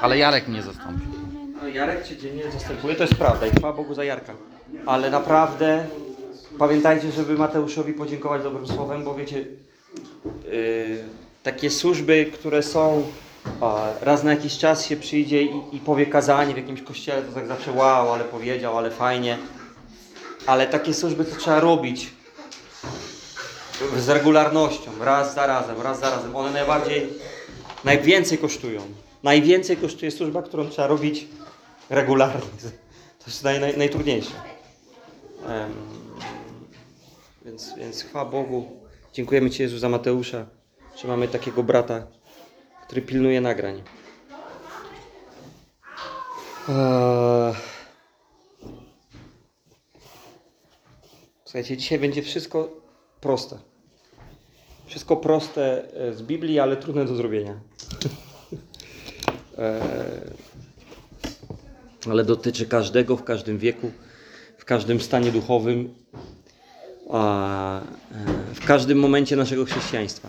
Ale 0.00 0.18
Jarek 0.18 0.48
mnie 0.48 0.62
zastąpił. 0.62 1.08
No, 1.62 1.68
Jarek 1.68 2.08
cię 2.08 2.16
dziennie 2.16 2.50
zastępuje, 2.52 2.94
to 2.94 3.02
jest 3.02 3.14
prawda 3.14 3.46
i 3.46 3.50
chwała 3.50 3.72
Bogu 3.72 3.94
za 3.94 4.04
Jarka. 4.04 4.32
Ale 4.86 5.10
naprawdę 5.10 5.86
pamiętajcie, 6.58 7.12
żeby 7.12 7.34
Mateuszowi 7.38 7.92
podziękować 7.92 8.42
dobrym 8.42 8.66
słowem, 8.66 9.04
bo 9.04 9.14
wiecie, 9.14 9.38
yy, 9.38 11.04
takie 11.42 11.70
służby, 11.70 12.30
które 12.34 12.62
są 12.62 13.04
raz 14.00 14.24
na 14.24 14.30
jakiś 14.30 14.58
czas 14.58 14.86
się 14.86 14.96
przyjdzie 14.96 15.42
i, 15.42 15.62
i 15.72 15.80
powie 15.80 16.06
kazanie 16.06 16.54
w 16.54 16.56
jakimś 16.56 16.82
kościele, 16.82 17.22
to 17.22 17.32
tak 17.32 17.46
zawsze 17.46 17.72
wow, 17.72 18.12
ale 18.12 18.24
powiedział, 18.24 18.78
ale 18.78 18.90
fajnie. 18.90 19.38
Ale 20.46 20.66
takie 20.66 20.94
służby 20.94 21.24
to 21.24 21.36
trzeba 21.36 21.60
robić 21.60 22.10
z 23.96 24.08
regularnością, 24.08 24.90
raz 25.00 25.34
za 25.34 25.46
razem, 25.46 25.82
raz 25.82 26.00
za 26.00 26.10
razem. 26.10 26.36
One 26.36 26.50
najbardziej, 26.50 27.08
najwięcej 27.84 28.38
kosztują. 28.38 28.80
Najwięcej 29.22 29.76
kosztuje 29.76 30.10
służba, 30.10 30.42
którą 30.42 30.68
trzeba 30.68 30.88
robić 30.88 31.26
regularnie. 31.90 32.40
To 33.18 33.24
jest 33.26 33.44
naj, 33.44 33.60
naj, 33.60 33.78
najtrudniejsze. 33.78 34.34
Em, 35.46 35.72
więc, 37.44 37.74
więc 37.76 38.02
chwała 38.02 38.24
Bogu. 38.24 38.66
Dziękujemy 39.12 39.50
Ci 39.50 39.62
Jezu 39.62 39.78
za 39.78 39.88
Mateusza, 39.88 40.46
że 40.96 41.08
mamy 41.08 41.28
takiego 41.28 41.62
brata, 41.62 42.06
który 42.86 43.02
pilnuje 43.02 43.40
nagrań. 43.40 43.82
Eee. 46.68 47.54
Słuchajcie, 51.44 51.76
dzisiaj 51.76 51.98
będzie 51.98 52.22
wszystko 52.22 52.68
proste. 53.20 53.58
Wszystko 54.86 55.16
proste 55.16 55.92
e, 55.94 56.12
z 56.14 56.22
Biblii, 56.22 56.60
ale 56.60 56.76
trudne 56.76 57.04
do 57.04 57.14
zrobienia. 57.14 57.60
Eee, 59.58 60.48
ale 62.10 62.24
dotyczy 62.24 62.66
każdego 62.66 63.16
w 63.16 63.24
każdym 63.24 63.58
wieku, 63.58 63.90
w 64.58 64.64
każdym 64.64 65.00
stanie 65.00 65.32
duchowym, 65.32 65.94
a, 67.10 67.80
e, 67.80 67.84
w 68.54 68.66
każdym 68.66 68.98
momencie 68.98 69.36
naszego 69.36 69.64
chrześcijaństwa. 69.64 70.28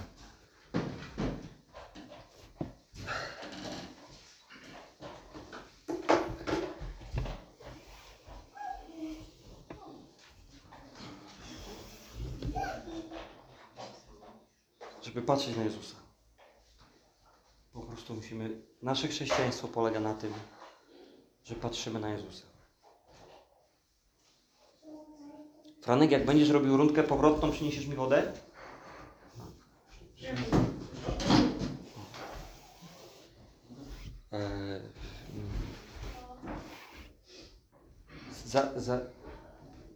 Żeby 15.04 15.22
patrzeć 15.22 15.58
na 15.58 15.64
Jezusa. 15.64 16.09
Prostu 18.10 18.22
musimy. 18.22 18.62
Nasze 18.82 19.08
chrześcijaństwo 19.08 19.68
polega 19.68 20.00
na 20.00 20.14
tym, 20.14 20.34
że 21.44 21.56
patrzymy 21.56 22.00
na 22.00 22.10
Jezusa. 22.10 22.46
Franek, 25.82 26.12
jak 26.12 26.26
będziesz 26.26 26.50
robił 26.50 26.78
rundkę 26.78 27.04
powrotną, 27.04 27.52
przyniesiesz 27.52 27.88
mi 27.88 27.96
wodę? 27.96 28.34
Eee, 34.32 34.82
za, 38.46 38.80
za, 38.80 39.00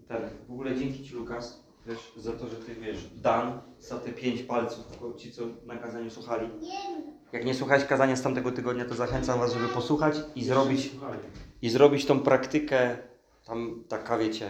tak, 0.07 0.21
w 0.47 0.51
ogóle 0.51 0.75
dzięki 0.75 1.03
Ci 1.03 1.13
Lukas, 1.13 1.62
wiesz, 1.87 2.13
za 2.17 2.31
to, 2.31 2.47
że 2.47 2.55
Ty 2.55 2.75
wiesz, 2.75 2.97
Dan, 3.15 3.61
za 3.79 3.99
te 3.99 4.11
pięć 4.11 4.41
palców, 4.41 4.85
ci 5.17 5.31
co 5.31 5.43
na 5.65 5.77
kazaniu 5.77 6.09
słuchali. 6.09 6.49
Jak 7.31 7.45
nie 7.45 7.55
słuchałeś 7.55 7.85
kazania 7.85 8.15
z 8.15 8.21
tamtego 8.21 8.51
tygodnia, 8.51 8.85
to 8.85 8.95
zachęcam 8.95 9.39
Was, 9.39 9.53
żeby 9.53 9.67
posłuchać 9.67 10.15
i 10.35 10.43
zrobić, 10.43 10.91
i 11.61 11.69
zrobić 11.69 12.05
tą 12.05 12.19
praktykę, 12.19 12.97
tam 13.45 13.83
taka 13.87 14.17
wiecie, 14.17 14.49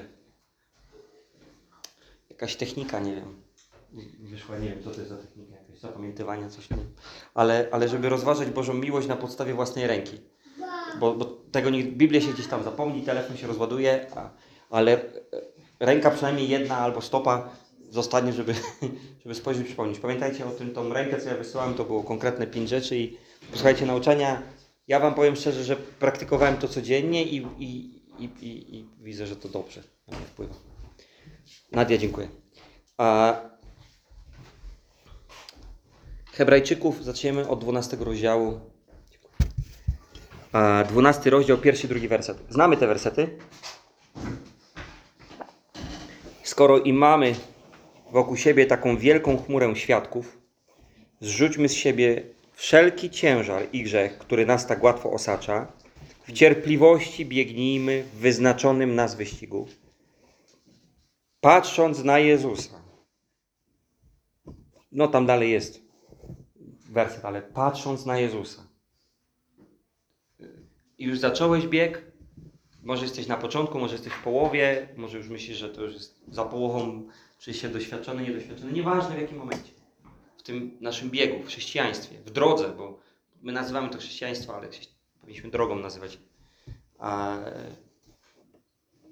jakaś 2.30 2.56
technika, 2.56 3.00
nie 3.00 3.16
wiem. 3.16 3.44
Wyszła, 4.20 4.58
nie 4.58 4.70
wiem, 4.70 4.84
co 4.84 4.92
to 4.92 4.98
jest 4.98 5.10
za 5.10 5.18
technika, 5.18 5.56
jakieś 5.56 5.80
zapamiętywania, 5.80 6.50
coś 6.50 6.70
nie. 6.70 6.78
Ale, 7.34 7.68
ale 7.72 7.90
żeby 7.90 8.10
rozważać 8.10 8.50
Bożą 8.50 8.74
miłość 8.74 9.08
na 9.08 9.16
podstawie 9.16 9.54
własnej 9.54 9.88
ręki. 9.88 10.18
Bo, 11.00 11.16
bo 11.16 11.26
tego 11.26 11.70
nie, 11.70 11.84
Biblia 11.84 12.22
się 12.22 12.34
gdzieś 12.34 12.48
tam 12.48 12.64
zapomni, 12.64 13.02
telefon 13.02 13.38
się 13.38 13.48
rozładuje, 13.48 14.08
a, 14.16 14.30
ale 14.70 14.92
e, 14.94 15.22
ręka 15.86 16.12
przynajmniej 16.12 16.50
jedna 16.50 16.78
albo 16.78 17.02
stopa 17.02 17.50
zostanie, 17.90 18.34
żeby, 18.34 18.56
żeby 19.24 19.36
spojrzeć 19.36 19.68
przypomnieć. 19.68 20.00
Pamiętajcie 20.00 20.46
o 20.46 20.52
tym, 20.52 20.74
tą 20.74 20.94
rękę, 20.94 21.22
co 21.22 21.30
ja 21.30 21.36
wysyłałem, 21.36 21.74
to 21.74 21.84
było 21.84 22.04
konkretne 22.04 22.48
pięć 22.48 22.70
rzeczy 22.70 22.98
i 22.98 23.18
posłuchajcie 23.52 23.86
nauczania. 23.86 24.42
Ja 24.88 25.00
Wam 25.00 25.14
powiem 25.14 25.36
szczerze, 25.36 25.64
że 25.64 25.76
praktykowałem 25.76 26.58
to 26.58 26.68
codziennie 26.68 27.24
i, 27.24 27.48
i, 27.60 28.02
i, 28.20 28.24
i, 28.24 28.76
i 28.78 28.90
widzę, 29.02 29.28
że 29.28 29.36
to 29.36 29.50
dobrze 29.50 29.84
na 30.08 30.18
mnie 30.18 30.26
wpływa. 30.26 30.56
Nadia, 31.72 31.98
dziękuję. 31.98 32.28
A 32.98 33.36
Hebrajczyków 36.34 37.04
zaczniemy 37.04 37.50
od 37.50 37.62
12 37.62 37.98
rozdziału. 38.00 38.60
A 40.52 40.84
12 40.84 41.30
rozdział, 41.30 41.58
pierwszy, 41.58 41.88
drugi 41.88 42.08
werset. 42.08 42.38
Znamy 42.50 42.78
te 42.78 42.88
wersety? 42.88 43.38
Skoro 46.54 46.80
i 46.80 46.94
mamy 46.94 47.36
wokół 48.12 48.38
siebie 48.38 48.66
taką 48.66 48.98
wielką 48.98 49.38
chmurę 49.38 49.76
świadków, 49.76 50.38
zrzućmy 51.22 51.70
z 51.70 51.74
siebie 51.74 52.24
wszelki 52.52 53.10
ciężar 53.10 53.64
i 53.74 53.84
grzech, 53.84 54.18
który 54.18 54.46
nas 54.46 54.68
tak 54.68 54.84
łatwo 54.84 55.12
osacza. 55.12 55.72
W 56.28 56.32
cierpliwości 56.32 57.26
biegnijmy 57.26 58.04
w 58.04 58.18
wyznaczonym 58.18 58.96
nas 58.96 59.16
wyścigu, 59.16 59.68
patrząc 61.42 62.04
na 62.04 62.20
Jezusa. 62.20 62.82
No 64.92 65.08
tam 65.08 65.26
dalej 65.26 65.52
jest 65.52 65.82
werset, 66.90 67.26
ale 67.26 67.42
patrząc 67.42 68.06
na 68.06 68.18
Jezusa. 68.18 68.68
I 70.98 71.04
już 71.06 71.20
zacząłeś 71.20 71.68
bieg, 71.68 72.13
może 72.84 73.04
jesteś 73.04 73.28
na 73.28 73.38
początku, 73.38 73.80
może 73.80 73.94
jesteś 73.94 74.14
w 74.14 74.24
połowie, 74.24 74.88
może 74.98 75.18
już 75.18 75.30
myślisz, 75.30 75.58
że 75.58 75.70
to 75.70 75.82
już 75.82 75.94
jest 75.94 76.22
za 76.28 76.46
połową, 76.46 77.08
czy 77.40 77.54
się 77.54 77.70
doświadczony, 77.70 78.24
niedoświadczony, 78.24 78.72
nieważne 78.72 79.16
w 79.16 79.22
jakim 79.22 79.38
momencie. 79.38 79.72
W 80.38 80.44
tym 80.44 80.78
naszym 80.82 81.10
biegu, 81.10 81.44
w 81.44 81.48
chrześcijaństwie, 81.48 82.18
w 82.26 82.32
drodze, 82.32 82.70
bo 82.78 83.00
my 83.42 83.52
nazywamy 83.52 83.90
to 83.90 83.98
chrześcijaństwo, 83.98 84.56
ale 84.56 84.68
powinniśmy 85.22 85.50
drogą 85.52 85.76
nazywać. 85.76 86.20
A 87.00 87.38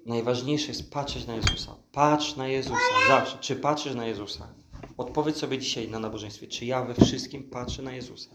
najważniejsze 0.06 0.68
jest 0.68 0.92
patrzeć 0.92 1.26
na 1.26 1.34
Jezusa. 1.34 1.76
Patrz 1.92 2.36
na 2.36 2.48
Jezusa, 2.48 2.76
zawsze. 3.08 3.38
Czy 3.40 3.56
patrzysz 3.56 3.94
na 3.94 4.06
Jezusa? 4.06 4.54
Odpowiedz 4.96 5.36
sobie 5.36 5.58
dzisiaj 5.58 5.88
na 5.88 5.98
nabożeństwie, 5.98 6.46
czy 6.46 6.64
ja 6.64 6.84
we 6.84 6.94
wszystkim 6.94 7.42
patrzę 7.42 7.82
na 7.82 7.92
Jezusa. 7.92 8.30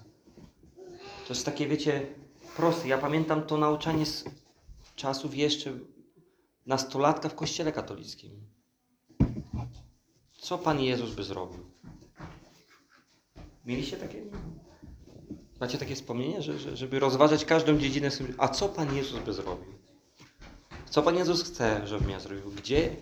To 1.27 1.33
jest 1.33 1.45
takie, 1.45 1.67
wiecie, 1.67 2.07
proste. 2.55 2.87
Ja 2.87 2.97
pamiętam 2.97 3.43
to 3.43 3.57
nauczanie 3.57 4.05
z 4.05 4.25
czasów 4.97 5.35
jeszcze 5.35 5.73
nastolatka 6.65 7.29
w 7.29 7.35
kościele 7.35 7.71
katolickim. 7.71 8.31
Co 10.37 10.57
Pan 10.57 10.81
Jezus 10.81 11.15
by 11.15 11.23
zrobił? 11.23 11.59
Mieliście 13.65 13.97
takie? 13.97 14.21
Macie 15.59 15.77
takie 15.77 15.95
wspomnienie, 15.95 16.41
że, 16.41 16.59
że, 16.59 16.77
żeby 16.77 16.99
rozważać 16.99 17.45
każdą 17.45 17.77
dziedzinę 17.77 18.09
a 18.37 18.47
co 18.47 18.69
Pan 18.69 18.95
Jezus 18.95 19.19
by 19.19 19.33
zrobił? 19.33 19.73
Co 20.89 21.01
Pan 21.03 21.15
Jezus 21.15 21.43
chce, 21.43 21.87
żebym 21.87 22.09
ja 22.09 22.19
zrobił? 22.19 22.51
Gdzie, 22.51 22.95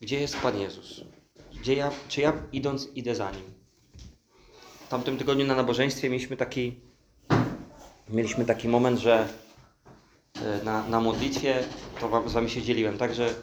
gdzie 0.00 0.20
jest 0.20 0.36
Pan 0.36 0.60
Jezus? 0.60 1.00
Gdzie 1.60 1.74
ja, 1.74 1.90
czy 2.08 2.20
ja 2.20 2.42
idąc 2.52 2.88
idę 2.94 3.14
za 3.14 3.30
Nim? 3.30 3.44
W 4.86 4.88
tamtym 4.88 5.18
tygodniu 5.18 5.46
na 5.46 5.54
nabożeństwie 5.54 6.10
mieliśmy 6.10 6.36
taki, 6.36 6.80
mieliśmy 8.08 8.44
taki 8.44 8.68
moment, 8.68 8.98
że 8.98 9.28
na, 10.64 10.88
na 10.88 11.00
modlitwie, 11.00 11.64
to 12.00 12.08
wam, 12.08 12.28
z 12.28 12.32
Wami 12.32 12.50
się 12.50 12.62
dzieliłem, 12.62 12.98
także 12.98 13.34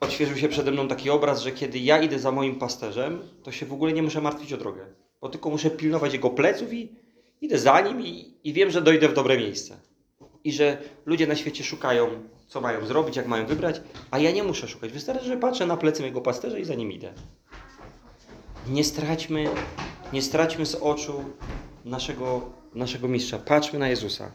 odświeżył 0.00 0.36
się 0.36 0.48
przede 0.48 0.70
mną 0.70 0.88
taki 0.88 1.10
obraz, 1.10 1.42
że 1.42 1.52
kiedy 1.52 1.78
ja 1.78 2.02
idę 2.02 2.18
za 2.18 2.32
moim 2.32 2.58
pasterzem, 2.58 3.20
to 3.42 3.52
się 3.52 3.66
w 3.66 3.72
ogóle 3.72 3.92
nie 3.92 4.02
muszę 4.02 4.20
martwić 4.20 4.52
o 4.52 4.56
drogę, 4.56 4.86
bo 5.20 5.28
tylko 5.28 5.50
muszę 5.50 5.70
pilnować 5.70 6.12
jego 6.12 6.30
pleców 6.30 6.72
i 6.72 6.92
idę 7.40 7.58
za 7.58 7.80
nim 7.80 8.00
i, 8.00 8.34
i 8.44 8.52
wiem, 8.52 8.70
że 8.70 8.82
dojdę 8.82 9.08
w 9.08 9.14
dobre 9.14 9.38
miejsce. 9.38 9.76
I 10.44 10.52
że 10.52 10.78
ludzie 11.06 11.26
na 11.26 11.36
świecie 11.36 11.64
szukają, 11.64 12.08
co 12.46 12.60
mają 12.60 12.86
zrobić, 12.86 13.16
jak 13.16 13.26
mają 13.26 13.46
wybrać, 13.46 13.80
a 14.10 14.18
ja 14.18 14.30
nie 14.30 14.42
muszę 14.42 14.68
szukać. 14.68 14.92
Wystarczy, 14.92 15.24
że 15.24 15.36
patrzę 15.36 15.66
na 15.66 15.76
plecy 15.76 16.00
mojego 16.00 16.20
pasterza 16.20 16.58
i 16.58 16.64
za 16.64 16.74
nim 16.74 16.92
idę. 16.92 17.12
Nie 18.68 18.84
straćmy, 18.84 19.48
nie 20.12 20.22
straćmy 20.22 20.66
z 20.66 20.74
oczu 20.74 21.24
naszego, 21.84 22.50
naszego 22.74 23.08
mistrza. 23.08 23.38
Patrzmy 23.38 23.78
na 23.78 23.88
Jezusa. 23.88 24.30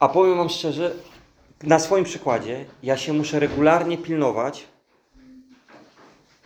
A 0.00 0.08
powiem 0.08 0.36
Wam 0.36 0.48
szczerze, 0.48 0.94
na 1.62 1.78
swoim 1.78 2.04
przykładzie, 2.04 2.64
ja 2.82 2.96
się 2.96 3.12
muszę 3.12 3.40
regularnie 3.40 3.98
pilnować, 3.98 4.66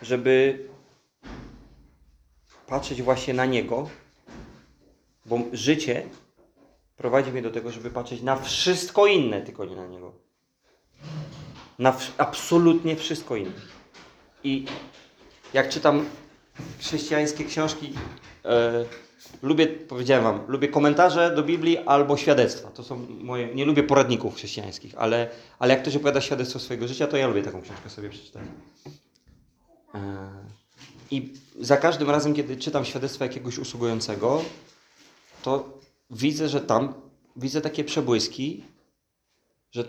żeby 0.03 0.69
patrzeć 2.67 3.03
właśnie 3.03 3.35
na 3.35 3.45
Niego 3.47 3.89
Bo 5.27 5.39
życie 5.53 6.09
prowadzi 6.97 7.31
mnie 7.31 7.43
do 7.43 7.51
tego, 7.51 7.71
żeby 7.71 7.91
patrzeć 7.91 8.23
na 8.23 8.37
wszystko 8.37 9.07
inne, 9.07 9.43
tylko 9.43 9.65
nie 9.65 9.77
na 9.77 9.87
Niego. 9.87 10.13
Na 11.79 11.97
absolutnie 12.19 12.97
wszystko 12.97 13.37
inne. 13.37 13.61
I 14.45 14.65
jak 15.55 15.69
czytam 15.69 16.07
chrześcijańskie 16.79 17.45
książki, 17.45 17.93
e, 18.45 18.85
lubię, 19.43 19.67
powiedziałem 19.67 20.25
Wam, 20.25 20.41
lubię 20.49 20.69
komentarze 20.69 21.35
do 21.37 21.43
Biblii 21.43 21.79
albo 21.79 22.17
świadectwa. 22.17 22.71
To 22.71 22.83
są 22.83 23.07
moje, 23.09 23.55
nie 23.55 23.65
lubię 23.65 23.83
poradników 23.83 24.35
chrześcijańskich, 24.35 24.95
ale, 24.97 25.31
ale 25.59 25.75
jak 25.75 25.83
ktoś 25.83 25.97
opowiada 25.97 26.21
świadectwo 26.21 26.59
swojego 26.59 26.89
życia, 26.89 27.07
to 27.07 27.17
ja 27.17 27.27
lubię 27.27 27.43
taką 27.43 27.63
książkę 27.63 27.91
sobie 27.91 28.11
przeczytać. 28.11 28.43
E, 29.95 30.31
I 31.11 31.33
za 31.61 31.77
każdym 31.77 32.11
razem, 32.11 32.35
kiedy 32.35 32.57
czytam 32.57 32.85
świadectwo 32.85 33.25
jakiegoś 33.25 33.59
usługującego, 33.59 34.43
to 35.43 35.79
widzę, 36.11 36.49
że 36.49 36.61
tam 36.61 36.95
widzę 37.37 37.61
takie 37.61 37.85
przebłyski, 37.85 38.65
że 39.73 39.85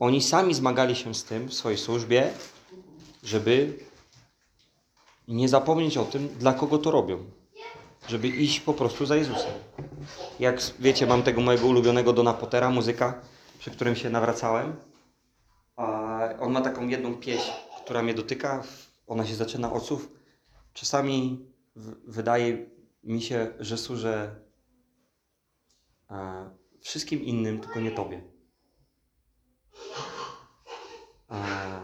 oni 0.00 0.22
sami 0.22 0.54
zmagali 0.54 0.96
się 0.96 1.14
z 1.14 1.24
tym 1.24 1.48
w 1.48 1.54
swojej 1.54 1.78
służbie, 1.78 2.30
żeby 3.22 3.78
nie 5.28 5.48
zapomnieć 5.48 5.96
o 5.96 6.04
tym, 6.04 6.28
dla 6.28 6.52
kogo 6.52 6.78
to 6.78 6.90
robią. 6.90 7.37
Żeby 8.08 8.28
iść 8.28 8.60
po 8.60 8.74
prostu 8.74 9.06
za 9.06 9.16
Jezusem. 9.16 9.52
Jak 10.40 10.60
wiecie, 10.78 11.06
mam 11.06 11.22
tego 11.22 11.40
mojego 11.40 11.66
ulubionego 11.66 12.12
Dona 12.12 12.34
Pottera, 12.34 12.70
muzyka, 12.70 13.20
przy 13.58 13.70
którym 13.70 13.96
się 13.96 14.10
nawracałem. 14.10 14.76
On 16.40 16.52
ma 16.52 16.60
taką 16.60 16.88
jedną 16.88 17.14
pieśń, 17.14 17.50
która 17.84 18.02
mnie 18.02 18.14
dotyka. 18.14 18.62
Ona 19.06 19.26
się 19.26 19.34
zaczyna 19.34 19.72
od 19.72 19.82
słów. 19.82 20.08
Czasami 20.72 21.46
wydaje 22.06 22.66
mi 23.04 23.22
się, 23.22 23.52
że 23.60 23.78
służę 23.78 24.36
e, 26.10 26.50
wszystkim 26.80 27.22
innym, 27.22 27.60
tylko 27.60 27.80
nie 27.80 27.90
Tobie. 27.90 28.22
E, 31.30 31.80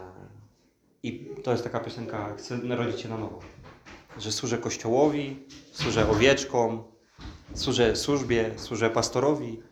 I 1.03 1.29
to 1.43 1.51
jest 1.51 1.63
taka 1.63 1.79
piosenka, 1.79 2.35
chcę 2.35 2.57
narodzić 2.57 3.01
się 3.01 3.09
na 3.09 3.17
nowo. 3.17 3.39
Że 4.17 4.31
służę 4.31 4.57
Kościołowi, 4.57 5.39
służę 5.71 6.09
owieczkom, 6.09 6.83
służę 7.53 7.95
służbie, 7.95 8.51
służę 8.57 8.89
pastorowi, 8.89 9.63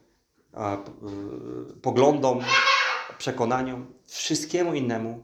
a, 0.53 0.77
y, 0.77 1.79
poglądom, 1.81 2.39
przekonaniom, 3.17 3.93
wszystkiemu 4.05 4.73
innemu, 4.73 5.23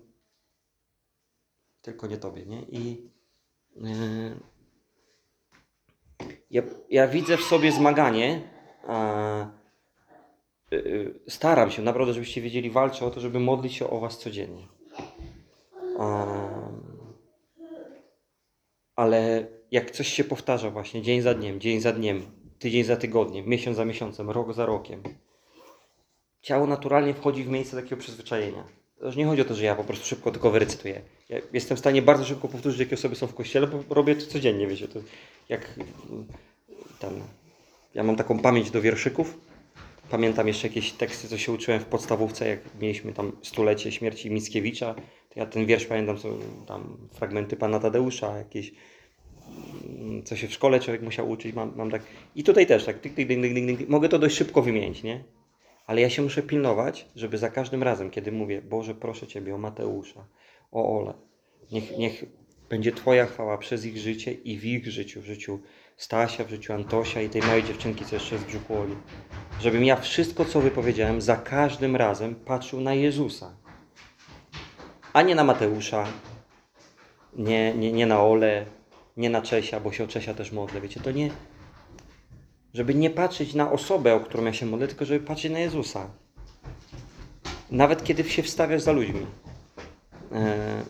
tylko 1.82 2.08
nie 2.08 2.18
Tobie, 2.18 2.46
nie? 2.46 2.62
I 2.62 3.10
y, 3.78 4.40
ja, 6.52 6.62
ja 6.90 7.08
widzę 7.08 7.38
w 7.38 7.44
sobie 7.44 7.72
zmaganie, 7.72 8.50
a, 8.88 9.48
y, 10.74 10.76
y, 10.76 11.20
staram 11.28 11.72
się 11.72 11.82
naprawdę, 11.82 12.14
żebyście 12.14 12.42
wiedzieli, 12.42 12.72
walczę 12.72 13.06
o 13.06 13.10
to, 13.12 13.20
żeby 13.20 13.40
modlić 13.40 13.74
się 13.74 13.90
o 13.90 14.00
Was 14.00 14.18
codziennie. 14.18 14.68
Em, 16.00 16.69
ale 19.00 19.48
jak 19.72 19.92
coś 19.92 20.08
się 20.08 20.24
powtarza 20.24 20.70
właśnie 20.70 21.02
dzień 21.02 21.22
za 21.22 21.34
dniem, 21.34 21.60
dzień 21.60 21.82
za 21.82 21.92
dniem, 21.92 22.22
tydzień 22.60 22.84
za 22.84 22.96
tygodniem, 22.96 23.48
miesiąc 23.48 23.78
za 23.78 23.86
miesiącem, 23.86 24.30
rok 24.30 24.54
za 24.54 24.66
rokiem, 24.66 25.04
ciało 26.42 26.68
naturalnie 26.68 27.14
wchodzi 27.14 27.44
w 27.44 27.48
miejsce 27.48 27.76
takiego 27.78 27.98
przyzwyczajenia. 27.98 28.64
To 29.00 29.14
nie 29.14 29.26
chodzi 29.26 29.42
o 29.42 29.46
to, 29.46 29.56
że 29.56 29.66
ja 29.66 29.76
po 29.76 29.84
prostu 29.84 30.06
szybko 30.06 30.32
tylko 30.32 30.52
wyrecytuję. 30.52 31.02
Ja 31.30 31.38
jestem 31.54 31.78
w 31.78 31.80
stanie 31.80 32.02
bardzo 32.02 32.26
szybko 32.26 32.48
powtórzyć, 32.48 32.80
jakie 32.80 32.96
osoby 32.96 33.16
są 33.16 33.28
w 33.28 33.34
kościele, 33.34 33.68
bo 33.68 33.96
robię 33.96 34.16
to 34.16 34.26
codziennie, 34.26 34.68
wiecie, 34.68 34.88
to 34.88 35.00
jak 35.50 35.80
tam, 37.00 37.14
ja 37.96 38.04
mam 38.04 38.16
taką 38.16 38.40
pamięć 38.40 38.72
do 38.72 38.82
wierszyków, 38.82 39.38
Pamiętam 40.10 40.48
jeszcze 40.48 40.68
jakieś 40.68 40.92
teksty, 40.92 41.28
co 41.28 41.38
się 41.38 41.52
uczyłem 41.52 41.80
w 41.80 41.86
podstawówce, 41.86 42.48
jak 42.48 42.60
mieliśmy 42.82 43.14
tam 43.14 43.32
stulecie 43.42 43.92
śmierci 43.92 44.32
Mickiewicza. 44.32 44.96
Ja 45.36 45.46
ten 45.46 45.66
wiersz 45.66 45.86
pamiętam, 45.86 46.18
co 46.18 46.30
tam 46.68 46.98
fragmenty 47.12 47.56
pana 47.56 47.80
Tadeusza, 47.80 48.38
jakieś 48.38 48.72
mm, 50.00 50.24
co 50.24 50.36
się 50.36 50.48
w 50.48 50.54
szkole 50.54 50.80
człowiek 50.80 51.02
musiał 51.02 51.30
uczyć. 51.30 51.56
Mam, 51.56 51.74
mam 51.76 51.92
tak. 51.92 52.02
I 52.36 52.44
tutaj 52.44 52.68
też 52.68 52.86
tak. 52.86 53.00
Tyk, 53.00 53.14
tyk, 53.14 53.28
dyk, 53.28 53.42
dyk, 53.42 53.54
dyk, 53.54 53.78
dyk. 53.78 53.90
Mogę 53.90 54.10
to 54.10 54.20
dość 54.20 54.36
szybko 54.36 54.62
wymienić, 54.62 55.04
nie? 55.04 55.24
Ale 55.88 56.02
ja 56.02 56.10
się 56.10 56.22
muszę 56.22 56.44
pilnować, 56.44 57.08
żeby 57.16 57.38
za 57.38 57.50
każdym 57.50 57.84
razem, 57.84 58.10
kiedy 58.10 58.32
mówię, 58.32 58.62
Boże, 58.62 58.96
proszę 58.96 59.28
Ciebie 59.28 59.56
o 59.56 59.58
Mateusza, 59.58 60.26
o 60.72 61.00
Ole, 61.00 61.14
niech, 61.72 61.98
niech 61.98 62.26
będzie 62.70 62.92
Twoja 62.92 63.26
chwała 63.26 63.58
przez 63.58 63.86
ich 63.86 63.98
życie 63.98 64.34
i 64.34 64.58
w 64.58 64.66
ich 64.66 64.92
życiu, 64.92 65.22
w 65.22 65.26
życiu 65.26 65.60
Stasia, 65.98 66.44
w 66.44 66.50
życiu 66.50 66.74
Antosia 66.74 67.22
i 67.22 67.30
tej 67.30 67.42
małej 67.42 67.64
dziewczynki, 67.64 68.06
co 68.06 68.16
jeszcze 68.16 68.38
w 68.38 68.48
brzuchu 68.48 68.74
Oli. 68.74 68.96
Żebym 69.62 69.86
ja 69.86 69.96
wszystko, 69.96 70.46
co 70.46 70.62
wypowiedziałem, 70.62 71.22
za 71.22 71.36
każdym 71.36 71.96
razem 71.96 72.36
patrzył 72.36 72.82
na 72.82 72.94
Jezusa, 72.94 73.58
a 75.14 75.22
nie 75.22 75.36
na 75.36 75.44
Mateusza, 75.44 76.06
nie, 77.36 77.74
nie, 77.74 77.92
nie 77.92 78.06
na 78.06 78.24
Ole, 78.24 78.66
nie 79.18 79.30
na 79.30 79.42
Czesia, 79.42 79.80
bo 79.80 79.92
się 79.92 80.04
o 80.04 80.08
Czesia 80.08 80.34
też 80.34 80.52
modlę. 80.52 80.82
Wiecie, 80.82 81.00
to 81.00 81.12
nie. 81.12 81.32
Żeby 82.74 82.96
nie 82.96 83.10
patrzeć 83.10 83.54
na 83.54 83.72
osobę, 83.72 84.14
o 84.16 84.20
którą 84.20 84.46
ja 84.46 84.54
się 84.54 84.66
modlę, 84.66 84.88
tylko 84.88 85.06
żeby 85.06 85.26
patrzeć 85.26 85.52
na 85.52 85.60
Jezusa. 85.60 86.08
Nawet 87.72 88.04
kiedy 88.04 88.24
się 88.24 88.44
wstawiasz 88.44 88.82
za 88.82 88.92
ludźmi. 88.92 89.26
E, 90.32 90.84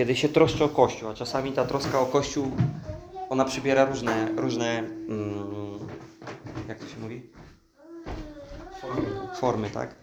Kiedy 0.00 0.16
się 0.16 0.28
troszczę 0.28 0.64
o 0.64 0.68
Kościół, 0.68 1.08
a 1.08 1.14
czasami 1.14 1.52
ta 1.52 1.64
troska 1.64 2.00
o 2.00 2.06
Kościół, 2.06 2.50
ona 3.28 3.44
przybiera 3.44 3.84
różne, 3.84 4.28
różne 4.36 4.78
mm, 4.78 5.78
jak 6.68 6.78
to 6.78 6.86
się 6.86 6.98
mówi? 6.98 7.22
Formy, 9.40 9.70
tak? 9.70 9.99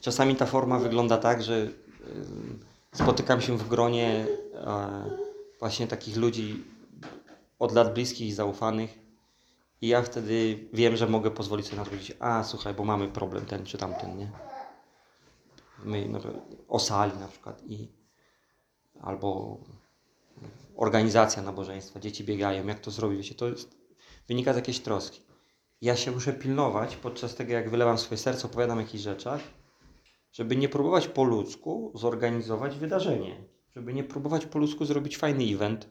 Czasami 0.00 0.36
ta 0.36 0.46
forma 0.46 0.78
wygląda 0.78 1.18
tak, 1.18 1.42
że 1.42 1.68
spotykam 2.92 3.40
się 3.40 3.58
w 3.58 3.68
gronie 3.68 4.26
e, 4.54 5.04
właśnie 5.58 5.86
takich 5.86 6.16
ludzi 6.16 6.64
od 7.58 7.72
lat 7.72 7.94
bliskich 7.94 8.34
zaufanych 8.34 8.98
i 9.82 9.88
ja 9.88 10.02
wtedy 10.02 10.68
wiem, 10.72 10.96
że 10.96 11.06
mogę 11.06 11.30
pozwolić 11.30 11.66
sobie 11.66 11.76
na 11.76 11.84
to 11.84 11.90
powiedzieć, 11.90 12.16
a 12.20 12.44
słuchaj, 12.44 12.74
bo 12.74 12.84
mamy 12.84 13.08
problem 13.08 13.46
ten 13.46 13.66
czy 13.66 13.78
tamten, 13.78 14.18
nie? 14.18 14.30
My 15.84 16.08
no, 16.08 16.20
o 16.68 16.78
sali 16.78 17.18
na 17.18 17.28
przykład 17.28 17.62
i 17.66 17.88
albo 19.00 19.58
organizacja 20.76 21.42
nabożeństwa, 21.42 22.00
dzieci 22.00 22.24
biegają, 22.24 22.66
jak 22.66 22.80
to 22.80 22.90
zrobić, 22.90 23.18
wiecie, 23.18 23.34
to 23.34 23.48
jest, 23.48 23.76
wynika 24.28 24.52
z 24.52 24.56
jakiejś 24.56 24.80
troski. 24.80 25.20
Ja 25.80 25.96
się 25.96 26.10
muszę 26.10 26.32
pilnować 26.32 26.96
podczas 26.96 27.34
tego, 27.34 27.52
jak 27.52 27.70
wylewam 27.70 27.98
swoje 27.98 28.18
serce, 28.18 28.46
opowiadam 28.46 28.78
o 28.78 28.80
jakichś 28.80 29.04
rzeczach, 29.04 29.40
żeby 30.32 30.56
nie 30.56 30.68
próbować 30.68 31.08
po 31.08 31.24
ludzku 31.24 31.92
zorganizować 31.94 32.78
wydarzenie, 32.78 33.44
żeby 33.70 33.94
nie 33.94 34.04
próbować 34.04 34.46
po 34.46 34.58
ludzku 34.58 34.84
zrobić 34.84 35.16
fajny 35.16 35.44
event, 35.44 35.88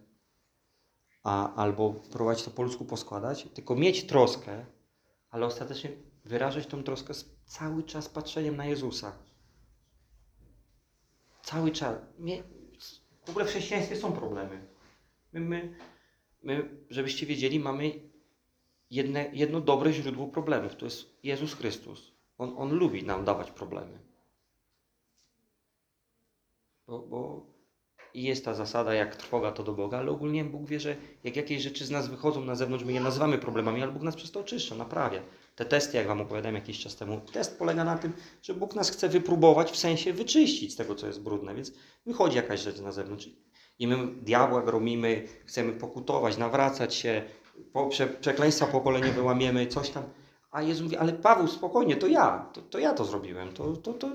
a, 1.24 1.56
albo 1.56 1.94
próbować 1.94 2.44
to 2.44 2.52
po 2.52 2.64
ludzku 2.64 2.86
poskładać, 2.86 3.48
tylko 3.54 3.76
mieć 3.76 4.08
troskę, 4.08 4.66
ale 5.30 5.46
ostatecznie 5.46 5.92
wyrażać 6.26 6.68
tą 6.68 6.84
troskę 6.84 7.14
cały 7.46 7.84
czas 7.84 8.10
patrzeniem 8.10 8.58
na 8.58 8.66
Jezusa. 8.66 9.18
Cały 11.44 11.72
czas. 11.72 11.98
Nie, 12.20 12.44
w 13.26 13.30
ogóle 13.30 13.46
w 13.46 13.50
chrześcijaństwie 13.50 13.96
są 13.96 14.12
problemy. 14.12 14.68
My, 15.34 15.40
my, 15.40 15.76
my 16.44 16.70
żebyście 16.90 17.26
wiedzieli, 17.26 17.60
mamy 17.60 17.92
jedne, 18.90 19.30
jedno 19.34 19.62
dobre 19.62 19.94
źródło 19.94 20.28
problemów. 20.28 20.76
To 20.76 20.86
jest 20.86 21.20
Jezus 21.24 21.54
Chrystus. 21.54 22.12
On, 22.38 22.54
on 22.58 22.74
lubi 22.74 23.04
nam 23.04 23.26
dawać 23.26 23.52
problemy. 23.52 24.09
Bo, 26.90 27.00
bo 27.00 27.46
jest 28.14 28.46
ta 28.46 28.54
zasada, 28.54 28.94
jak 28.94 29.16
trwoga 29.16 29.52
to 29.52 29.64
do 29.64 29.74
Boga, 29.74 29.98
ale 29.98 30.12
ogólnie 30.12 30.46
Bóg 30.46 30.66
wie, 30.68 30.80
że 30.80 30.96
jak 31.24 31.36
jakieś 31.36 31.62
rzeczy 31.62 31.86
z 31.86 31.92
nas 31.92 32.08
wychodzą 32.08 32.46
na 32.46 32.56
zewnątrz, 32.56 32.86
my 32.86 32.94
je 32.94 33.00
nazywamy 33.00 33.38
problemami, 33.38 33.84
ale 33.84 33.92
Bóg 33.92 34.04
nas 34.04 34.16
przez 34.16 34.32
to 34.32 34.40
oczyszcza, 34.40 34.76
naprawia. 34.76 35.22
Te 35.56 35.66
testy, 35.66 35.98
jak 35.98 36.08
Wam 36.08 36.22
opowiadałem 36.22 36.56
jakiś 36.56 36.80
czas 36.80 36.96
temu, 36.96 37.22
test 37.34 37.60
polega 37.60 37.84
na 37.84 37.98
tym, 37.98 38.14
że 38.42 38.54
Bóg 38.54 38.76
nas 38.76 38.90
chce 38.90 39.10
wypróbować, 39.10 39.72
w 39.72 39.78
sensie 39.78 40.14
wyczyścić 40.14 40.74
z 40.74 40.76
tego, 40.76 40.96
co 40.96 41.08
jest 41.08 41.22
brudne, 41.22 41.56
więc 41.56 41.74
wychodzi 42.06 42.36
jakaś 42.36 42.60
rzecz 42.60 42.80
na 42.80 42.92
zewnątrz 42.92 43.30
i 43.80 43.88
my 43.88 44.08
diabła 44.08 44.62
gromimy, 44.62 45.28
chcemy 45.46 45.74
pokutować, 45.74 46.38
nawracać 46.38 46.96
się, 46.96 47.24
po, 47.74 47.88
prze, 47.88 48.08
przekleństwa 48.08 48.68
pokoleniowe 48.68 49.24
łamiemy, 49.24 49.68
coś 49.68 49.90
tam. 49.90 50.04
A 50.52 50.62
Jezus 50.62 50.84
mówi, 50.84 50.98
ale 50.98 51.14
Paweł, 51.14 51.48
spokojnie, 51.48 51.96
to 51.96 52.08
ja, 52.08 52.50
to, 52.54 52.62
to 52.62 52.80
ja 52.80 52.94
to 52.94 53.06
zrobiłem, 53.06 53.54
to, 53.54 53.78
to, 53.78 53.94
to 53.94 54.12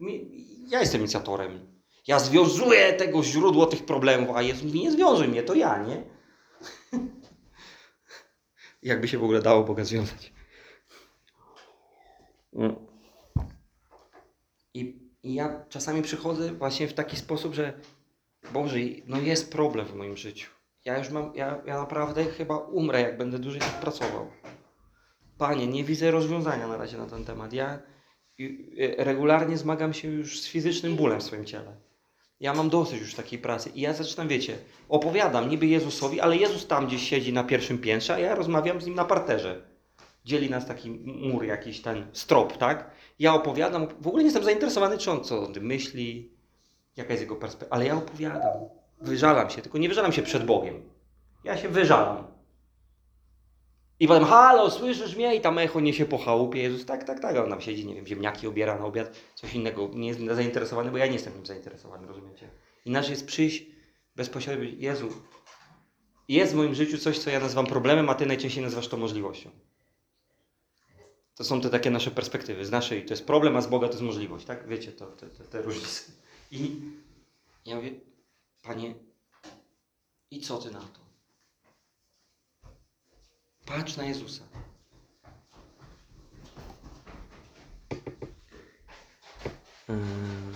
mi, 0.00 0.30
ja 0.68 0.80
jestem 0.80 1.00
inicjatorem. 1.00 1.69
Ja 2.10 2.18
związuję 2.18 2.92
tego 2.92 3.22
źródło 3.22 3.66
tych 3.66 3.86
problemów, 3.86 4.36
a 4.36 4.42
Jezus 4.42 4.64
mówi, 4.64 4.80
nie 4.80 4.92
związuj 4.92 5.28
mnie, 5.28 5.42
to 5.42 5.54
ja, 5.54 5.82
nie? 5.82 6.02
Jakby 8.90 9.08
się 9.08 9.18
w 9.18 9.24
ogóle 9.24 9.42
dało 9.42 9.64
Boga 9.64 9.84
związać. 9.84 10.32
Mm. 12.52 12.76
I, 14.74 15.10
I 15.22 15.34
ja 15.34 15.64
czasami 15.68 16.02
przychodzę 16.02 16.52
właśnie 16.52 16.88
w 16.88 16.94
taki 16.94 17.16
sposób, 17.16 17.54
że 17.54 17.80
Boże, 18.52 18.76
no 19.06 19.20
jest 19.20 19.52
problem 19.52 19.86
w 19.86 19.94
moim 19.94 20.16
życiu. 20.16 20.50
Ja 20.84 20.98
już 20.98 21.10
mam, 21.10 21.32
ja, 21.34 21.62
ja 21.66 21.78
naprawdę 21.78 22.24
chyba 22.24 22.56
umrę, 22.58 23.00
jak 23.00 23.18
będę 23.18 23.38
dłużej 23.38 23.60
tak 23.60 23.80
pracował. 23.80 24.30
Panie, 25.38 25.66
nie 25.66 25.84
widzę 25.84 26.10
rozwiązania 26.10 26.68
na 26.68 26.76
razie 26.76 26.98
na 26.98 27.06
ten 27.06 27.24
temat. 27.24 27.52
Ja 27.52 27.78
y, 28.40 28.42
y, 28.42 28.94
regularnie 28.98 29.56
zmagam 29.56 29.92
się 29.92 30.08
już 30.08 30.40
z 30.40 30.48
fizycznym 30.48 30.96
bólem 30.96 31.20
w 31.20 31.22
swoim 31.22 31.44
ciele. 31.44 31.89
Ja 32.40 32.54
mam 32.54 32.70
dosyć 32.70 33.00
już 33.00 33.14
takiej 33.14 33.38
pracy 33.38 33.70
i 33.74 33.80
ja 33.80 33.92
zaczynam, 33.92 34.28
wiecie, 34.28 34.58
opowiadam 34.88 35.48
niby 35.48 35.66
Jezusowi, 35.66 36.20
ale 36.20 36.36
Jezus 36.36 36.66
tam 36.66 36.86
gdzieś 36.86 37.08
siedzi 37.08 37.32
na 37.32 37.44
pierwszym 37.44 37.78
piętrze, 37.78 38.14
a 38.14 38.18
ja 38.18 38.34
rozmawiam 38.34 38.80
z 38.80 38.86
nim 38.86 38.94
na 38.94 39.04
parterze. 39.04 39.62
Dzieli 40.24 40.50
nas 40.50 40.66
taki 40.66 40.90
mur, 40.90 41.44
jakiś 41.44 41.82
ten 41.82 42.06
strop, 42.12 42.56
tak? 42.56 42.90
Ja 43.18 43.34
opowiadam, 43.34 43.86
w 44.00 44.06
ogóle 44.06 44.22
nie 44.22 44.26
jestem 44.26 44.44
zainteresowany, 44.44 44.98
czy 44.98 45.10
on 45.10 45.24
co 45.24 45.48
myśli, 45.60 46.32
jaka 46.96 47.10
jest 47.10 47.22
jego 47.22 47.36
perspektywa, 47.36 47.76
ale 47.76 47.86
ja 47.86 47.96
opowiadam. 47.96 48.52
Wyżalam 49.00 49.50
się, 49.50 49.62
tylko 49.62 49.78
nie 49.78 49.88
wyżalam 49.88 50.12
się 50.12 50.22
przed 50.22 50.44
Bogiem. 50.44 50.82
Ja 51.44 51.56
się 51.56 51.68
wyżalam. 51.68 52.29
I 54.00 54.08
potem, 54.08 54.24
halo, 54.24 54.70
słyszysz 54.70 55.16
mnie? 55.16 55.36
I 55.36 55.40
tam 55.40 55.58
echo 55.58 55.80
niesie 55.80 56.06
po 56.06 56.18
chałupie. 56.18 56.62
Jezus, 56.62 56.86
tak, 56.86 57.04
tak, 57.04 57.20
tak. 57.20 57.36
A 57.36 57.44
on 57.44 57.50
tam 57.50 57.60
siedzi, 57.60 57.86
nie 57.86 57.94
wiem, 57.94 58.06
ziemniaki 58.06 58.46
obiera 58.46 58.78
na 58.78 58.84
obiad, 58.84 59.16
coś 59.34 59.54
innego. 59.54 59.90
Nie 59.94 60.08
jest 60.08 60.20
zainteresowany, 60.20 60.90
bo 60.90 60.96
ja 60.96 61.06
nie 61.06 61.12
jestem 61.12 61.34
nim 61.34 61.46
zainteresowany, 61.46 62.06
rozumiecie? 62.06 62.50
Inaczej 62.84 63.10
jest 63.10 63.26
przyjść 63.26 63.66
bezpośrednio, 64.16 64.68
Jezu, 64.78 65.08
jest 66.28 66.52
w 66.52 66.56
moim 66.56 66.74
życiu 66.74 66.98
coś, 66.98 67.18
co 67.18 67.30
ja 67.30 67.40
nazywam 67.40 67.66
problemem, 67.66 68.08
a 68.08 68.14
Ty 68.14 68.26
najczęściej 68.26 68.64
nazywasz 68.64 68.88
to 68.88 68.96
możliwością. 68.96 69.50
To 71.34 71.44
są 71.44 71.60
te 71.60 71.70
takie 71.70 71.90
nasze 71.90 72.10
perspektywy. 72.10 72.64
Z 72.64 72.70
naszej 72.70 73.04
to 73.04 73.12
jest 73.12 73.26
problem, 73.26 73.56
a 73.56 73.60
z 73.60 73.66
Boga 73.66 73.86
to 73.86 73.92
jest 73.92 74.04
możliwość, 74.04 74.46
tak? 74.46 74.68
Wiecie 74.68 74.92
to, 74.92 75.06
te, 75.06 75.26
te, 75.26 75.44
te 75.44 75.62
różnice. 75.62 76.12
I 76.50 76.80
ja 77.66 77.76
mówię, 77.76 77.90
Panie, 78.62 78.94
i 80.30 80.40
co 80.40 80.58
Ty 80.58 80.70
na 80.70 80.80
to? 80.80 81.09
Patrz 83.76 83.96
na 83.96 84.04
Jezusa. 84.04 84.44
Ym. 89.88 90.54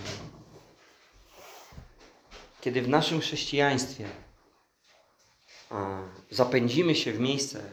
Kiedy 2.61 2.81
w 2.81 2.87
naszym 2.87 3.21
chrześcijaństwie 3.21 4.09
zapędzimy 6.31 6.95
się 6.95 7.13
w 7.13 7.19
miejsce, 7.19 7.63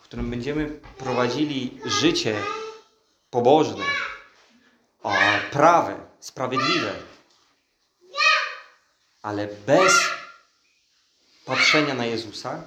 w 0.00 0.04
którym 0.04 0.30
będziemy 0.30 0.80
prowadzili 0.98 1.80
życie 1.84 2.42
pobożne, 3.30 3.84
prawe, 5.50 6.06
sprawiedliwe, 6.20 6.94
ale 9.22 9.48
bez 9.66 10.00
patrzenia 11.44 11.94
na 11.94 12.06
Jezusa, 12.06 12.66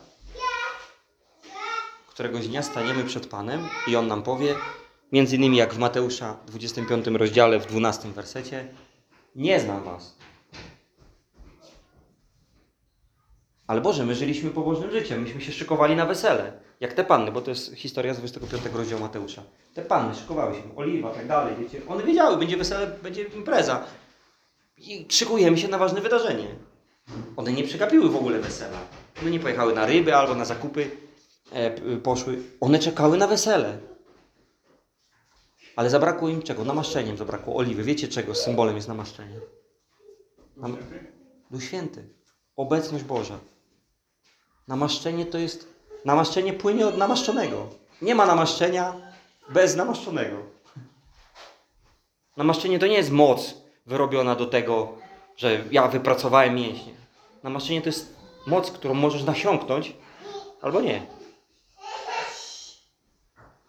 któregoś 2.16 2.48
dnia 2.48 2.64
staniemy 2.64 3.04
przed 3.04 3.28
Panem 3.28 3.68
i 3.88 3.96
On 3.96 4.08
nam 4.08 4.24
powie, 4.24 4.56
między 5.12 5.36
innymi 5.36 5.58
jak 5.58 5.74
w 5.74 5.78
Mateusza 5.78 6.38
25 6.48 7.08
rozdziale, 7.08 7.60
w 7.60 7.66
12 7.66 8.10
wersecie, 8.10 8.68
nie 9.36 9.60
znam 9.60 9.84
Was. 9.84 10.16
Ale 13.68 13.82
Boże, 13.82 14.06
my 14.06 14.16
żyliśmy 14.16 14.50
pobożnym 14.50 14.92
życiem, 14.92 15.22
myśmy 15.22 15.42
się 15.42 15.52
szykowali 15.52 15.96
na 15.96 16.06
wesele. 16.06 16.54
Jak 16.80 16.94
te 16.94 17.04
panny, 17.04 17.32
bo 17.32 17.42
to 17.42 17.52
jest 17.52 17.74
historia 17.74 18.14
z 18.14 18.18
25 18.18 18.64
rozdziału 18.74 19.02
Mateusza. 19.02 19.44
Te 19.74 19.82
panny 19.82 20.16
szykowały 20.16 20.56
się, 20.56 20.62
oliwa, 20.76 21.10
tak 21.10 21.28
dalej, 21.28 21.56
wiecie. 21.60 21.82
One 21.88 22.04
wiedziały, 22.04 22.38
będzie 22.38 22.58
wesele, 22.58 22.88
będzie 23.04 23.24
impreza. 23.24 23.86
I 24.78 25.06
szykujemy 25.10 25.58
się 25.58 25.68
na 25.68 25.78
ważne 25.78 26.02
wydarzenie. 26.02 26.48
One 27.38 27.52
nie 27.52 27.64
przegapiły 27.64 28.10
w 28.10 28.16
ogóle 28.16 28.40
wesela. 28.40 28.78
One 29.22 29.32
nie 29.32 29.40
pojechały 29.40 29.74
na 29.74 29.86
ryby 29.86 30.16
albo 30.16 30.36
na 30.36 30.46
zakupy 30.46 31.05
poszły. 32.04 32.44
One 32.62 32.80
czekały 32.80 33.18
na 33.18 33.28
wesele. 33.28 33.78
Ale 35.76 35.90
zabrakło 35.90 36.30
im 36.30 36.42
czego? 36.42 36.66
Namaszczeniem 36.66 37.18
zabrakło 37.18 37.56
oliwy. 37.56 37.84
Wiecie 37.84 38.08
czego 38.08 38.36
symbolem 38.36 38.76
jest 38.76 38.88
namaszczenie? 38.88 39.40
Nam... 40.58 40.78
Duch 41.52 41.64
Święty. 41.64 42.10
Obecność 42.56 43.04
Boża. 43.04 43.40
Namaszczenie 44.68 45.26
to 45.26 45.38
jest... 45.38 45.76
Namaszczenie 46.06 46.54
płynie 46.54 46.88
od 46.88 46.98
namaszczonego. 46.98 47.70
Nie 48.02 48.16
ma 48.16 48.26
namaszczenia 48.26 48.94
bez 49.50 49.76
namaszczonego. 49.76 50.38
Namaszczenie 52.38 52.80
to 52.80 52.88
nie 52.88 52.98
jest 52.98 53.12
moc 53.12 53.54
wyrobiona 53.86 54.36
do 54.36 54.46
tego, 54.46 54.98
że 55.38 55.64
ja 55.72 55.88
wypracowałem 55.88 56.56
mięśnie. 56.56 56.94
Namaszczenie 57.44 57.82
to 57.82 57.90
jest 57.90 58.16
moc, 58.48 58.72
którą 58.72 58.94
możesz 58.94 59.24
nasiąknąć 59.24 59.96
albo 60.62 60.82
nie. 60.82 61.15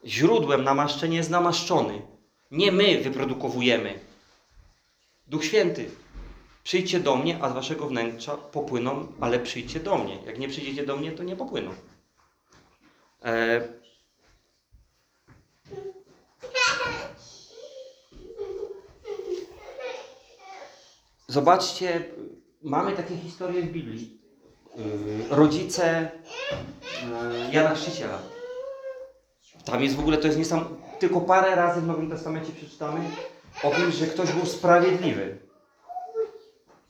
Źródłem 0.07 0.65
namaszczenia 0.65 1.17
jest 1.17 1.31
namaszczony. 1.31 2.03
Nie 2.51 2.73
my 2.73 3.01
wyprodukowujemy. 3.01 4.01
Duch 5.27 5.45
Święty. 5.45 5.91
Przyjdźcie 6.65 7.01
do 7.01 7.17
mnie, 7.17 7.39
a 7.43 7.51
z 7.51 7.53
waszego 7.53 7.87
wnętrza 7.87 8.37
popłyną, 8.37 9.07
ale 9.21 9.39
przyjdźcie 9.39 9.81
do 9.81 9.99
mnie. 9.99 10.19
Jak 10.27 10.39
nie 10.39 10.49
przyjdziecie 10.49 10.87
do 10.87 10.97
mnie, 10.97 11.13
to 11.13 11.23
nie 11.23 11.37
popłyną. 11.37 11.71
E... 13.25 13.69
Zobaczcie, 21.29 22.05
mamy 22.63 22.93
takie 22.93 23.17
historie 23.17 23.63
w 23.63 23.73
Biblii. 23.73 24.21
Yy, 24.77 24.85
Rodzice 25.31 26.11
yy, 27.47 27.53
Jana 27.53 27.75
Chrzciciela. 27.75 28.36
Tam 29.67 29.83
jest 29.83 29.97
w 29.97 30.01
ogóle, 30.01 30.19
to 30.19 30.27
jest 30.27 30.39
niesam... 30.39 30.65
Tylko 30.99 31.21
parę 31.21 31.55
razy 31.55 31.81
w 31.81 31.87
Nowym 31.87 32.11
Testamencie 32.11 32.53
przeczytamy 32.53 33.01
o 33.63 33.71
tym, 33.71 33.91
że 33.91 34.07
ktoś 34.07 34.33
był 34.33 34.47
sprawiedliwy. 34.47 35.39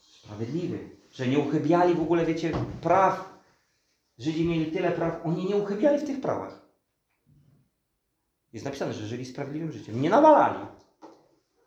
Sprawiedliwy. 0.00 0.78
Że 1.12 1.26
nie 1.26 1.38
uchybiali 1.38 1.94
w 1.94 2.00
ogóle, 2.00 2.26
wiecie, 2.26 2.52
praw. 2.82 3.36
Żydzi 4.18 4.44
mieli 4.44 4.72
tyle 4.72 4.92
praw, 4.92 5.20
oni 5.24 5.44
nie 5.44 5.56
uchybiali 5.56 5.98
w 5.98 6.06
tych 6.06 6.20
prawach. 6.20 6.66
Jest 8.52 8.64
napisane, 8.64 8.92
że 8.92 9.06
żyli 9.06 9.24
sprawiedliwym 9.24 9.72
życiem. 9.72 10.02
Nie 10.02 10.10
nawalali. 10.10 10.58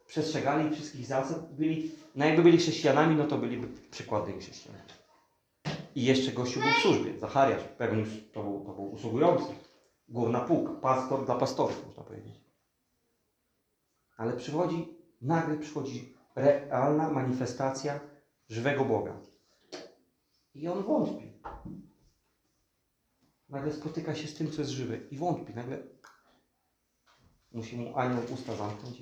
Przestrzegali 0.07 0.75
wszystkich 0.75 1.05
zasad. 1.05 1.53
Byli, 1.53 1.91
no 2.15 2.25
jakby 2.25 2.43
byli 2.43 2.57
chrześcijanami, 2.57 3.15
no 3.15 3.27
to 3.27 3.37
byliby 3.37 3.67
przykładnymi 3.91 4.41
chrześcijanami. 4.41 4.83
I 5.95 6.03
jeszcze 6.03 6.31
gościu 6.31 6.59
był 6.59 6.69
w 6.69 6.81
służbie. 6.81 7.19
Zachariasz, 7.19 7.63
pewnie 7.77 7.99
już 7.99 8.09
to 8.33 8.43
był, 8.43 8.63
to 8.65 8.71
był 8.71 8.91
usługujący. 8.91 9.68
Górna 10.09 10.39
półka, 10.39 10.73
pastor 10.73 11.25
dla 11.25 11.35
pastorów, 11.35 11.85
można 11.87 12.03
powiedzieć. 12.03 12.41
Ale 14.17 14.33
przychodzi, 14.33 14.97
nagle 15.21 15.57
przychodzi 15.57 16.15
realna 16.35 17.09
manifestacja 17.09 17.99
żywego 18.49 18.85
Boga. 18.85 19.17
I 20.53 20.67
on 20.67 20.83
wątpi. 20.83 21.33
Nagle 23.49 23.73
spotyka 23.73 24.15
się 24.15 24.27
z 24.27 24.33
tym, 24.33 24.51
co 24.51 24.61
jest 24.61 24.71
żywe 24.71 24.97
i 24.97 25.17
wątpi. 25.17 25.53
Nagle 25.53 25.77
musi 27.51 27.77
mu 27.77 27.97
anioł 27.97 28.23
usta 28.33 28.55
zamknąć. 28.55 29.01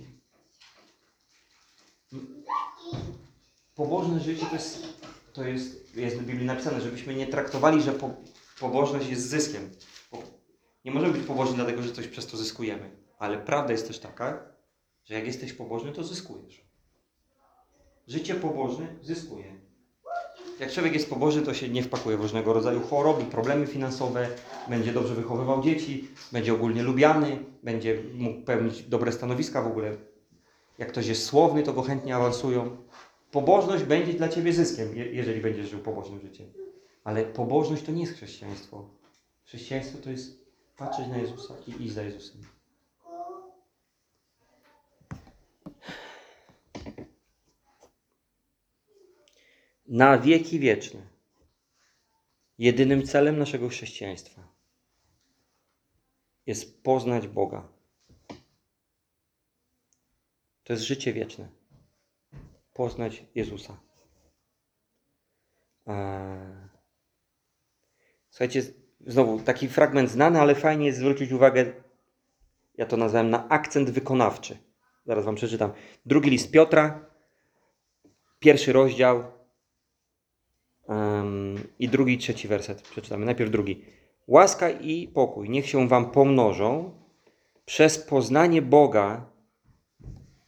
Pobożne 3.75 4.19
życie 4.19 4.45
to 4.45 4.53
jest, 4.53 4.87
to 5.33 5.43
jest, 5.43 5.95
jest 5.95 6.17
w 6.17 6.25
Biblii 6.25 6.45
napisane, 6.45 6.81
żebyśmy 6.81 7.15
nie 7.15 7.27
traktowali, 7.27 7.81
że 7.81 7.91
po, 7.91 8.09
pobożność 8.59 9.09
jest 9.09 9.27
zyskiem. 9.27 9.69
Nie 10.87 10.93
możemy 10.93 11.13
być 11.13 11.23
pobożni 11.27 11.55
dlatego, 11.55 11.81
że 11.81 11.91
coś 11.93 12.07
przez 12.07 12.27
to 12.27 12.37
zyskujemy. 12.37 12.89
Ale 13.19 13.37
prawda 13.37 13.71
jest 13.71 13.87
też 13.87 13.99
taka, 13.99 14.43
że 15.05 15.13
jak 15.13 15.25
jesteś 15.25 15.53
pobożny, 15.53 15.91
to 15.91 16.03
zyskujesz. 16.03 16.65
Życie 18.07 18.35
pobożne 18.35 18.87
zyskuje. 19.01 19.45
Jak 20.59 20.71
człowiek 20.71 20.93
jest 20.93 21.09
pobożny, 21.09 21.41
to 21.41 21.53
się 21.53 21.69
nie 21.69 21.83
wpakuje 21.83 22.17
w 22.17 22.21
różnego 22.21 22.53
rodzaju 22.53 22.81
choroby, 22.81 23.25
problemy 23.25 23.67
finansowe, 23.67 24.27
będzie 24.69 24.93
dobrze 24.93 25.15
wychowywał 25.15 25.61
dzieci, 25.63 26.07
będzie 26.31 26.53
ogólnie 26.53 26.83
lubiany, 26.83 27.39
będzie 27.63 28.03
mógł 28.13 28.41
pełnić 28.41 28.83
dobre 28.83 29.11
stanowiska 29.11 29.61
w 29.61 29.67
ogóle. 29.67 29.95
Jak 30.77 30.89
ktoś 30.91 31.07
jest 31.07 31.25
słowny, 31.25 31.63
to 31.63 31.73
go 31.73 31.81
chętnie 31.81 32.15
awansują. 32.15 32.77
Pobożność 33.31 33.83
będzie 33.83 34.13
dla 34.13 34.29
ciebie 34.29 34.53
zyskiem, 34.53 34.95
je- 34.97 35.11
jeżeli 35.11 35.41
będziesz 35.41 35.69
żył 35.69 35.79
pobożnym 35.79 36.19
życiem. 36.19 36.47
Ale 37.03 37.23
pobożność 37.23 37.83
to 37.83 37.91
nie 37.91 38.01
jest 38.01 38.13
chrześcijaństwo. 38.13 38.89
Chrześcijaństwo 39.45 39.97
to 40.03 40.09
jest 40.09 40.46
patrzeć 40.77 41.07
na 41.07 41.17
Jezusa 41.17 41.53
i 41.67 41.83
iść 41.83 41.93
za 41.93 42.03
Jezusem. 42.03 42.41
Na 49.87 50.17
wieki 50.17 50.59
wieczne. 50.59 51.07
Jedynym 52.57 53.05
celem 53.05 53.37
naszego 53.37 53.69
chrześcijaństwa 53.69 54.47
jest 56.45 56.83
poznać 56.83 57.27
Boga. 57.27 57.67
To 60.63 60.73
jest 60.73 60.83
życie 60.83 61.13
wieczne. 61.13 61.49
Poznać 62.73 63.25
Jezusa. 63.35 63.77
Eee, 65.87 66.67
Słuchajcie, 68.29 68.61
znowu 69.05 69.39
taki 69.39 69.67
fragment 69.67 70.09
znany, 70.09 70.39
ale 70.39 70.55
fajnie 70.55 70.85
jest 70.85 70.99
zwrócić 70.99 71.31
uwagę, 71.31 71.65
ja 72.77 72.85
to 72.85 72.97
nazwałem 72.97 73.29
na 73.29 73.49
akcent 73.49 73.89
wykonawczy. 73.89 74.57
Zaraz 75.05 75.25
wam 75.25 75.35
przeczytam. 75.35 75.71
Drugi 76.05 76.29
list 76.29 76.51
Piotra, 76.51 77.05
pierwszy 78.39 78.73
rozdział 78.73 79.23
em, 80.87 81.55
i 81.79 81.89
drugi 81.89 82.13
i 82.13 82.17
trzeci 82.17 82.47
werset. 82.47 82.81
Przeczytamy. 82.81 83.25
Najpierw 83.25 83.51
drugi. 83.51 83.85
Łaska 84.27 84.69
i 84.69 85.07
pokój 85.07 85.49
niech 85.49 85.69
się 85.69 85.87
wam 85.87 86.11
pomnożą 86.11 86.91
przez 87.65 87.97
poznanie 87.97 88.61
Boga 88.61 89.25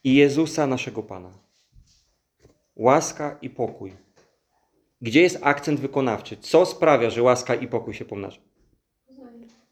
i 0.04 0.16
Jezusa 0.16 0.68
naszego 0.68 1.04
Pana. 1.04 1.34
Łaska 2.76 3.38
i 3.42 3.50
pokój. 3.50 3.94
Gdzie 5.02 5.22
jest 5.22 5.40
akcent 5.42 5.80
wykonawczy? 5.80 6.38
Co 6.38 6.66
sprawia, 6.66 7.10
że 7.10 7.24
łaska 7.24 7.56
i 7.56 7.68
pokój 7.68 7.94
się 7.94 8.06
pomnaża? 8.06 8.42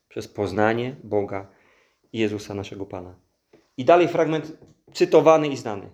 Przez 0.09 0.27
poznanie 0.27 0.95
Boga 1.03 1.47
i 2.13 2.19
Jezusa 2.19 2.53
naszego 2.53 2.85
Pana. 2.85 3.15
I 3.77 3.85
dalej 3.85 4.07
fragment 4.07 4.57
cytowany 4.93 5.47
i 5.47 5.57
znany. 5.57 5.89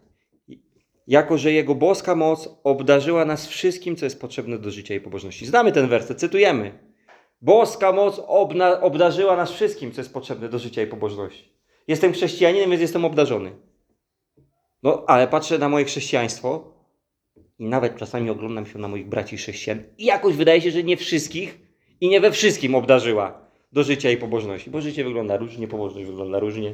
Jako, 1.08 1.38
że 1.38 1.52
Jego 1.52 1.76
boska 1.76 2.16
moc 2.16 2.50
obdarzyła 2.64 3.26
nas 3.26 3.48
wszystkim, 3.48 3.96
co 3.96 4.06
jest 4.06 4.22
potrzebne 4.22 4.60
do 4.60 4.72
życia 4.72 4.96
i 4.96 5.00
pobożności. 5.00 5.46
Znamy 5.46 5.72
ten 5.72 5.88
werset, 5.88 6.20
cytujemy. 6.20 6.80
Boska 7.42 7.92
moc 7.92 8.22
obdarzyła 8.82 9.36
nas 9.36 9.52
wszystkim, 9.52 9.92
co 9.92 10.02
jest 10.02 10.14
potrzebne 10.14 10.50
do 10.50 10.60
życia 10.60 10.82
i 10.82 10.88
pobożności. 10.88 11.54
Jestem 11.88 12.14
chrześcijaninem, 12.14 12.70
więc 12.70 12.82
jestem 12.82 13.06
obdarzony. 13.06 13.52
No, 14.84 15.04
ale 15.08 15.28
patrzę 15.28 15.58
na 15.58 15.70
moje 15.70 15.86
chrześcijaństwo 15.86 16.74
i 17.64 17.68
nawet 17.68 17.98
czasami 17.98 18.30
oglądam 18.30 18.66
się 18.66 18.80
na 18.80 18.88
moich 18.88 19.08
braci 19.08 19.38
chrześcijan 19.38 19.84
i 19.98 20.06
jakoś 20.06 20.36
wydaje 20.36 20.62
się, 20.62 20.72
że 20.72 20.84
nie 20.84 20.98
wszystkich 20.98 21.60
i 22.02 22.10
nie 22.10 22.22
we 22.22 22.32
wszystkim 22.32 22.76
obdarzyła 22.76 23.42
do 23.72 23.84
życia 23.84 24.12
i 24.12 24.18
pobożności. 24.18 24.72
Bo 24.72 24.82
życie 24.82 25.04
wygląda 25.04 25.38
różnie, 25.38 25.68
pobożność 25.68 26.08
wygląda 26.08 26.40
różnie. 26.40 26.74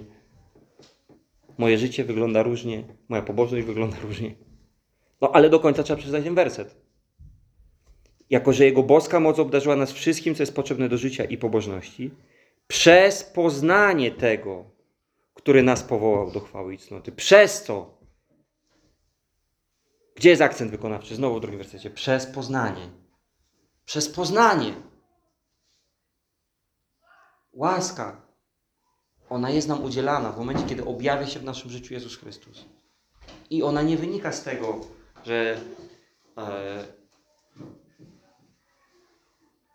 Moje 1.57 1.77
życie 1.77 2.03
wygląda 2.03 2.43
różnie, 2.43 2.83
moja 3.09 3.21
pobożność 3.21 3.65
wygląda 3.65 3.97
różnie. 4.03 4.35
No 5.21 5.31
ale 5.31 5.49
do 5.49 5.59
końca 5.59 5.83
trzeba 5.83 5.97
przeczytać 5.97 6.23
ten 6.23 6.35
werset. 6.35 6.75
Jako, 8.29 8.53
że 8.53 8.65
Jego 8.65 8.83
boska 8.83 9.19
moc 9.19 9.39
obdarzyła 9.39 9.75
nas 9.75 9.91
wszystkim, 9.91 10.35
co 10.35 10.43
jest 10.43 10.55
potrzebne 10.55 10.89
do 10.89 10.97
życia 10.97 11.23
i 11.23 11.37
pobożności, 11.37 12.11
przez 12.67 13.23
poznanie 13.23 14.11
tego, 14.11 14.65
który 15.33 15.63
nas 15.63 15.83
powołał 15.83 16.31
do 16.31 16.39
chwały 16.39 16.73
i 16.73 16.77
cnoty. 16.77 17.11
Przez 17.11 17.63
to. 17.63 17.98
Gdzie 20.19 20.29
jest 20.29 20.41
akcent 20.41 20.71
wykonawczy? 20.71 21.15
Znowu 21.15 21.37
w 21.37 21.41
drugim 21.41 21.57
wersecie. 21.57 21.89
Przez 21.89 22.25
poznanie. 22.25 22.89
Przez 23.85 24.09
poznanie. 24.09 24.73
Łaska. 27.53 28.21
Ona 29.29 29.49
jest 29.49 29.67
nam 29.67 29.83
udzielana 29.83 30.31
w 30.31 30.37
momencie, 30.37 30.63
kiedy 30.65 30.85
objawia 30.85 31.27
się 31.27 31.39
w 31.39 31.43
naszym 31.43 31.69
życiu 31.69 31.93
Jezus 31.93 32.17
Chrystus. 32.17 32.65
I 33.49 33.63
ona 33.63 33.81
nie 33.81 33.97
wynika 33.97 34.31
z 34.31 34.43
tego, 34.43 34.79
że 35.25 35.61
e, 36.37 36.85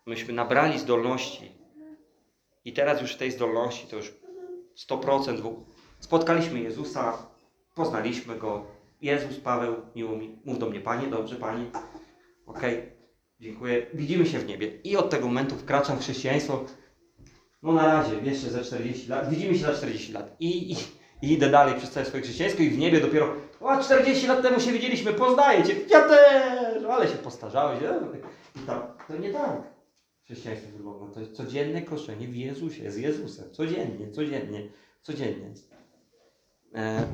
myśmy 0.05 0.33
nabrali 0.33 0.79
zdolności 0.79 1.51
i 2.65 2.73
teraz 2.73 3.01
już 3.01 3.15
tej 3.15 3.31
zdolności 3.31 3.87
to 3.87 3.95
już 3.95 4.13
100% 4.89 5.41
w- 5.41 5.65
spotkaliśmy 5.99 6.59
Jezusa, 6.59 7.17
poznaliśmy 7.75 8.35
Go. 8.35 8.74
Jezus, 9.01 9.39
Paweł, 9.39 9.75
miło 9.95 10.17
mi, 10.17 10.39
mów 10.45 10.59
do 10.59 10.69
mnie 10.69 10.81
Panie, 10.81 11.07
dobrze 11.07 11.35
Panie, 11.35 11.65
okej, 12.45 12.91
dziękuję, 13.39 13.85
widzimy 13.93 14.25
się 14.25 14.39
w 14.39 14.45
niebie. 14.45 14.67
I 14.83 14.97
od 14.97 15.09
tego 15.09 15.27
momentu 15.27 15.55
wkraczam 15.55 15.97
w 15.97 16.01
chrześcijaństwo, 16.01 16.65
no 17.63 17.73
na 17.73 17.85
razie, 17.85 18.15
jeszcze 18.23 18.49
za 18.49 18.63
40 18.63 19.09
lat, 19.09 19.29
widzimy 19.29 19.57
się 19.57 19.65
za 19.65 19.73
40 19.73 20.13
lat 20.13 20.35
i, 20.39 20.71
i, 20.71 20.75
i 21.21 21.33
idę 21.33 21.49
dalej 21.49 21.75
przez 21.75 21.91
całe 21.91 22.05
swoje 22.05 22.23
chrześcijaństwo 22.23 22.63
i 22.63 22.69
w 22.69 22.77
niebie 22.77 23.01
dopiero, 23.01 23.35
o 23.61 23.83
40 23.83 24.27
lat 24.27 24.41
temu 24.41 24.59
się 24.59 24.71
widzieliśmy, 24.71 25.13
poznaję 25.13 25.63
Cię, 25.63 25.75
ja 25.89 26.07
też, 26.07 26.83
ale 26.83 27.07
się 27.07 27.17
postarzałeś, 27.17 27.83
e? 27.83 27.99
i 28.55 28.59
tam, 28.59 28.81
to 29.07 29.17
nie 29.17 29.33
tak. 29.33 29.75
Chrześcijaństwo 30.23 30.71
wygląda, 30.77 31.13
to 31.13 31.19
jest 31.19 31.35
codzienne 31.35 31.81
kroczenie 31.81 32.27
w 32.27 32.35
Jezusie, 32.35 32.91
z 32.91 32.97
Jezusem, 32.97 33.51
codziennie, 33.51 34.11
codziennie, 34.11 34.69
codziennie. 35.01 35.53
E, 36.75 37.07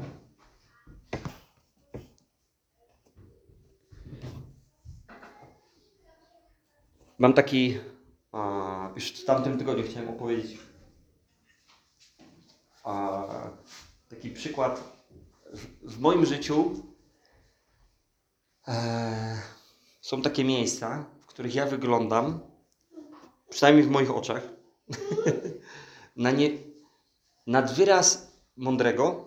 Mam 7.22 7.34
taki, 7.34 7.78
a, 8.32 8.90
już 8.96 9.12
w 9.12 9.26
tamtym 9.26 9.58
tygodniu 9.58 9.84
chciałem 9.84 10.10
opowiedzieć 10.10 10.58
a, 12.84 13.24
taki 14.10 14.30
przykład 14.30 14.84
w, 15.54 15.96
w 15.96 16.00
moim 16.00 16.26
życiu. 16.26 16.84
E, 18.68 19.42
są 20.02 20.22
takie 20.22 20.44
miejsca, 20.44 21.06
w 21.22 21.26
których 21.26 21.56
ja 21.56 21.66
wyglądam, 21.66 22.40
przynajmniej 23.50 23.86
w 23.86 23.90
moich 23.92 24.12
oczach, 24.12 24.44
na 26.16 26.32
nie, 26.32 26.50
nad 27.48 27.74
wyraz 27.74 28.32
mądrego 28.58 29.26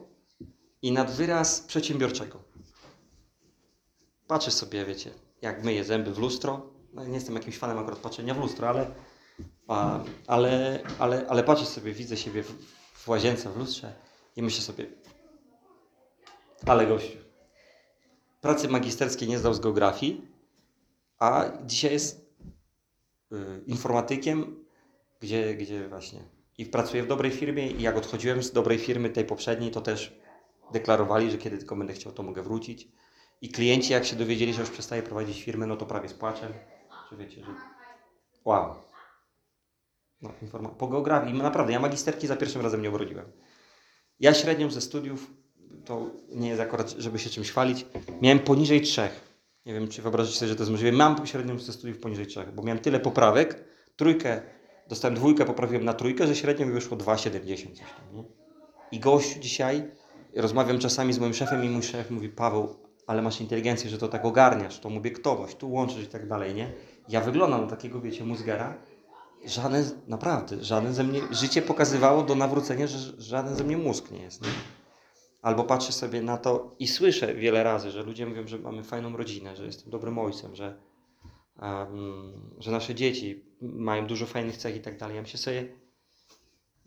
i 0.82 0.92
nad 0.92 1.10
wyraz 1.10 1.60
przedsiębiorczego. 1.60 2.38
Patrzę 4.26 4.50
sobie, 4.50 4.84
wiecie, 4.84 5.10
jak 5.42 5.64
myję 5.64 5.84
zęby 5.84 6.14
w 6.14 6.18
lustro. 6.18 6.73
No, 6.94 7.04
nie 7.04 7.14
jestem 7.14 7.34
jakimś 7.34 7.58
fanem 7.58 7.78
akurat 7.78 7.98
patrzenia 7.98 8.34
w 8.34 8.38
lustro, 8.38 8.68
ale, 8.68 8.86
a, 9.68 10.00
ale, 10.26 10.82
ale, 10.98 11.26
ale 11.28 11.44
patrzę 11.44 11.66
sobie, 11.66 11.92
widzę 11.92 12.16
siebie 12.16 12.42
w, 12.42 12.54
w 12.92 13.08
łazience, 13.08 13.50
w 13.50 13.56
lustrze 13.56 13.92
i 14.36 14.42
myślę 14.42 14.62
sobie, 14.62 14.86
ale 16.66 16.86
gościu, 16.86 17.18
pracy 18.40 18.68
magisterskiej 18.68 19.28
nie 19.28 19.38
zdał 19.38 19.54
z 19.54 19.60
geografii, 19.60 20.28
a 21.18 21.44
dzisiaj 21.66 21.92
jest 21.92 22.36
y, 23.32 23.36
informatykiem, 23.66 24.64
gdzie, 25.20 25.54
gdzie 25.54 25.88
właśnie 25.88 26.34
i 26.58 26.66
pracuję 26.66 27.02
w 27.02 27.06
dobrej 27.06 27.30
firmie 27.30 27.70
i 27.70 27.82
jak 27.82 27.96
odchodziłem 27.96 28.42
z 28.42 28.52
dobrej 28.52 28.78
firmy, 28.78 29.10
tej 29.10 29.24
poprzedniej, 29.24 29.70
to 29.70 29.80
też 29.80 30.20
deklarowali, 30.72 31.30
że 31.30 31.38
kiedy 31.38 31.58
tylko 31.58 31.76
będę 31.76 31.92
chciał, 31.92 32.12
to 32.12 32.22
mogę 32.22 32.42
wrócić. 32.42 32.88
I 33.40 33.48
klienci, 33.48 33.92
jak 33.92 34.04
się 34.04 34.16
dowiedzieli, 34.16 34.54
że 34.54 34.60
już 34.60 34.70
przestaję 34.70 35.02
prowadzić 35.02 35.42
firmę, 35.42 35.66
no 35.66 35.76
to 35.76 35.86
prawie 35.86 36.08
z 36.08 36.14
płaczem. 36.14 36.52
Czy 37.08 37.16
wiecie, 37.16 37.44
że... 37.44 37.54
Wow. 38.44 38.74
No, 40.22 40.30
informa- 40.42 40.74
po 40.74 40.88
geografii, 40.88 41.34
naprawdę, 41.38 41.72
ja 41.72 41.80
magisterki 41.80 42.26
za 42.26 42.36
pierwszym 42.36 42.62
razem 42.62 42.82
nie 42.82 42.88
obrodziłem. 42.88 43.32
Ja 44.20 44.34
średnią 44.34 44.70
ze 44.70 44.80
studiów, 44.80 45.30
to 45.84 46.10
nie 46.28 46.48
jest 46.48 46.60
akurat, 46.60 46.90
żeby 46.90 47.18
się 47.18 47.30
czymś 47.30 47.50
chwalić, 47.50 47.86
miałem 48.20 48.38
poniżej 48.38 48.82
trzech. 48.82 49.34
Nie 49.66 49.74
wiem, 49.74 49.88
czy 49.88 50.02
wyobrażacie 50.02 50.38
sobie, 50.38 50.48
że 50.48 50.56
to 50.56 50.62
jest 50.62 50.70
możliwe. 50.70 50.96
Mam 50.96 51.26
średnią 51.26 51.58
ze 51.58 51.72
studiów 51.72 51.98
poniżej 51.98 52.26
trzech, 52.26 52.54
bo 52.54 52.62
miałem 52.62 52.78
tyle 52.78 53.00
poprawek, 53.00 53.64
trójkę, 53.96 54.42
dostałem 54.88 55.14
dwójkę, 55.14 55.44
poprawiłem 55.44 55.84
na 55.84 55.94
trójkę, 55.94 56.26
że 56.26 56.36
średnio 56.36 56.66
mi 56.66 56.72
wyszło 56.72 56.96
2,70 56.96 57.66
coś 57.68 57.78
tam, 57.78 58.16
nie? 58.16 58.24
I 58.92 59.00
gościu 59.00 59.40
dzisiaj, 59.40 59.90
rozmawiam 60.36 60.78
czasami 60.78 61.12
z 61.12 61.18
moim 61.18 61.34
szefem 61.34 61.64
i 61.64 61.68
mój 61.68 61.82
szef 61.82 62.10
mówi, 62.10 62.28
Paweł, 62.28 62.76
ale 63.06 63.22
masz 63.22 63.40
inteligencję, 63.40 63.90
że 63.90 63.98
to 63.98 64.08
tak 64.08 64.24
ogarniasz, 64.24 64.84
mówię 64.84 65.10
ktoś, 65.10 65.54
tu 65.54 65.72
łączysz 65.72 66.04
i 66.04 66.08
tak 66.08 66.28
dalej, 66.28 66.54
nie? 66.54 66.72
Ja 67.08 67.20
wyglądam 67.20 67.60
na 67.60 67.66
takiego, 67.66 68.00
wiecie, 68.00 68.24
mózgera. 68.24 68.74
Żaden, 69.44 69.84
naprawdę, 70.06 70.64
żaden 70.64 70.94
ze 70.94 71.04
mnie, 71.04 71.20
życie 71.30 71.62
pokazywało 71.62 72.22
do 72.22 72.34
nawrócenia, 72.34 72.86
że 72.86 73.22
żaden 73.22 73.56
ze 73.56 73.64
mnie 73.64 73.76
mózg 73.76 74.10
nie 74.10 74.22
jest, 74.22 74.42
nie? 74.42 74.48
Albo 75.42 75.64
patrzę 75.64 75.92
sobie 75.92 76.22
na 76.22 76.36
to 76.36 76.70
i 76.78 76.88
słyszę 76.88 77.34
wiele 77.34 77.62
razy, 77.62 77.90
że 77.90 78.02
ludzie 78.02 78.26
mówią, 78.26 78.46
że 78.46 78.58
mamy 78.58 78.82
fajną 78.82 79.16
rodzinę, 79.16 79.56
że 79.56 79.66
jestem 79.66 79.90
dobrym 79.90 80.18
ojcem, 80.18 80.54
że, 80.54 80.78
um, 81.62 82.54
że 82.58 82.70
nasze 82.70 82.94
dzieci 82.94 83.44
mają 83.60 84.06
dużo 84.06 84.26
fajnych 84.26 84.56
cech 84.56 84.76
i 84.76 84.80
tak 84.80 84.98
dalej. 84.98 85.16
Ja 85.16 85.22
myślę 85.22 85.38
sobie, 85.38 85.68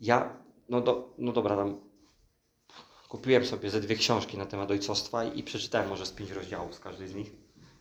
ja, 0.00 0.36
no, 0.68 0.80
do, 0.80 1.14
no 1.18 1.32
dobra, 1.32 1.56
tam 1.56 1.80
kupiłem 3.08 3.44
sobie 3.44 3.70
ze 3.70 3.80
dwie 3.80 3.96
książki 3.96 4.38
na 4.38 4.46
temat 4.46 4.70
ojcostwa 4.70 5.24
i, 5.24 5.38
i 5.38 5.42
przeczytałem 5.42 5.88
może 5.88 6.06
z 6.06 6.12
pięć 6.12 6.30
rozdziałów 6.30 6.74
z 6.74 6.80
każdej 6.80 7.08
z 7.08 7.14
nich, 7.14 7.32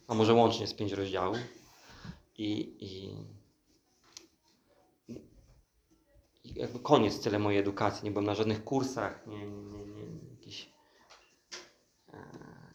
a 0.07 0.13
może 0.13 0.33
łącznie 0.33 0.67
z 0.67 0.73
pięć 0.73 0.91
rozdziałów. 0.91 1.37
I, 2.37 2.75
i, 2.79 3.15
i 6.43 6.59
jakby 6.59 6.79
koniec 6.79 7.19
tyle 7.19 7.39
mojej 7.39 7.59
edukacji. 7.59 8.05
Nie 8.05 8.11
byłem 8.11 8.25
na 8.25 8.35
żadnych 8.35 8.63
kursach, 8.63 9.27
nie, 9.27 9.47
nie, 9.47 9.85
nie, 9.85 10.07
nie 10.07 10.31
jakiś. 10.31 10.69
e, 12.13 12.17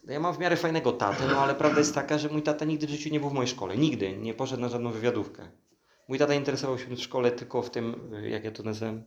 no 0.05 0.13
Ja 0.13 0.21
mam 0.21 0.35
w 0.35 0.39
miarę 0.39 0.57
fajnego 0.57 0.93
tatę, 0.93 1.27
no 1.29 1.39
ale 1.41 1.55
prawda 1.55 1.79
jest 1.79 1.95
taka, 1.95 2.19
że 2.19 2.29
mój 2.29 2.43
tata 2.43 2.65
nigdy 2.65 2.87
w 2.87 2.91
życiu 2.91 3.11
nie 3.11 3.21
był 3.21 3.31
w 3.31 3.33
mojej 3.33 3.49
szkole. 3.49 3.77
Nigdy 3.77 4.17
nie 4.17 4.35
poszedł 4.35 4.63
na 4.63 4.69
żadną 4.69 4.91
wywiadówkę. 4.91 5.51
Mój 6.09 6.19
tata 6.19 6.35
interesował 6.35 6.79
się 6.79 6.87
w 6.87 7.01
szkole 7.01 7.31
tylko 7.31 7.63
w 7.63 7.71
tym, 7.71 8.15
y, 8.15 8.29
jak 8.29 8.45
ja 8.45 8.51
to 8.51 8.63
nazywam, 8.63 9.03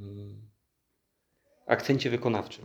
mm, 0.00 0.50
akcencie 1.66 2.10
wykonawczym. 2.10 2.64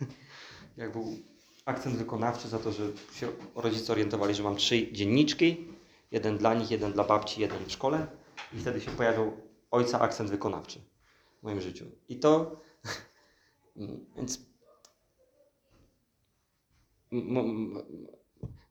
jak 0.76 0.92
był 0.92 1.31
akcent 1.64 1.96
wykonawczy 1.96 2.48
za 2.48 2.58
to, 2.58 2.72
że 2.72 2.82
się 3.14 3.28
rodzice 3.54 3.92
orientowali, 3.92 4.34
że 4.34 4.42
mam 4.42 4.56
trzy 4.56 4.92
dzienniczki 4.92 5.72
Jeden 6.12 6.38
dla 6.38 6.54
nich, 6.54 6.70
jeden 6.70 6.92
dla 6.92 7.04
babci, 7.04 7.40
jeden 7.40 7.64
w 7.64 7.72
szkole. 7.72 8.06
I 8.52 8.58
wtedy 8.58 8.80
się 8.80 8.90
pojawił 8.90 9.32
ojca 9.70 10.00
akcent 10.00 10.30
wykonawczy 10.30 10.80
w 11.40 11.42
moim 11.42 11.60
życiu. 11.60 11.84
I 12.08 12.16
to... 12.16 12.56
Więc... 14.16 14.40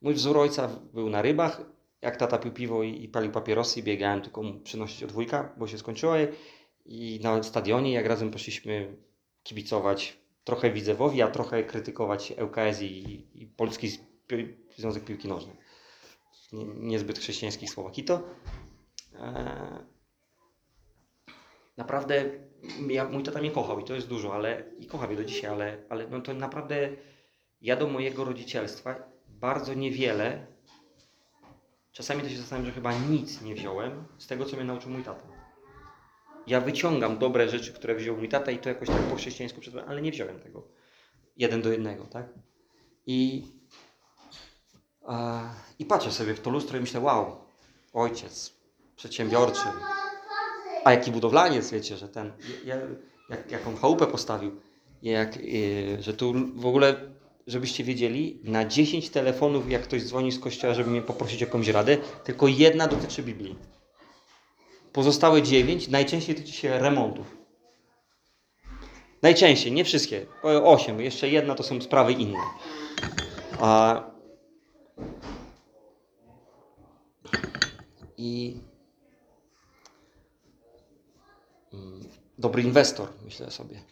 Mój 0.01 0.13
wzór 0.13 0.37
ojca 0.37 0.69
był 0.93 1.09
na 1.09 1.21
rybach. 1.21 1.61
Jak 2.01 2.17
tata 2.17 2.37
pił 2.37 2.51
piwo 2.51 2.83
i, 2.83 3.03
i 3.03 3.07
palił 3.07 3.31
papierosy 3.31 3.79
i 3.79 3.83
biegałem 3.83 4.21
tylko 4.21 4.43
mu 4.43 4.59
przynosić 4.59 5.03
od 5.03 5.11
wujka, 5.11 5.53
bo 5.57 5.67
się 5.67 5.77
skończyło. 5.77 6.13
I 6.85 7.19
na 7.23 7.43
stadionie, 7.43 7.93
jak 7.93 8.05
razem 8.05 8.31
poszliśmy 8.31 8.97
kibicować 9.43 10.20
trochę 10.43 10.71
Widzewowi, 10.71 11.21
a 11.21 11.27
trochę 11.27 11.63
krytykować 11.63 12.33
ŁKS 12.43 12.81
i, 12.81 13.27
i 13.41 13.47
Polski 13.47 13.89
Związek 14.77 15.05
Piłki 15.05 15.27
Nożnej. 15.27 15.55
Nie, 16.53 16.65
niezbyt 16.65 17.19
chrześcijańskich 17.19 17.69
słowach. 17.69 17.97
I 17.97 18.03
to 18.03 18.23
e, 19.15 19.85
naprawdę 21.77 22.25
ja, 22.89 23.09
mój 23.09 23.23
tata 23.23 23.39
mnie 23.39 23.51
kochał 23.51 23.79
i 23.79 23.83
to 23.83 23.95
jest 23.95 24.07
dużo, 24.07 24.33
ale 24.33 24.63
i 24.79 24.87
kocha 24.87 25.07
mnie 25.07 25.15
do 25.15 25.23
dzisiaj, 25.23 25.51
ale, 25.51 25.77
ale 25.89 26.07
no 26.07 26.21
to 26.21 26.33
naprawdę 26.33 26.89
ja 27.61 27.75
do 27.75 27.87
mojego 27.87 28.23
rodzicielstwa 28.23 28.95
bardzo 29.27 29.73
niewiele, 29.73 30.47
czasami 31.91 32.21
to 32.21 32.29
się 32.29 32.37
zastanawiam, 32.37 32.65
że 32.65 32.75
chyba 32.75 32.93
nic 32.93 33.41
nie 33.41 33.55
wziąłem 33.55 34.03
z 34.17 34.27
tego, 34.27 34.45
co 34.45 34.55
mnie 34.55 34.65
nauczył 34.65 34.91
mój 34.91 35.03
tata. 35.03 35.30
Ja 36.47 36.61
wyciągam 36.61 37.17
dobre 37.17 37.49
rzeczy, 37.49 37.73
które 37.73 37.95
wziął 37.95 38.17
mój 38.17 38.29
tata 38.29 38.51
i 38.51 38.57
to 38.57 38.69
jakoś 38.69 38.87
tak 38.87 39.01
po 39.01 39.15
chrześcijańsku 39.15 39.61
ale 39.87 40.01
nie 40.01 40.11
wziąłem 40.11 40.39
tego 40.39 40.67
jeden 41.37 41.61
do 41.61 41.71
jednego, 41.71 42.05
tak? 42.05 42.29
I, 43.05 43.43
e, 45.07 45.41
I 45.79 45.85
patrzę 45.85 46.11
sobie 46.11 46.33
w 46.33 46.39
to 46.39 46.49
lustro 46.49 46.77
i 46.77 46.81
myślę, 46.81 46.99
wow, 46.99 47.37
ojciec, 47.93 48.53
przedsiębiorczy, 48.95 49.63
a 50.83 50.91
jaki 50.91 51.11
budowlaniec, 51.11 51.71
wiecie, 51.71 51.97
że 51.97 52.09
ten, 52.09 52.31
ja, 52.65 52.75
jak, 53.29 53.51
jaką 53.51 53.75
chałupę 53.75 54.07
postawił, 54.07 54.61
jak, 55.01 55.37
e, 55.37 56.01
że 56.01 56.13
tu 56.13 56.33
w 56.55 56.65
ogóle, 56.65 56.95
żebyście 57.47 57.83
wiedzieli, 57.83 58.39
na 58.43 58.65
10 58.65 59.09
telefonów, 59.09 59.71
jak 59.71 59.81
ktoś 59.81 60.03
dzwoni 60.03 60.31
z 60.31 60.39
kościoła, 60.39 60.73
żeby 60.73 60.89
mnie 60.89 61.01
poprosić 61.01 61.43
o 61.43 61.45
jakąś 61.45 61.67
radę, 61.67 61.97
tylko 62.23 62.47
jedna 62.47 62.87
dotyczy 62.87 63.23
Biblii. 63.23 63.55
Pozostałe 64.93 65.41
9 65.41 65.87
najczęściej 65.87 66.35
tyczy 66.35 66.51
się 66.51 66.79
remontów. 66.79 67.37
Najczęściej, 69.21 69.71
nie 69.71 69.85
wszystkie. 69.85 70.25
8, 70.43 71.01
jeszcze 71.01 71.29
jedna 71.29 71.55
to 71.55 71.63
są 71.63 71.81
sprawy 71.81 72.13
inne. 72.13 72.39
A... 73.59 74.03
I 78.17 78.57
Mm, 81.73 82.09
dobry 82.37 82.61
inwestor, 82.63 83.09
myślę 83.25 83.51
sobie. 83.51 83.83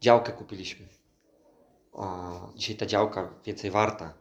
Działkę 0.00 0.32
kupiliśmy. 0.32 0.88
A 1.98 2.30
dzisiaj 2.56 2.76
ta 2.76 2.86
działka 2.86 3.34
więcej 3.44 3.70
warta. 3.70 4.14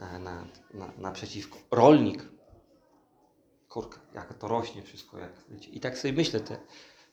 E, 0.00 0.18
Na, 0.18 0.44
na, 0.74 0.92
naprzeciwko. 0.98 1.58
Rolnik. 1.70 2.24
Kurka, 3.76 4.00
jak 4.14 4.34
to 4.34 4.48
rośnie 4.48 4.82
wszystko. 4.82 5.18
Jak, 5.18 5.32
wiecie. 5.50 5.70
I 5.70 5.80
tak 5.80 5.98
sobie 5.98 6.14
myślę, 6.14 6.40
te, 6.40 6.56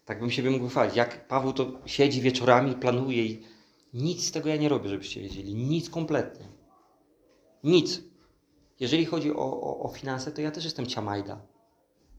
tak 0.06 0.20
bym 0.20 0.32
siebie 0.32 0.50
mógł 0.50 0.68
chwalić. 0.68 0.96
Jak 0.96 1.28
Paweł 1.28 1.54
to 1.54 1.72
siedzi 1.86 2.22
wieczorami, 2.22 2.76
planuje 2.76 3.26
i 3.26 3.46
nic 3.94 4.28
z 4.28 4.32
tego 4.32 4.50
ja 4.50 4.56
nie 4.56 4.70
robię, 4.70 4.90
żebyście 4.90 5.22
wiedzieli. 5.22 5.56
Nic 5.56 5.90
kompletnie. 5.90 6.46
Nic. 7.64 8.02
Jeżeli 8.80 9.06
chodzi 9.06 9.32
o, 9.32 9.62
o, 9.62 9.80
o 9.80 9.88
finanse, 9.88 10.32
to 10.32 10.42
ja 10.42 10.52
też 10.52 10.64
jestem 10.64 10.88
ciamajda. 10.88 11.42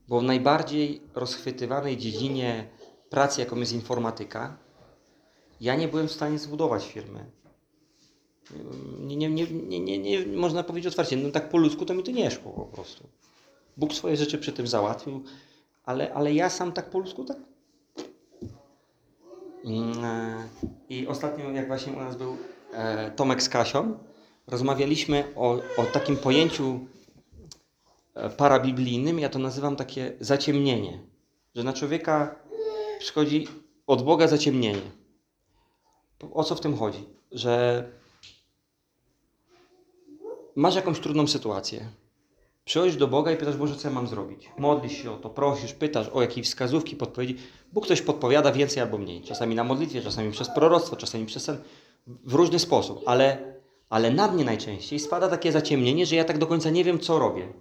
Bo 0.08 0.20
w 0.20 0.22
najbardziej 0.22 1.02
rozchwytywanej 1.14 1.96
dziedzinie 1.96 2.68
pracy, 3.10 3.40
jaką 3.40 3.56
jest 3.56 3.72
informatyka, 3.72 4.58
ja 5.60 5.76
nie 5.76 5.88
byłem 5.88 6.08
w 6.08 6.12
stanie 6.12 6.38
zbudować 6.38 6.86
firmy. 6.86 7.30
Nie, 8.98 9.16
nie, 9.16 9.28
nie, 9.28 9.46
nie, 9.46 9.80
nie, 9.80 9.98
nie 9.98 10.36
można 10.36 10.62
powiedzieć 10.62 10.86
otwarcie, 10.86 11.16
no 11.16 11.30
tak 11.30 11.48
po 11.48 11.58
ludzku 11.58 11.86
to 11.86 11.94
mi 11.94 12.02
to 12.02 12.10
nie 12.10 12.30
szło 12.30 12.52
po 12.52 12.64
prostu. 12.64 13.08
Bóg 13.76 13.92
swoje 13.92 14.16
rzeczy 14.16 14.38
przy 14.38 14.52
tym 14.52 14.66
załatwił, 14.66 15.24
ale, 15.84 16.14
ale 16.14 16.34
ja 16.34 16.50
sam 16.50 16.72
tak 16.72 16.90
po 16.90 16.98
ludzku 16.98 17.24
tak. 17.24 17.36
Mm, 19.64 20.04
e, 20.04 20.48
I 20.88 21.06
ostatnio, 21.06 21.50
jak 21.50 21.66
właśnie 21.66 21.92
u 21.92 21.96
nas 21.96 22.16
był 22.16 22.36
e, 22.72 23.10
Tomek 23.10 23.42
z 23.42 23.48
Kasią, 23.48 23.98
rozmawialiśmy 24.46 25.24
o, 25.36 25.60
o 25.76 25.84
takim 25.92 26.16
pojęciu 26.16 26.80
e, 28.14 28.30
parabiblijnym, 28.30 29.18
ja 29.18 29.28
to 29.28 29.38
nazywam 29.38 29.76
takie 29.76 30.12
zaciemnienie, 30.20 30.98
że 31.54 31.64
na 31.64 31.72
człowieka 31.72 32.34
przychodzi 32.98 33.48
od 33.86 34.02
Boga 34.02 34.28
zaciemnienie. 34.28 34.90
O 36.32 36.44
co 36.44 36.54
w 36.54 36.60
tym 36.60 36.76
chodzi? 36.76 37.04
Że 37.32 37.84
masz 40.56 40.74
jakąś 40.74 41.00
trudną 41.00 41.26
sytuację. 41.26 41.88
Przychodzisz 42.64 42.96
do 42.96 43.08
Boga 43.08 43.32
i 43.32 43.36
pytasz, 43.36 43.56
Boże, 43.56 43.76
co 43.76 43.88
ja 43.88 43.94
mam 43.94 44.06
zrobić? 44.06 44.50
Modlisz 44.58 45.02
się 45.02 45.10
o 45.12 45.16
to, 45.16 45.30
prosisz, 45.30 45.72
pytasz 45.72 46.08
o 46.08 46.22
jakieś 46.22 46.46
wskazówki, 46.46 46.96
podpowiedzi. 46.96 47.36
Bóg 47.72 47.86
coś 47.86 48.02
podpowiada 48.02 48.52
więcej 48.52 48.82
albo 48.82 48.98
mniej. 48.98 49.22
Czasami 49.22 49.54
na 49.54 49.64
modlitwie, 49.64 50.02
czasami 50.02 50.32
przez 50.32 50.48
proroctwo, 50.48 50.96
czasami 50.96 51.26
przez 51.26 51.44
sen. 51.44 51.56
W 52.06 52.34
różny 52.34 52.58
sposób. 52.58 53.02
Ale, 53.06 53.54
ale 53.90 54.10
na 54.10 54.32
mnie 54.32 54.44
najczęściej 54.44 54.98
spada 54.98 55.28
takie 55.28 55.52
zaciemnienie, 55.52 56.06
że 56.06 56.16
ja 56.16 56.24
tak 56.24 56.38
do 56.38 56.46
końca 56.46 56.70
nie 56.70 56.84
wiem, 56.84 56.98
co 56.98 57.18
robię. 57.18 57.52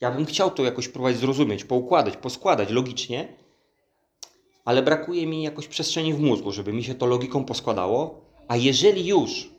Ja 0.00 0.10
bym 0.10 0.26
chciał 0.26 0.50
to 0.50 0.64
jakoś 0.64 0.88
próbować 0.88 1.16
zrozumieć, 1.16 1.64
poukładać, 1.64 2.16
poskładać 2.16 2.70
logicznie, 2.70 3.28
ale 4.64 4.82
brakuje 4.82 5.26
mi 5.26 5.42
jakoś 5.42 5.68
przestrzeni 5.68 6.14
w 6.14 6.20
mózgu, 6.20 6.52
żeby 6.52 6.72
mi 6.72 6.84
się 6.84 6.94
to 6.94 7.06
logiką 7.06 7.44
poskładało. 7.44 8.20
A 8.48 8.56
jeżeli 8.56 9.06
już, 9.06 9.50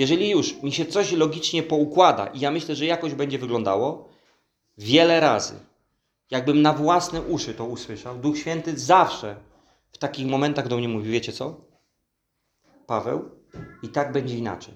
jeżeli 0.00 0.30
już 0.30 0.62
mi 0.62 0.72
się 0.72 0.86
coś 0.86 1.12
logicznie 1.12 1.62
poukłada 1.62 2.26
i 2.26 2.40
ja 2.40 2.50
myślę, 2.50 2.74
że 2.74 2.86
jakoś 2.86 3.14
będzie 3.14 3.38
wyglądało, 3.38 4.08
wiele 4.78 5.20
razy, 5.20 5.54
jakbym 6.30 6.62
na 6.62 6.72
własne 6.72 7.22
uszy 7.22 7.54
to 7.54 7.64
usłyszał, 7.64 8.18
Duch 8.18 8.38
Święty 8.38 8.78
zawsze 8.78 9.36
w 9.92 9.98
takich 9.98 10.26
momentach 10.26 10.68
do 10.68 10.76
mnie 10.76 10.88
mówi, 10.88 11.10
wiecie 11.10 11.32
co? 11.32 11.60
Paweł, 12.86 13.30
i 13.82 13.88
tak 13.88 14.12
będzie 14.12 14.38
inaczej. 14.38 14.74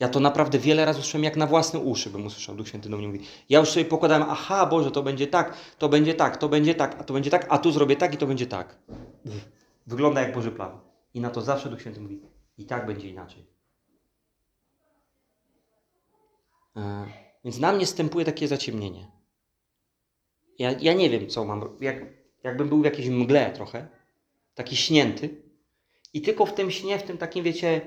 Ja 0.00 0.08
to 0.08 0.20
naprawdę 0.20 0.58
wiele 0.58 0.84
razy 0.84 1.00
usłyszałem, 1.00 1.24
jak 1.24 1.36
na 1.36 1.46
własne 1.46 1.78
uszy 1.78 2.10
bym 2.10 2.26
usłyszał. 2.26 2.54
Duch 2.54 2.68
Święty 2.68 2.88
do 2.88 2.96
mnie 2.96 3.06
mówi. 3.06 3.20
Ja 3.48 3.58
już 3.58 3.70
sobie 3.70 3.84
pokładałem, 3.84 4.28
aha, 4.28 4.66
Boże, 4.66 4.90
to 4.90 5.02
będzie 5.02 5.26
tak, 5.26 5.56
to 5.78 5.88
będzie 5.88 6.14
tak, 6.14 6.36
to 6.36 6.48
będzie 6.48 6.74
tak, 6.74 7.00
a 7.00 7.04
to 7.04 7.14
będzie 7.14 7.30
tak, 7.30 7.46
a 7.48 7.58
tu 7.58 7.72
zrobię 7.72 7.96
tak 7.96 8.14
i 8.14 8.16
to 8.16 8.26
będzie 8.26 8.46
tak. 8.46 8.78
Wygląda 9.86 10.20
jak 10.20 10.34
Boży 10.34 10.50
plan. 10.50 10.80
I 11.14 11.20
na 11.20 11.30
to 11.30 11.40
zawsze 11.40 11.68
Duch 11.68 11.80
Święty 11.80 12.00
mówi, 12.00 12.20
i 12.58 12.66
tak 12.66 12.86
będzie 12.86 13.08
inaczej. 13.08 13.46
E, 16.76 17.06
Więc 17.44 17.58
na 17.58 17.72
mnie 17.72 17.86
stępuje 17.86 18.24
takie 18.24 18.48
zaciemnienie. 18.48 19.10
Ja, 20.58 20.72
ja 20.80 20.92
nie 20.92 21.10
wiem, 21.10 21.28
co 21.28 21.44
mam. 21.44 21.76
Jak, 21.80 21.96
jakbym 22.44 22.68
był 22.68 22.80
w 22.80 22.84
jakiejś 22.84 23.08
mgle 23.08 23.52
trochę, 23.52 23.88
taki 24.54 24.76
śnięty. 24.76 25.42
I 26.14 26.22
tylko 26.22 26.46
w 26.46 26.54
tym 26.54 26.70
śnie, 26.70 26.98
w 26.98 27.02
tym 27.02 27.18
takim, 27.18 27.44
wiecie, 27.44 27.80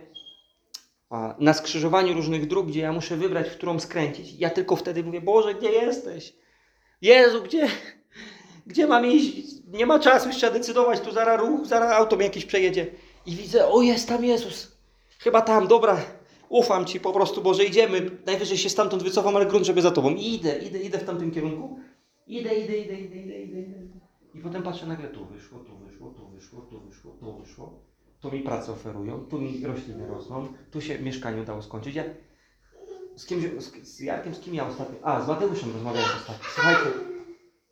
na 1.39 1.53
skrzyżowaniu 1.53 2.13
różnych 2.13 2.47
dróg, 2.47 2.67
gdzie 2.67 2.79
ja 2.79 2.93
muszę 2.93 3.17
wybrać, 3.17 3.49
w 3.49 3.57
którą 3.57 3.79
skręcić, 3.79 4.33
ja 4.39 4.49
tylko 4.49 4.75
wtedy 4.75 5.03
mówię, 5.03 5.21
Boże, 5.21 5.55
gdzie 5.55 5.71
jesteś? 5.71 6.33
Jezu, 7.01 7.43
gdzie, 7.43 7.67
gdzie 8.67 8.87
mam 8.87 9.05
iść? 9.05 9.53
Nie 9.67 9.85
ma 9.85 9.99
czasu, 9.99 10.29
trzeba 10.29 10.53
decydować, 10.53 10.99
tu 10.99 11.11
zaraz 11.11 11.41
ruch, 11.41 11.65
zaraz 11.65 11.91
auto 11.91 12.17
mi 12.17 12.23
jakieś 12.23 12.45
przejedzie. 12.45 12.87
I 13.25 13.35
widzę, 13.35 13.67
o 13.67 13.81
jest 13.81 14.07
tam 14.07 14.25
Jezus. 14.25 14.77
Chyba 15.19 15.41
tam, 15.41 15.67
dobra, 15.67 16.01
ufam 16.49 16.85
Ci 16.85 16.99
po 16.99 17.13
prostu, 17.13 17.41
Boże, 17.41 17.65
idziemy. 17.65 18.11
Najwyżej 18.25 18.57
się 18.57 18.69
stamtąd 18.69 19.03
wycofam, 19.03 19.35
ale 19.35 19.45
grunt, 19.45 19.65
żeby 19.65 19.81
za 19.81 19.91
Tobą. 19.91 20.09
I 20.09 20.33
idę, 20.33 20.57
idę, 20.57 20.79
idę 20.79 20.97
w 20.97 21.03
tamtym 21.03 21.31
kierunku. 21.31 21.79
Idę, 22.27 22.55
idę, 22.55 22.77
idę, 22.77 22.93
idę, 22.93 23.15
idę, 23.15 23.61
idę. 23.61 23.77
I 24.33 24.39
potem 24.39 24.63
patrzę 24.63 24.85
nagle, 24.85 25.07
tu 25.07 25.25
wyszło, 25.25 25.59
tu 25.59 25.77
wyszło, 25.77 26.09
tu 26.09 26.27
wyszło, 26.29 26.61
tu 26.61 26.81
wyszło, 26.81 27.11
tu 27.19 27.37
wyszło. 27.37 27.79
Tu 28.19 28.31
mi 28.31 28.39
pracę 28.39 28.71
oferują, 28.71 29.25
tu 29.25 29.41
mi 29.41 29.65
rośliny 29.65 30.07
rosną, 30.07 30.47
tu 30.71 30.81
się 30.81 30.99
mieszkanie 30.99 31.41
udało 31.41 31.61
skończyć. 31.61 31.95
Ja 31.95 32.03
z 33.15 33.25
kimś, 33.25 33.43
z, 33.57 33.87
z 33.87 33.99
Jarkiem, 33.99 34.35
z 34.35 34.39
kim 34.39 34.55
ja 34.55 34.67
ostatnio? 34.67 34.99
A, 35.03 35.21
z 35.21 35.27
Mateuszem 35.27 35.73
rozmawiałem 35.73 36.09
ostatnio. 36.19 36.45
Słuchajcie, 36.53 36.89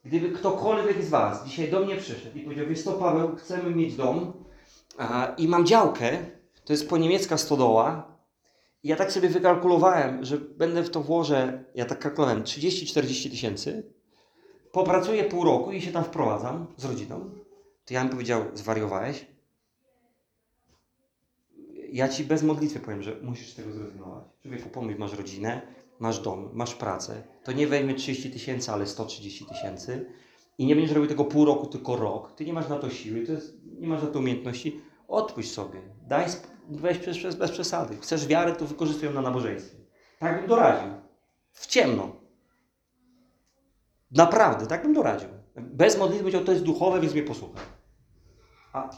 gdyby 0.05 0.29
ktokolwiek 0.31 1.03
z 1.03 1.09
Was 1.09 1.45
dzisiaj 1.45 1.71
do 1.71 1.79
mnie 1.79 1.95
przyszedł 1.95 2.37
i 2.37 2.41
powiedział, 2.41 2.65
wiesz 2.67 2.83
co 2.83 2.93
Paweł, 2.93 3.35
chcemy 3.35 3.75
mieć 3.75 3.95
dom 3.95 4.33
i 5.37 5.47
mam 5.47 5.65
działkę, 5.65 6.17
to 6.65 6.73
jest 6.73 6.89
po 6.89 6.97
niemiecka 6.97 7.37
stodoła 7.37 8.17
i 8.83 8.87
ja 8.87 8.95
tak 8.95 9.11
sobie 9.11 9.29
wykalkulowałem, 9.29 10.25
że 10.25 10.37
będę 10.37 10.83
w 10.83 10.89
to 10.89 11.01
włożę, 11.01 11.63
ja 11.75 11.85
tak 11.85 11.99
kalkulowałem, 11.99 12.43
30-40 12.43 13.29
tysięcy, 13.29 13.93
popracuję 14.71 15.23
pół 15.23 15.43
roku 15.43 15.71
i 15.71 15.81
się 15.81 15.91
tam 15.91 16.03
wprowadzam 16.03 16.67
z 16.77 16.85
rodziną, 16.85 17.29
to 17.85 17.93
ja 17.93 18.01
bym 18.01 18.09
powiedział, 18.09 18.43
zwariowałeś? 18.53 19.25
Ja 21.91 22.09
Ci 22.09 22.23
bez 22.23 22.43
modlitwy 22.43 22.79
powiem, 22.79 23.03
że 23.03 23.15
musisz 23.21 23.53
tego 23.53 23.71
zrezygnować. 23.71 24.23
Człowieku, 24.41 24.69
pomyśl, 24.69 24.99
masz 24.99 25.13
rodzinę, 25.13 25.61
masz 25.99 26.19
dom, 26.19 26.49
masz 26.53 26.75
pracę, 26.75 27.23
to 27.43 27.51
nie 27.51 27.67
weźmie 27.67 27.93
30 27.93 28.31
tysięcy, 28.31 28.71
ale 28.71 28.87
130 28.87 29.45
tysięcy 29.45 30.05
i 30.57 30.65
nie 30.65 30.75
będziesz 30.75 30.95
robił 30.95 31.09
tego 31.09 31.25
pół 31.25 31.45
roku, 31.45 31.67
tylko 31.67 31.95
rok. 31.95 32.35
Ty 32.35 32.45
nie 32.45 32.53
masz 32.53 32.69
na 32.69 32.79
to 32.79 32.89
siły, 32.89 33.25
to 33.25 33.31
jest, 33.31 33.57
nie 33.79 33.87
masz 33.87 34.03
na 34.03 34.07
to 34.07 34.19
umiejętności. 34.19 34.81
Odpuść 35.09 35.51
sobie. 35.51 35.81
Daj, 36.07 36.25
weź 36.69 36.97
przez, 36.97 37.35
bez 37.35 37.51
przesady. 37.51 37.97
Chcesz 37.97 38.27
wiarę, 38.27 38.55
to 38.55 38.65
wykorzystuj 38.65 39.05
ją 39.05 39.13
na 39.13 39.21
nabożeństwie. 39.21 39.77
Tak 40.19 40.39
bym 40.39 40.47
doradził. 40.47 40.89
W 41.51 41.67
ciemno. 41.67 42.15
Naprawdę, 44.11 44.67
tak 44.67 44.83
bym 44.83 44.93
doradził. 44.93 45.29
Bez 45.55 45.97
modlitwy 45.97 46.23
powiedział, 46.23 46.43
to 46.43 46.51
jest 46.51 46.63
duchowe, 46.63 46.99
więc 46.99 47.13
mnie 47.13 47.23
posłuchaj. 47.23 47.63
A, 48.73 48.89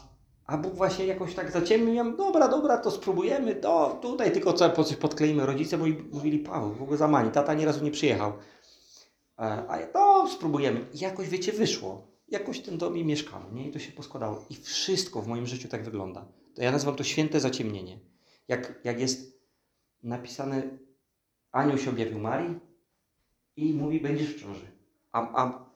a 0.46 0.58
Bóg 0.58 0.74
właśnie 0.74 1.06
jakoś 1.06 1.34
tak 1.34 1.50
zaciemnił, 1.50 2.04
mówię, 2.04 2.16
dobra, 2.16 2.48
dobra, 2.48 2.78
to 2.78 2.90
spróbujemy, 2.90 3.54
to 3.54 3.98
tutaj 4.02 4.32
tylko 4.32 4.52
co, 4.52 4.84
coś 4.84 4.96
podkleimy. 4.96 5.46
Rodzice 5.46 5.78
moi 5.78 6.04
mówili, 6.12 6.38
Paweł, 6.38 6.74
w 6.74 6.82
ogóle 6.82 6.98
zamani, 6.98 7.30
tata 7.30 7.52
ani 7.52 7.64
razu 7.64 7.84
nie 7.84 7.90
przyjechał. 7.90 8.32
E, 9.38 9.64
A 9.68 9.80
ja, 9.80 9.86
no, 9.94 10.28
spróbujemy. 10.28 10.86
I 10.94 10.98
jakoś, 10.98 11.28
wiecie, 11.28 11.52
wyszło. 11.52 12.11
Jakoś 12.32 12.60
ten 12.60 12.78
dom 12.78 12.96
i 12.96 13.04
mieszkamy, 13.04 13.52
nie? 13.52 13.68
I 13.68 13.72
to 13.72 13.78
się 13.78 13.92
poskładało. 13.92 14.44
I 14.50 14.54
wszystko 14.54 15.22
w 15.22 15.26
moim 15.26 15.46
życiu 15.46 15.68
tak 15.68 15.84
wygląda. 15.84 16.28
To 16.54 16.62
ja 16.62 16.72
nazywam 16.72 16.96
to 16.96 17.04
święte 17.04 17.40
zaciemnienie. 17.40 17.98
Jak, 18.48 18.80
jak 18.84 19.00
jest 19.00 19.40
napisane, 20.02 20.78
anioł 21.50 21.78
się 21.78 21.90
objawił 21.90 22.18
Marii 22.18 22.60
i 23.56 23.72
mówi, 23.72 24.00
będziesz 24.00 24.34
w 24.34 24.40
ciąży. 24.40 24.66
A, 25.12 25.42
a, 25.42 25.70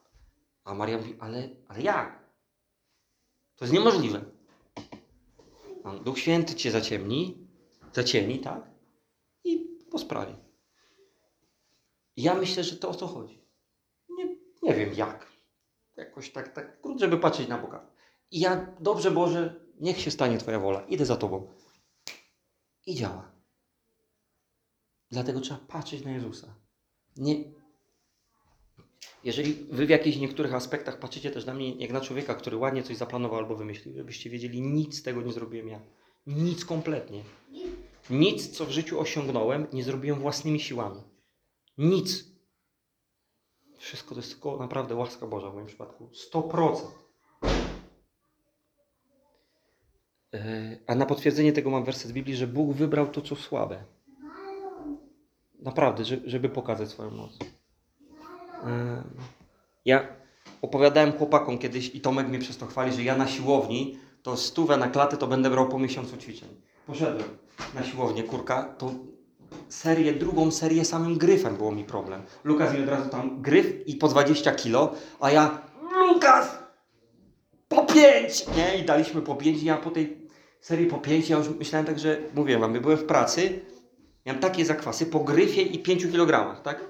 a 0.64 0.74
Maria 0.74 0.98
mówi, 0.98 1.14
ale, 1.18 1.48
ale 1.68 1.82
jak? 1.82 2.24
To 3.56 3.64
jest 3.64 3.74
niemożliwe. 3.74 4.24
A 5.84 5.94
Duch 5.94 6.18
Święty 6.18 6.54
cię 6.54 6.70
zaciemni, 6.70 7.48
zacieni, 7.92 8.38
tak? 8.38 8.70
I 9.44 9.58
po 9.90 9.98
sprawie. 9.98 10.36
Ja 12.16 12.34
myślę, 12.34 12.64
że 12.64 12.76
to 12.76 12.88
o 12.88 12.94
to 12.94 13.06
chodzi. 13.06 13.42
Nie, 14.08 14.36
nie 14.62 14.74
wiem 14.74 14.94
jak. 14.94 15.35
Jakoś 15.96 16.30
tak, 16.30 16.52
tak, 16.52 16.78
żeby 16.96 17.18
patrzeć 17.18 17.48
na 17.48 17.58
Boga. 17.58 17.86
I 18.30 18.40
ja, 18.40 18.74
dobrze 18.80 19.10
Boże, 19.10 19.60
niech 19.80 20.00
się 20.00 20.10
stanie 20.10 20.38
Twoja 20.38 20.60
wola. 20.60 20.80
Idę 20.80 21.06
za 21.06 21.16
Tobą. 21.16 21.52
I 22.86 22.94
działa. 22.94 23.32
Dlatego 25.10 25.40
trzeba 25.40 25.60
patrzeć 25.68 26.04
na 26.04 26.10
Jezusa. 26.10 26.54
Nie. 27.16 27.44
Jeżeli 29.24 29.54
wy 29.54 29.86
w 29.86 29.90
jakichś 29.90 30.18
niektórych 30.18 30.54
aspektach 30.54 30.98
patrzycie 30.98 31.30
też 31.30 31.46
na 31.46 31.54
mnie 31.54 31.74
jak 31.74 31.92
na 31.92 32.00
człowieka, 32.00 32.34
który 32.34 32.56
ładnie 32.56 32.82
coś 32.82 32.96
zaplanował 32.96 33.38
albo 33.38 33.56
wymyślił, 33.56 33.94
żebyście 33.94 34.30
wiedzieli, 34.30 34.62
nic 34.62 34.98
z 34.98 35.02
tego 35.02 35.22
nie 35.22 35.32
zrobiłem 35.32 35.68
ja. 35.68 35.80
Nic 36.26 36.64
kompletnie. 36.64 37.24
Nic, 38.10 38.50
co 38.50 38.66
w 38.66 38.70
życiu 38.70 39.00
osiągnąłem, 39.00 39.66
nie 39.72 39.84
zrobiłem 39.84 40.20
własnymi 40.20 40.60
siłami. 40.60 41.02
Nic. 41.78 42.35
Wszystko 43.78 44.14
to 44.14 44.20
jest 44.20 44.30
tylko 44.32 44.56
naprawdę 44.56 44.94
łaska 44.94 45.26
Boża 45.26 45.50
w 45.50 45.54
moim 45.54 45.66
przypadku. 45.66 46.08
100%. 46.34 46.76
E, 50.34 50.78
A 50.86 50.94
na 50.94 51.06
potwierdzenie 51.06 51.52
tego 51.52 51.70
mam 51.70 51.84
werset 51.84 52.08
z 52.10 52.12
Biblii, 52.12 52.36
że 52.36 52.46
Bóg 52.46 52.72
wybrał 52.72 53.06
to, 53.08 53.20
co 53.20 53.36
słabe. 53.36 53.84
Naprawdę, 55.58 56.04
że- 56.04 56.20
żeby 56.24 56.48
pokazać 56.48 56.88
swoją 56.88 57.10
moc. 57.10 57.38
E, 58.64 59.02
Ja 59.84 60.08
opowiadałem 60.62 61.12
chłopakom 61.12 61.58
kiedyś 61.58 61.94
i 61.94 62.00
Tomek 62.00 62.28
mnie 62.28 62.38
przez 62.38 62.56
to 62.58 62.66
chwali, 62.66 62.92
że 62.92 63.02
ja 63.02 63.16
na 63.16 63.26
siłowni 63.26 63.98
to 64.22 64.36
stówę 64.36 64.76
na 64.76 64.88
klatę 64.88 65.16
to 65.16 65.26
będę 65.26 65.50
brał 65.50 65.68
po 65.68 65.78
miesiącu 65.78 66.16
ćwiczeń. 66.16 66.48
Poszedłem 66.86 67.28
na 67.74 67.82
siłownię, 67.84 68.22
kurka, 68.22 68.62
to 68.78 68.90
serię, 69.68 70.12
drugą 70.12 70.50
serię 70.50 70.84
samym 70.84 71.18
gryfem 71.18 71.56
było 71.56 71.72
mi 71.72 71.84
problem. 71.84 72.22
Lukas 72.44 72.74
mi 72.74 72.82
od 72.82 72.88
razu 72.88 73.08
tam 73.08 73.42
gryf 73.42 73.88
i 73.88 73.96
po 73.96 74.08
20 74.08 74.52
kilo, 74.52 74.94
a 75.20 75.30
ja 75.30 75.62
Lukas! 75.94 76.58
Po 77.68 77.84
5! 77.84 78.46
Nie? 78.56 78.78
I 78.78 78.84
daliśmy 78.84 79.22
po 79.22 79.34
5 79.34 79.62
i 79.62 79.64
ja 79.64 79.76
po 79.76 79.90
tej 79.90 80.28
serii 80.60 80.86
po 80.86 80.98
5 80.98 81.30
ja 81.30 81.38
już 81.38 81.48
myślałem 81.48 81.86
tak, 81.86 81.98
że 81.98 82.20
mówiłem 82.34 82.60
wam, 82.60 82.72
byłem 82.72 82.98
w 82.98 83.04
pracy, 83.04 83.60
miałem 84.26 84.40
takie 84.40 84.64
zakwasy 84.64 85.06
po 85.06 85.20
gryfie 85.20 85.62
i 85.62 85.78
5 85.78 86.06
kg, 86.06 86.62
tak? 86.62 86.80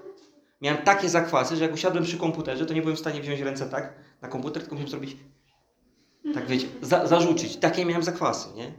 Miałem 0.61 0.83
takie 0.83 1.09
zakwasy, 1.09 1.57
że 1.57 1.65
jak 1.65 1.75
usiadłem 1.75 2.05
przy 2.05 2.19
komputerze, 2.19 2.67
to 2.67 2.75
nie 2.75 2.81
byłem 2.81 2.97
w 2.97 3.01
stanie 3.01 3.21
wziąć 3.21 3.41
ręce 3.41 3.67
tak 3.67 3.95
na 4.23 4.29
komputer, 4.29 4.63
tylko 4.63 4.75
musiałem 4.75 4.91
zrobić 4.91 5.17
tak 6.35 6.47
wiecie, 6.47 6.67
za, 6.83 7.07
zarzucić. 7.07 7.57
Takie 7.57 7.85
miałem 7.85 8.03
zakwasy, 8.03 8.49
nie? 8.55 8.73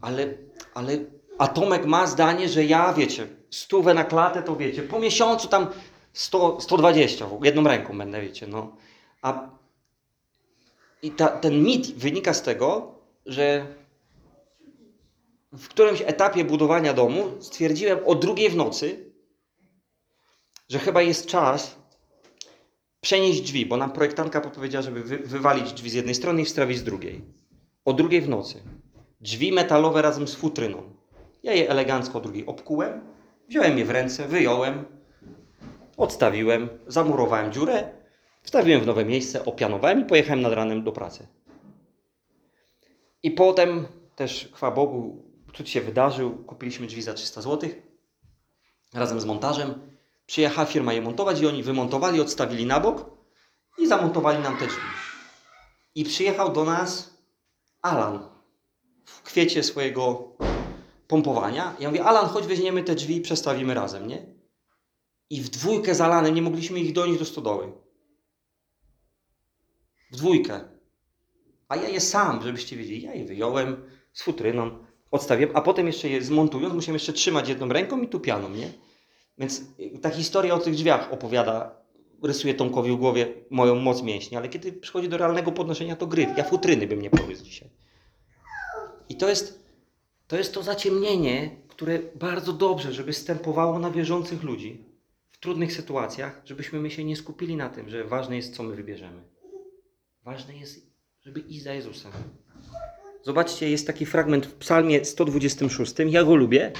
Ale, 0.00 0.34
ale 0.74 0.98
a 1.42 1.48
Tomek 1.48 1.86
ma 1.86 2.06
zdanie, 2.06 2.48
że 2.48 2.64
ja, 2.64 2.92
wiecie, 2.92 3.26
stówę 3.50 3.94
na 3.94 4.04
klatę, 4.04 4.42
to 4.42 4.56
wiecie, 4.56 4.82
po 4.82 4.98
miesiącu 4.98 5.48
tam 5.48 5.66
100, 6.12 6.60
120, 6.60 7.26
w- 7.26 7.44
jedną 7.44 7.62
ręką 7.64 7.98
będę, 7.98 8.20
wiecie, 8.22 8.46
no. 8.46 8.76
A 9.22 9.50
i 11.02 11.10
ta, 11.10 11.28
ten 11.28 11.62
mit 11.62 11.94
wynika 11.94 12.34
z 12.34 12.42
tego, 12.42 12.94
że 13.26 13.66
w 15.52 15.68
którymś 15.68 16.02
etapie 16.06 16.44
budowania 16.44 16.94
domu 16.94 17.24
stwierdziłem 17.40 17.98
o 18.06 18.14
drugiej 18.14 18.50
w 18.50 18.56
nocy, 18.56 19.12
że 20.68 20.78
chyba 20.78 21.02
jest 21.02 21.26
czas 21.26 21.76
przenieść 23.00 23.40
drzwi, 23.40 23.66
bo 23.66 23.76
nam 23.76 23.92
projektantka 23.92 24.40
podpowiedziała, 24.40 24.82
żeby 24.82 25.02
wy, 25.02 25.18
wywalić 25.18 25.72
drzwi 25.72 25.90
z 25.90 25.94
jednej 25.94 26.14
strony 26.14 26.42
i 26.42 26.44
wstawić 26.44 26.78
z 26.78 26.84
drugiej. 26.84 27.24
O 27.84 27.92
drugiej 27.92 28.20
w 28.20 28.28
nocy. 28.28 28.62
Drzwi 29.20 29.52
metalowe 29.52 30.02
razem 30.02 30.28
z 30.28 30.34
futryną. 30.34 31.01
Ja 31.42 31.52
je 31.52 31.70
elegancko 31.70 32.20
drugiej 32.20 32.46
obkułem, 32.46 33.00
wziąłem 33.48 33.78
je 33.78 33.84
w 33.84 33.90
ręce, 33.90 34.28
wyjąłem, 34.28 34.84
odstawiłem, 35.96 36.68
zamurowałem 36.86 37.52
dziurę, 37.52 37.90
wstawiłem 38.42 38.80
w 38.80 38.86
nowe 38.86 39.04
miejsce, 39.04 39.44
opianowałem 39.44 40.00
i 40.00 40.04
pojechałem 40.04 40.42
nad 40.42 40.52
ranem 40.52 40.84
do 40.84 40.92
pracy. 40.92 41.26
I 43.22 43.30
potem 43.30 43.86
też, 44.16 44.48
chwała 44.54 44.74
Bogu, 44.74 45.22
cud 45.54 45.68
się 45.68 45.80
wydarzył, 45.80 46.44
kupiliśmy 46.44 46.86
drzwi 46.86 47.02
za 47.02 47.14
300 47.14 47.42
zł 47.42 47.70
razem 48.94 49.20
z 49.20 49.24
montażem. 49.24 49.74
Przyjechała 50.26 50.66
firma 50.66 50.92
je 50.92 51.02
montować 51.02 51.40
i 51.40 51.46
oni 51.46 51.62
wymontowali, 51.62 52.20
odstawili 52.20 52.66
na 52.66 52.80
bok 52.80 53.10
i 53.78 53.86
zamontowali 53.86 54.42
nam 54.42 54.56
te 54.56 54.66
drzwi. 54.66 54.82
I 55.94 56.04
przyjechał 56.04 56.52
do 56.52 56.64
nas 56.64 57.18
Alan 57.82 58.28
w 59.04 59.22
kwiecie 59.22 59.62
swojego 59.62 60.32
pompowania. 61.08 61.76
Ja 61.80 61.88
mówię, 61.88 62.04
Alan, 62.04 62.26
chodź 62.26 62.46
weźmiemy 62.46 62.82
te 62.82 62.94
drzwi 62.94 63.16
i 63.16 63.20
przestawimy 63.20 63.74
razem, 63.74 64.06
nie? 64.06 64.26
I 65.30 65.40
w 65.40 65.48
dwójkę 65.48 65.94
z 65.94 66.00
Alanem 66.00 66.34
nie 66.34 66.42
mogliśmy 66.42 66.80
ich 66.80 66.92
donieść 66.92 67.18
do 67.18 67.24
stodoły. 67.24 67.72
W 70.12 70.16
dwójkę. 70.16 70.60
A 71.68 71.76
ja 71.76 71.88
je 71.88 72.00
sam, 72.00 72.42
żebyście 72.42 72.76
wiedzieli, 72.76 73.02
ja 73.02 73.14
je 73.14 73.24
wyjąłem 73.24 73.84
z 74.12 74.22
futryną, 74.22 74.78
odstawiłem, 75.10 75.56
a 75.56 75.60
potem 75.60 75.86
jeszcze 75.86 76.08
je 76.08 76.22
zmontując, 76.22 76.74
musiałem 76.74 76.94
jeszcze 76.94 77.12
trzymać 77.12 77.48
jedną 77.48 77.68
ręką 77.68 78.02
i 78.02 78.08
tu 78.08 78.20
pianą, 78.20 78.50
nie? 78.50 78.72
Więc 79.38 79.62
y, 79.80 79.98
ta 79.98 80.10
historia 80.10 80.54
o 80.54 80.58
tych 80.58 80.74
drzwiach 80.74 81.12
opowiada, 81.12 81.82
rysuje 82.22 82.54
Tomkowi 82.54 82.92
w 82.92 82.96
głowie 82.96 83.34
moją 83.50 83.74
moc 83.74 84.02
mięśni, 84.02 84.36
ale 84.36 84.48
kiedy 84.48 84.72
przychodzi 84.72 85.08
do 85.08 85.16
realnego 85.16 85.52
podnoszenia, 85.52 85.96
to 85.96 86.06
gryf. 86.06 86.28
Ja 86.36 86.44
futryny 86.44 86.86
bym 86.86 87.02
nie 87.02 87.10
powiózł 87.10 87.44
dzisiaj. 87.44 87.70
I 89.08 89.16
to 89.16 89.28
jest, 89.28 89.61
to 90.32 90.38
jest 90.38 90.54
to 90.54 90.62
zaciemnienie, 90.62 91.50
które 91.68 91.98
bardzo 92.14 92.52
dobrze, 92.52 92.92
żeby 92.92 93.12
stępowało 93.12 93.78
na 93.78 93.90
wierzących 93.90 94.42
ludzi 94.42 94.84
w 95.30 95.38
trudnych 95.38 95.72
sytuacjach, 95.72 96.42
żebyśmy 96.44 96.80
my 96.80 96.90
się 96.90 97.04
nie 97.04 97.16
skupili 97.16 97.56
na 97.56 97.68
tym, 97.68 97.90
że 97.90 98.04
ważne 98.04 98.36
jest, 98.36 98.54
co 98.56 98.62
my 98.62 98.76
wybierzemy. 98.76 99.22
Ważne 100.24 100.56
jest, 100.56 100.86
żeby 101.22 101.40
iść 101.40 101.62
za 101.62 101.74
Jezusem. 101.74 102.12
Zobaczcie, 103.22 103.70
jest 103.70 103.86
taki 103.86 104.06
fragment 104.06 104.46
w 104.46 104.54
Psalmie 104.54 105.04
126. 105.04 105.94
Ja 106.06 106.24
go 106.24 106.34
lubię. 106.34 106.72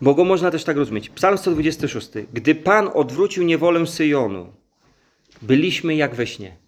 Bo 0.00 0.14
go 0.14 0.24
można 0.24 0.50
też 0.50 0.64
tak 0.64 0.76
rozumieć. 0.76 1.10
Psalm 1.10 1.38
126. 1.38 2.10
Gdy 2.32 2.54
Pan 2.54 2.90
odwrócił 2.94 3.44
niewolę 3.44 3.86
Syjonu, 3.86 4.52
byliśmy 5.42 5.94
jak 5.94 6.14
we 6.14 6.26
śnie. 6.26 6.61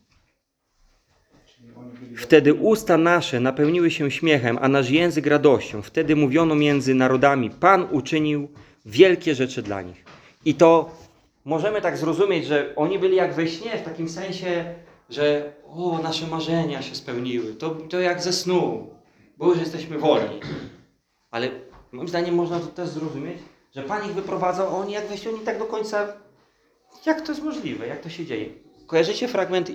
Wtedy 2.17 2.55
usta 2.55 2.99
nasze 2.99 3.41
napełniły 3.41 3.91
się 3.91 4.11
śmiechem, 4.11 4.59
a 4.61 4.69
nasz 4.69 4.91
język 4.91 5.27
radością. 5.27 5.83
Wtedy 5.83 6.17
mówiono 6.17 6.55
między 6.55 6.95
narodami: 6.95 7.51
Pan 7.51 7.87
uczynił 7.91 8.49
wielkie 8.87 9.35
rzeczy 9.35 9.63
dla 9.63 9.83
nich. 9.83 10.05
I 10.45 10.55
to 10.55 10.91
możemy 11.45 11.81
tak 11.81 11.97
zrozumieć, 11.99 12.47
że 12.47 12.73
oni 12.77 12.99
byli 12.99 13.17
jak 13.17 13.35
we 13.35 13.49
śnie, 13.49 13.79
w 13.79 13.83
takim 13.83 14.09
sensie, 14.09 14.75
że 15.11 15.53
o, 15.67 15.99
nasze 16.03 16.27
marzenia 16.27 16.83
się 16.83 16.95
spełniły. 16.95 17.55
To, 17.55 17.71
to 17.71 18.01
jak 18.01 18.23
ze 18.23 18.33
snu, 18.33 18.91
bo 19.37 19.49
już 19.49 19.59
jesteśmy 19.59 19.99
wolni. 19.99 20.41
Ale 21.31 21.49
moim 21.93 22.09
zdaniem 22.09 22.35
można 22.35 22.61
to 22.61 22.67
też 22.67 22.89
zrozumieć, 22.89 23.39
że 23.75 23.83
Pan 23.83 24.07
ich 24.07 24.15
wyprowadzał, 24.15 24.67
a 24.67 24.79
oni 24.79 24.93
jak 24.93 25.07
we 25.07 25.19
śnie, 25.19 25.31
oni 25.31 25.41
tak 25.41 25.59
do 25.59 25.65
końca. 25.65 26.09
Jak 27.07 27.21
to 27.21 27.33
jest 27.33 27.45
możliwe? 27.45 27.87
Jak 27.87 28.01
to 28.01 28.09
się 28.09 28.27
dzieje? 28.27 28.47
Kojarzycie 28.87 29.29
fragment, 29.29 29.71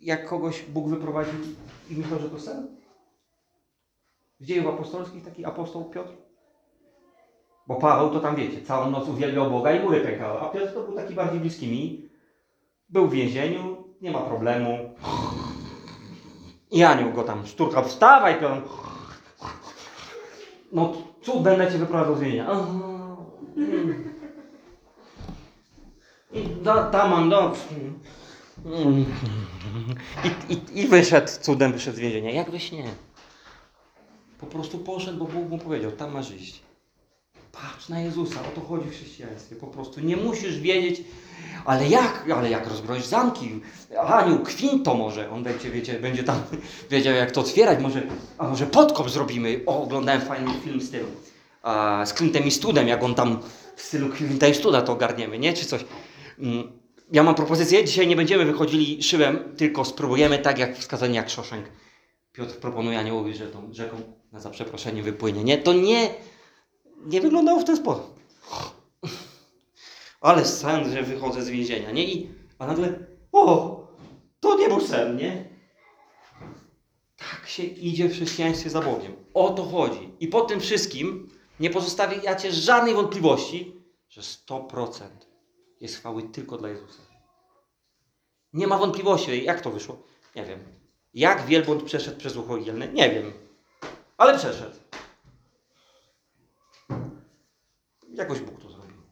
jak 0.00 0.28
kogoś 0.28 0.62
Bóg 0.62 0.88
wyprowadził 0.88 1.34
i 1.90 1.94
myślał, 1.94 2.20
że 2.20 2.30
to 2.30 2.40
sen? 2.40 2.76
W 4.40 4.44
dziejów 4.44 4.66
apostolskich 4.66 5.24
taki 5.24 5.44
apostoł 5.44 5.90
Piotr? 5.90 6.12
Bo 7.66 7.74
Paweł 7.74 8.10
to 8.10 8.20
tam 8.20 8.36
wiecie, 8.36 8.62
całą 8.62 8.90
noc 8.90 9.08
uwielbiał 9.08 9.50
Boga 9.50 9.72
i 9.72 9.80
góry 9.80 10.00
pękały, 10.00 10.40
a 10.40 10.48
Piotr 10.48 10.74
to 10.74 10.82
był 10.82 10.96
taki 10.96 11.14
bardziej 11.14 11.40
bliski 11.40 11.68
mi. 11.68 12.08
Był 12.88 13.06
w 13.06 13.12
więzieniu, 13.12 13.84
nie 14.00 14.10
ma 14.10 14.20
problemu. 14.20 14.94
I 16.70 16.84
anioł 16.84 17.12
go 17.12 17.22
tam 17.22 17.46
szturkał, 17.46 17.84
wstawaj 17.84 18.40
Piotr. 18.40 18.68
No 20.72 20.92
cud 21.22 21.42
będę 21.42 21.72
cię 21.72 21.78
wyprowadzał 21.78 22.16
z 22.16 22.20
więzienia. 22.20 22.50
I 26.32 26.46
da, 26.62 26.84
Taman, 26.84 27.30
do... 27.30 27.52
I, 30.24 30.52
i, 30.54 30.80
I 30.80 30.88
wyszedł, 30.88 31.28
cudem 31.40 31.72
wyszedł 31.72 31.96
z 31.96 32.00
więzienia. 32.00 32.30
Jak 32.30 32.50
we 32.50 32.60
śnie. 32.60 32.84
Po 34.40 34.46
prostu 34.46 34.78
poszedł, 34.78 35.18
bo 35.18 35.24
Bóg 35.24 35.50
mu 35.50 35.58
powiedział, 35.58 35.92
tam 35.92 36.12
masz 36.12 36.30
iść. 36.30 36.60
Patrz 37.52 37.88
na 37.88 38.00
Jezusa, 38.00 38.40
o 38.40 38.60
to 38.60 38.66
chodzi 38.66 38.88
w 38.88 38.92
chrześcijaństwie. 38.92 39.56
Po 39.56 39.66
prostu 39.66 40.00
nie 40.00 40.16
musisz 40.16 40.60
wiedzieć, 40.60 41.02
ale 41.64 41.88
jak, 41.88 42.24
ale 42.34 42.50
jak 42.50 42.68
rozbroić 42.68 43.06
zamki? 43.06 43.60
Aniu, 44.06 44.38
kwint 44.38 44.84
to 44.84 44.94
może. 44.94 45.30
On 45.30 45.42
będzie, 45.42 45.70
wiecie, 45.70 46.00
będzie 46.00 46.24
tam 46.24 46.42
wiedział, 46.90 47.14
jak 47.14 47.30
to 47.30 47.40
otwierać. 47.40 47.80
Może, 47.80 48.02
a 48.38 48.48
może 48.48 48.66
podkop 48.66 49.10
zrobimy. 49.10 49.60
O, 49.66 49.82
oglądałem 49.82 50.20
fajny 50.20 50.50
film 50.64 50.80
z 50.80 50.90
tym. 50.90 51.06
Z 52.04 52.12
Clintem 52.12 52.44
Eastwoodem, 52.44 52.88
jak 52.88 53.02
on 53.02 53.14
tam 53.14 53.38
w 53.76 53.82
stylu 53.82 54.16
Clint 54.16 54.42
Eastwooda 54.42 54.82
to 54.82 54.92
ogarniemy, 54.92 55.38
nie? 55.38 55.52
Czy 55.52 55.66
coś. 55.66 55.84
Mm, 56.38 56.77
Ja 57.12 57.22
mam 57.22 57.34
propozycję, 57.34 57.84
dzisiaj 57.84 58.06
nie 58.06 58.16
będziemy 58.16 58.44
wychodzili 58.44 59.02
szyłem, 59.02 59.56
tylko 59.56 59.84
spróbujemy 59.84 60.38
tak 60.38 60.58
jak 60.58 60.76
wskazanie 60.76 61.16
jak 61.16 61.30
Shawshank. 61.30 61.66
Piotr 62.32 62.56
proponuje 62.56 62.98
aniołowi, 62.98 63.34
że 63.34 63.46
tą 63.46 63.72
rzeką 63.72 63.96
na 64.32 64.40
za 64.40 64.50
przeproszenie 64.50 65.02
wypłynie. 65.02 65.44
Nie, 65.44 65.58
to 65.58 65.72
nie, 65.72 66.14
nie 67.06 67.20
wyglądało 67.20 67.60
w 67.60 67.64
ten 67.64 67.76
sposób. 67.76 68.20
Ale 70.20 70.44
sen, 70.44 70.90
że 70.92 71.02
wychodzę 71.02 71.42
z 71.42 71.48
więzienia, 71.48 71.90
nie? 71.90 72.04
I, 72.04 72.28
a 72.58 72.66
nagle, 72.66 73.06
o, 73.32 73.86
to 74.40 74.58
nie 74.58 74.68
był 74.68 74.80
sen, 74.80 75.16
nie? 75.16 75.44
Tak 77.16 77.48
się 77.48 77.62
idzie 77.62 78.08
w 78.08 78.12
chrześcijaństwie 78.12 78.70
za 78.70 78.80
Bogiem. 78.80 79.12
O 79.34 79.50
to 79.50 79.64
chodzi. 79.64 80.12
I 80.20 80.28
po 80.28 80.40
tym 80.40 80.60
wszystkim 80.60 81.28
nie 81.60 81.70
pozostawiacie 81.70 82.52
żadnej 82.52 82.94
wątpliwości, 82.94 83.82
że 84.08 84.20
100% 84.20 85.27
jest 85.80 85.96
chwały 85.96 86.22
tylko 86.22 86.56
dla 86.56 86.68
Jezusa. 86.68 87.02
Nie 88.52 88.66
ma 88.66 88.78
wątpliwości. 88.78 89.44
Jak 89.44 89.60
to 89.60 89.70
wyszło? 89.70 90.02
Nie 90.36 90.44
wiem. 90.44 90.58
Jak 91.14 91.46
wielbłąd 91.46 91.82
przeszedł 91.82 92.18
przez 92.18 92.36
ucho 92.36 92.56
igielne? 92.56 92.88
Nie 92.88 93.10
wiem. 93.10 93.32
Ale 94.16 94.38
przeszedł. 94.38 94.76
Jakoś 98.14 98.40
Bóg 98.40 98.62
to 98.62 98.70
zrobił. 98.70 99.02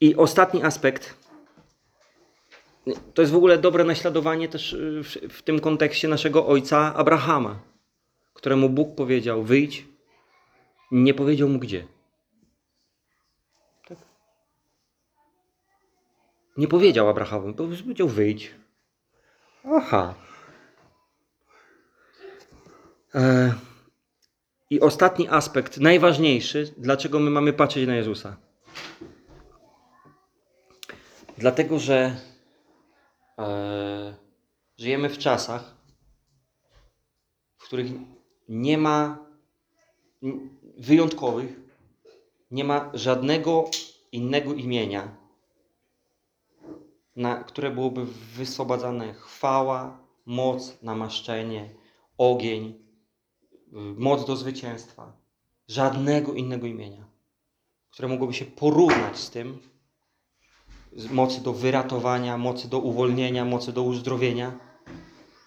I 0.00 0.16
ostatni 0.16 0.62
aspekt. 0.62 1.14
To 3.14 3.22
jest 3.22 3.32
w 3.32 3.36
ogóle 3.36 3.58
dobre 3.58 3.84
naśladowanie 3.84 4.48
też 4.48 4.72
y, 4.72 5.02
w, 5.04 5.34
w 5.38 5.42
tym 5.42 5.60
kontekście 5.60 6.08
naszego 6.08 6.46
ojca 6.46 6.94
Abrahama, 6.94 7.60
któremu 8.34 8.68
Bóg 8.68 8.94
powiedział: 8.94 9.42
wyjdź. 9.42 9.97
Nie 10.90 11.14
powiedział 11.14 11.48
mu 11.48 11.58
gdzie. 11.58 11.86
Tak. 13.88 13.98
Nie 16.56 16.68
powiedział 16.68 17.08
Abrahamowi, 17.08 17.54
powiedział: 17.54 18.08
wyjdź. 18.08 18.54
Aha. 19.64 20.14
E, 23.14 23.54
I 24.70 24.80
ostatni 24.80 25.28
aspekt, 25.28 25.78
najważniejszy, 25.78 26.74
dlaczego 26.76 27.20
my 27.20 27.30
mamy 27.30 27.52
patrzeć 27.52 27.86
na 27.86 27.96
Jezusa. 27.96 28.36
Dlatego, 31.38 31.78
że 31.78 32.16
e, 33.38 34.14
żyjemy 34.78 35.08
w 35.08 35.18
czasach, 35.18 35.74
w 37.58 37.64
których 37.64 37.86
nie 38.48 38.78
ma 38.78 39.28
wyjątkowych, 40.78 41.60
nie 42.50 42.64
ma 42.64 42.90
żadnego 42.94 43.70
innego 44.12 44.54
imienia, 44.54 45.16
na 47.16 47.44
które 47.44 47.70
byłoby 47.70 48.06
wyswobadzane 48.36 49.14
chwała, 49.14 49.98
moc, 50.26 50.82
namaszczenie, 50.82 51.70
ogień, 52.18 52.74
moc 53.96 54.26
do 54.26 54.36
zwycięstwa. 54.36 55.12
Żadnego 55.68 56.34
innego 56.34 56.66
imienia, 56.66 57.04
które 57.90 58.08
mogłoby 58.08 58.34
się 58.34 58.44
porównać 58.44 59.18
z 59.18 59.30
tym, 59.30 59.58
z 60.96 61.10
mocy 61.10 61.42
do 61.42 61.52
wyratowania, 61.52 62.38
mocy 62.38 62.68
do 62.68 62.78
uwolnienia, 62.78 63.44
mocy 63.44 63.72
do 63.72 63.82
uzdrowienia, 63.82 64.58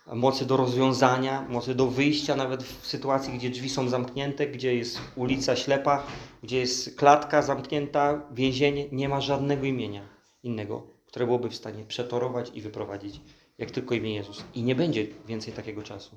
mocy 0.07 0.45
do 0.45 0.57
rozwiązania, 0.57 1.45
mocy 1.49 1.75
do 1.75 1.87
wyjścia 1.87 2.35
nawet 2.35 2.63
w 2.63 2.87
sytuacji, 2.87 3.33
gdzie 3.33 3.49
drzwi 3.49 3.69
są 3.69 3.89
zamknięte, 3.89 4.47
gdzie 4.47 4.75
jest 4.75 5.01
ulica 5.15 5.55
ślepa, 5.55 6.03
gdzie 6.43 6.59
jest 6.59 6.97
klatka 6.97 7.41
zamknięta, 7.41 8.21
więzienie. 8.31 8.85
Nie 8.91 9.09
ma 9.09 9.21
żadnego 9.21 9.65
imienia 9.65 10.09
innego, 10.43 10.87
które 11.05 11.25
byłoby 11.25 11.49
w 11.49 11.55
stanie 11.55 11.85
przetorować 11.85 12.51
i 12.53 12.61
wyprowadzić, 12.61 13.21
jak 13.57 13.71
tylko 13.71 13.95
imię 13.95 14.15
Jezus. 14.15 14.43
I 14.53 14.63
nie 14.63 14.75
będzie 14.75 15.07
więcej 15.27 15.53
takiego 15.53 15.83
czasu. 15.83 16.15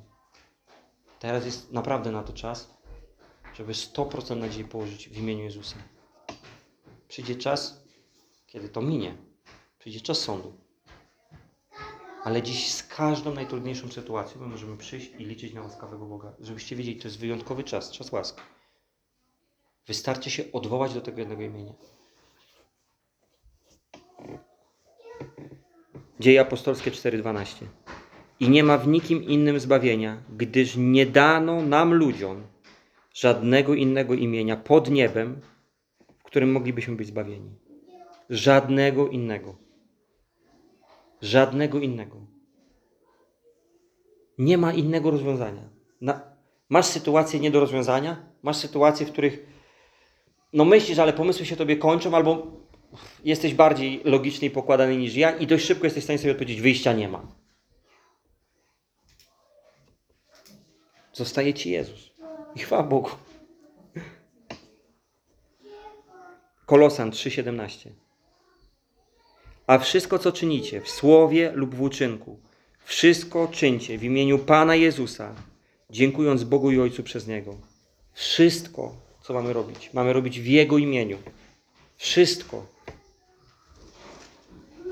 Teraz 1.18 1.44
jest 1.44 1.73
naprawdę 1.73 2.12
na 2.12 2.23
to 2.23 2.33
czas, 2.33 2.75
żeby 3.55 3.73
100% 3.73 4.37
nadziei 4.37 4.64
położyć 4.64 5.09
w 5.09 5.18
imieniu 5.18 5.44
Jezusa. 5.44 5.77
Przyjdzie 7.09 7.37
czas, 7.37 7.85
kiedy 8.47 8.68
to 8.68 8.83
minie. 8.83 9.16
Przyjdzie 9.79 10.01
czas 10.01 10.18
sądu. 10.18 10.63
Ale 12.25 12.43
dziś 12.43 12.73
z 12.73 12.83
każdą 12.83 13.35
najtrudniejszą 13.35 13.89
sytuacją 13.89 14.41
my 14.41 14.47
możemy 14.47 14.77
przyjść 14.77 15.11
i 15.19 15.25
liczyć 15.25 15.55
na 15.55 15.63
łaskawego 15.63 16.07
Boga. 16.07 16.33
Żebyście 16.41 16.77
wiedzieli, 16.77 17.01
to 17.01 17.09
jest 17.09 17.19
wyjątkowy 17.19 17.65
czas, 17.65 17.91
czas 17.91 18.13
łaski. 18.13 18.41
Wystarczy 19.87 20.31
się 20.31 20.53
odwołać 20.53 20.95
do 20.95 21.01
tego 21.01 21.19
jednego 21.19 21.43
imienia. 21.43 21.73
Dzieje 26.21 26.41
apostolskie 26.41 26.91
4:12. 26.91 27.67
I 28.41 28.49
nie 28.49 28.65
ma 28.65 28.79
w 28.79 28.89
nikim 28.89 29.25
innym 29.25 29.61
zbawienia, 29.61 30.23
gdyż 30.37 30.77
nie 30.77 31.07
dano 31.07 31.63
nam 31.63 31.95
ludziom 31.95 32.47
żadnego 33.15 33.75
innego 33.75 34.15
imienia 34.15 34.57
pod 34.57 34.91
niebem, 34.91 35.41
w 36.19 36.23
którym 36.23 36.53
moglibyśmy 36.53 36.97
być 36.97 37.07
zbawieni. 37.07 37.51
Żadnego 38.31 39.09
innego. 39.09 39.63
Żadnego 41.25 41.79
innego. 41.79 42.17
Nie 44.39 44.59
ma 44.59 44.73
innego 44.73 45.11
rozwiązania. 45.11 45.63
Na, 46.01 46.21
masz 46.69 46.87
sytuacje 46.87 47.41
nie 47.41 47.51
do 47.51 47.61
rozwiązania, 47.61 48.27
masz 48.43 48.57
sytuacje, 48.57 49.07
w 49.07 49.13
których 49.13 49.47
no 50.53 50.65
myślisz, 50.65 50.99
ale 50.99 51.13
pomysły 51.13 51.47
się 51.47 51.57
tobie 51.57 51.77
kończą, 51.77 52.15
albo 52.15 52.47
jesteś 53.25 53.55
bardziej 53.55 54.03
logiczny 54.05 54.47
i 54.47 54.51
pokładany 54.51 54.97
niż 54.97 55.17
ja 55.17 55.37
i 55.37 55.47
dość 55.47 55.67
szybko 55.67 55.85
jesteś 55.85 56.03
w 56.03 56.05
stanie 56.05 56.19
sobie 56.19 56.33
odpowiedzieć, 56.33 56.61
wyjścia 56.61 56.93
nie 56.93 57.09
ma. 57.09 57.27
Zostaje 61.13 61.55
ci 61.55 61.71
Jezus. 61.71 62.11
I 62.55 62.59
chwała 62.59 62.83
Bogu. 62.83 63.11
Kolosan 66.67 67.11
3,17 67.11 68.04
A 69.66 69.79
wszystko, 69.79 70.18
co 70.18 70.33
czynicie, 70.33 70.81
w 70.81 70.88
słowie 70.88 71.52
lub 71.54 71.75
w 71.75 71.83
uczynku, 71.83 72.38
wszystko 72.85 73.48
czyńcie 73.48 73.98
w 73.98 74.04
imieniu 74.04 74.38
Pana 74.38 74.75
Jezusa, 74.75 75.35
dziękując 75.90 76.44
Bogu 76.44 76.71
i 76.71 76.81
Ojcu 76.81 77.02
przez 77.02 77.27
Niego. 77.27 77.56
Wszystko, 78.12 78.96
co 79.23 79.35
mamy 79.35 79.52
robić, 79.52 79.90
mamy 79.92 80.12
robić 80.12 80.40
w 80.40 80.46
Jego 80.46 80.79
imieniu. 80.79 81.19
Wszystko. 81.96 82.67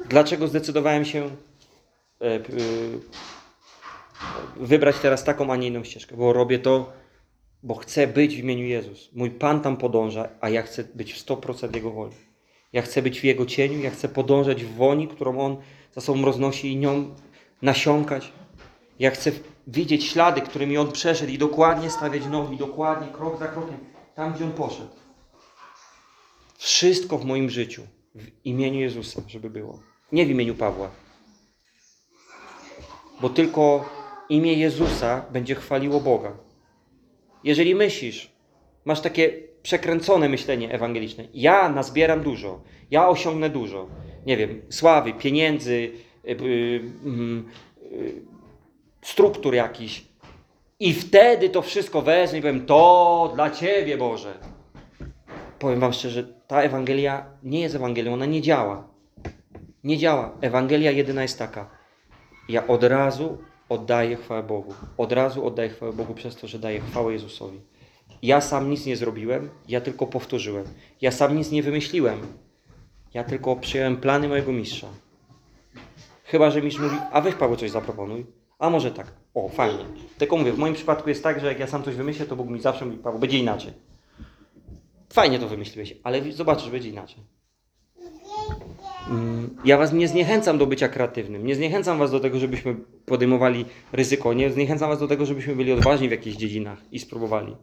Dlaczego 0.08 0.48
zdecydowałem 0.48 1.04
się 1.04 1.30
e, 2.20 2.24
e, 2.24 2.40
wybrać 4.56 4.96
teraz 5.02 5.24
taką, 5.24 5.52
a 5.52 5.56
nie 5.56 5.68
inną 5.68 5.84
ścieżkę? 5.84 6.16
Bo 6.16 6.32
robię 6.32 6.58
to, 6.58 6.92
bo 7.62 7.74
chcę 7.74 8.06
być 8.06 8.36
w 8.36 8.38
imieniu 8.38 8.64
Jezus. 8.64 9.10
Mój 9.12 9.30
Pan 9.30 9.60
tam 9.60 9.76
podąża, 9.76 10.28
a 10.40 10.48
ja 10.48 10.62
chcę 10.62 10.84
być 10.94 11.12
w 11.12 11.26
100% 11.26 11.74
Jego 11.74 11.90
woli. 11.90 12.31
Ja 12.72 12.82
chcę 12.82 13.02
być 13.02 13.20
w 13.20 13.24
Jego 13.24 13.46
cieniu, 13.46 13.80
ja 13.80 13.90
chcę 13.90 14.08
podążać 14.08 14.64
w 14.64 14.74
woni, 14.74 15.08
którą 15.08 15.40
On 15.40 15.56
za 15.92 16.00
sobą 16.00 16.24
roznosi 16.24 16.72
i 16.72 16.76
nią 16.76 17.14
nasiąkać. 17.62 18.32
Ja 18.98 19.10
chcę 19.10 19.32
widzieć 19.66 20.04
ślady, 20.04 20.40
którymi 20.40 20.78
On 20.78 20.92
przeszedł 20.92 21.32
i 21.32 21.38
dokładnie 21.38 21.90
stawiać 21.90 22.26
nogi, 22.26 22.56
dokładnie, 22.56 23.08
krok 23.12 23.38
za 23.38 23.48
krokiem, 23.48 23.78
tam 24.14 24.34
gdzie 24.34 24.44
On 24.44 24.52
poszedł. 24.52 24.90
Wszystko 26.58 27.18
w 27.18 27.24
moim 27.24 27.50
życiu 27.50 27.82
w 28.14 28.26
imieniu 28.44 28.80
Jezusa, 28.80 29.22
żeby 29.28 29.50
było. 29.50 29.82
Nie 30.12 30.26
w 30.26 30.30
imieniu 30.30 30.54
Pawła. 30.54 30.90
bo 33.20 33.28
tylko 33.28 33.88
imię 34.28 34.54
Jezusa 34.54 35.24
będzie 35.30 35.54
chwaliło 35.54 36.00
Boga. 36.00 36.32
Jeżeli 37.44 37.74
myślisz, 37.74 38.32
masz 38.84 39.00
takie 39.00 39.51
przekręcone 39.62 40.28
myślenie 40.28 40.72
ewangeliczne, 40.72 41.24
ja 41.34 41.68
nazbieram 41.68 42.22
dużo, 42.22 42.60
ja 42.90 43.08
osiągnę 43.08 43.50
dużo, 43.50 43.88
nie 44.26 44.36
wiem, 44.36 44.62
sławy, 44.70 45.12
pieniędzy, 45.12 45.90
y, 46.24 46.30
y, 46.30 46.80
mm, 47.04 47.48
y, 47.92 48.22
struktur 49.02 49.54
jakichś, 49.54 50.04
i 50.82 50.92
wtedy 50.94 51.50
to 51.50 51.62
wszystko 51.62 52.02
wezmę 52.02 52.38
i 52.38 52.42
powiem, 52.42 52.66
to 52.66 53.32
dla 53.34 53.50
Ciebie, 53.50 53.96
Boże. 53.96 54.34
Powiem 55.58 55.80
Wam 55.80 55.92
szczerze, 55.92 56.24
ta 56.46 56.62
Ewangelia 56.62 57.26
nie 57.42 57.60
jest 57.60 57.74
Ewangelią, 57.74 58.14
ona 58.14 58.26
nie 58.26 58.42
działa. 58.42 58.88
Nie 59.84 59.98
działa. 59.98 60.36
Ewangelia 60.40 60.90
jedyna 60.90 61.22
jest 61.22 61.38
taka. 61.38 61.70
Ja 62.48 62.66
od 62.66 62.84
razu 62.84 63.38
oddaję 63.68 64.16
chwałę 64.16 64.42
Bogu. 64.42 64.74
Od 64.96 65.12
razu 65.12 65.46
oddaję 65.46 65.68
chwałę 65.68 65.92
Bogu 65.92 66.14
przez 66.14 66.36
to, 66.36 66.46
że 66.46 66.58
daję 66.58 66.80
chwałę 66.80 67.12
Jezusowi. 67.12 67.60
Ja 68.22 68.40
sam 68.40 68.70
nic 68.70 68.86
nie 68.86 68.96
zrobiłem, 68.96 69.50
ja 69.68 69.80
tylko 69.80 70.06
powtórzyłem. 70.06 70.64
Ja 71.00 71.10
sam 71.10 71.36
nic 71.36 71.50
nie 71.50 71.62
wymyśliłem. 71.62 72.20
Ja 73.14 73.24
tylko 73.24 73.56
przyjąłem 73.56 73.96
plany 73.96 74.28
mojego 74.28 74.52
mistrza. 74.52 74.88
Chyba, 76.24 76.50
że 76.50 76.62
mistrz 76.62 76.80
mówi, 76.80 76.96
a 77.12 77.20
weź 77.20 77.34
Paweł 77.34 77.56
coś 77.56 77.70
zaproponuj. 77.70 78.26
A 78.58 78.70
może 78.70 78.90
tak. 78.90 79.12
O, 79.34 79.48
fajnie. 79.48 79.84
Tylko 80.18 80.36
mówię, 80.36 80.52
w 80.52 80.58
moim 80.58 80.74
przypadku 80.74 81.08
jest 81.08 81.22
tak, 81.22 81.40
że 81.40 81.46
jak 81.46 81.58
ja 81.58 81.66
sam 81.66 81.82
coś 81.82 81.94
wymyślę, 81.94 82.26
to 82.26 82.36
Bóg 82.36 82.48
mi 82.48 82.60
zawsze 82.60 82.84
mówi, 82.84 82.98
Paweł, 82.98 83.20
będzie 83.20 83.38
inaczej. 83.38 83.72
Fajnie 85.12 85.38
to 85.38 85.48
wymyśliłeś, 85.48 85.94
ale 86.02 86.32
zobaczysz, 86.32 86.70
będzie 86.70 86.88
inaczej. 86.88 87.18
Mm, 89.10 89.56
Ja 89.64 89.78
was 89.78 89.92
nie 89.92 90.08
zniechęcam 90.08 90.58
do 90.58 90.66
bycia 90.66 90.88
kreatywnym. 90.88 91.46
Nie 91.46 91.54
zniechęcam 91.54 91.98
was 91.98 92.10
do 92.10 92.20
tego, 92.20 92.38
żebyśmy 92.38 92.74
podejmowali 93.06 93.64
ryzyko. 93.92 94.32
Nie 94.32 94.50
zniechęcam 94.50 94.88
was 94.90 94.98
do 95.00 95.08
tego, 95.08 95.26
żebyśmy 95.26 95.56
byli 95.56 95.72
odważni 95.72 96.08
w 96.08 96.10
jakichś 96.10 96.36
dziedzinach 96.36 96.78
i 96.92 96.98
spróbowali. 96.98 97.56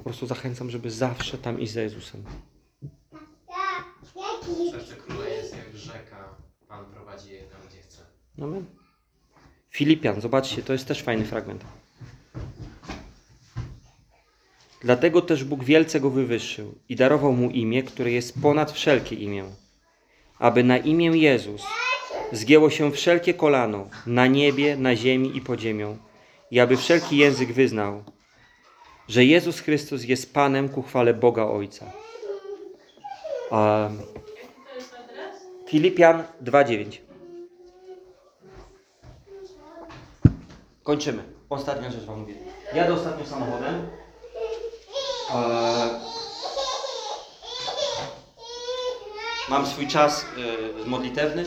Po 0.00 0.04
prostu 0.04 0.26
zachęcam, 0.26 0.70
żeby 0.70 0.90
zawsze 0.90 1.38
tam 1.38 1.60
iść 1.60 1.72
za 1.72 1.80
Jezusem. 1.80 2.24
Serce 4.70 4.96
króla 4.96 5.28
jest 5.28 5.56
jak 5.56 5.76
rzeka. 5.76 6.34
Pan 6.68 6.84
prowadzi 6.84 7.32
je 7.32 7.42
tam, 7.42 7.60
gdzie 7.68 7.82
chce. 7.82 8.02
Amen. 8.42 8.64
Filipian, 9.70 10.20
zobaczcie, 10.20 10.62
to 10.62 10.72
jest 10.72 10.86
też 10.86 11.02
fajny 11.02 11.24
fragment. 11.24 11.64
Dlatego 14.80 15.22
też 15.22 15.44
Bóg 15.44 15.64
wielce 15.64 16.00
go 16.00 16.10
wywyższył 16.10 16.74
i 16.88 16.96
darował 16.96 17.32
mu 17.32 17.50
imię, 17.50 17.82
które 17.82 18.10
jest 18.10 18.42
ponad 18.42 18.72
wszelkie 18.72 19.16
imię, 19.16 19.44
aby 20.38 20.64
na 20.64 20.78
imię 20.78 21.06
Jezus 21.06 21.62
zgięło 22.32 22.70
się 22.70 22.92
wszelkie 22.92 23.34
kolano 23.34 23.88
na 24.06 24.26
niebie, 24.26 24.76
na 24.76 24.96
ziemi 24.96 25.36
i 25.36 25.40
pod 25.40 25.60
ziemią, 25.60 25.98
i 26.50 26.60
aby 26.60 26.76
wszelki 26.76 27.16
język 27.16 27.52
wyznał, 27.52 28.04
że 29.10 29.24
Jezus 29.24 29.60
Chrystus 29.60 30.04
jest 30.04 30.34
Panem 30.34 30.68
ku 30.68 30.82
chwale 30.82 31.14
Boga 31.14 31.44
Ojca. 31.44 31.92
Um, 33.50 34.02
Filipian 35.68 36.24
2,9 36.44 36.98
Kończymy. 40.82 41.22
Ostatnia 41.50 41.90
rzecz 41.90 42.04
Wam 42.04 42.20
mówię. 42.20 42.34
Jadę 42.74 42.94
ostatnio 42.94 43.26
samochodem. 43.26 43.86
Mam 49.48 49.66
swój 49.66 49.86
czas 49.86 50.24
e, 50.84 50.88
modlitewny. 50.88 51.44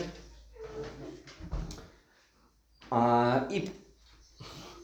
I 3.50 3.70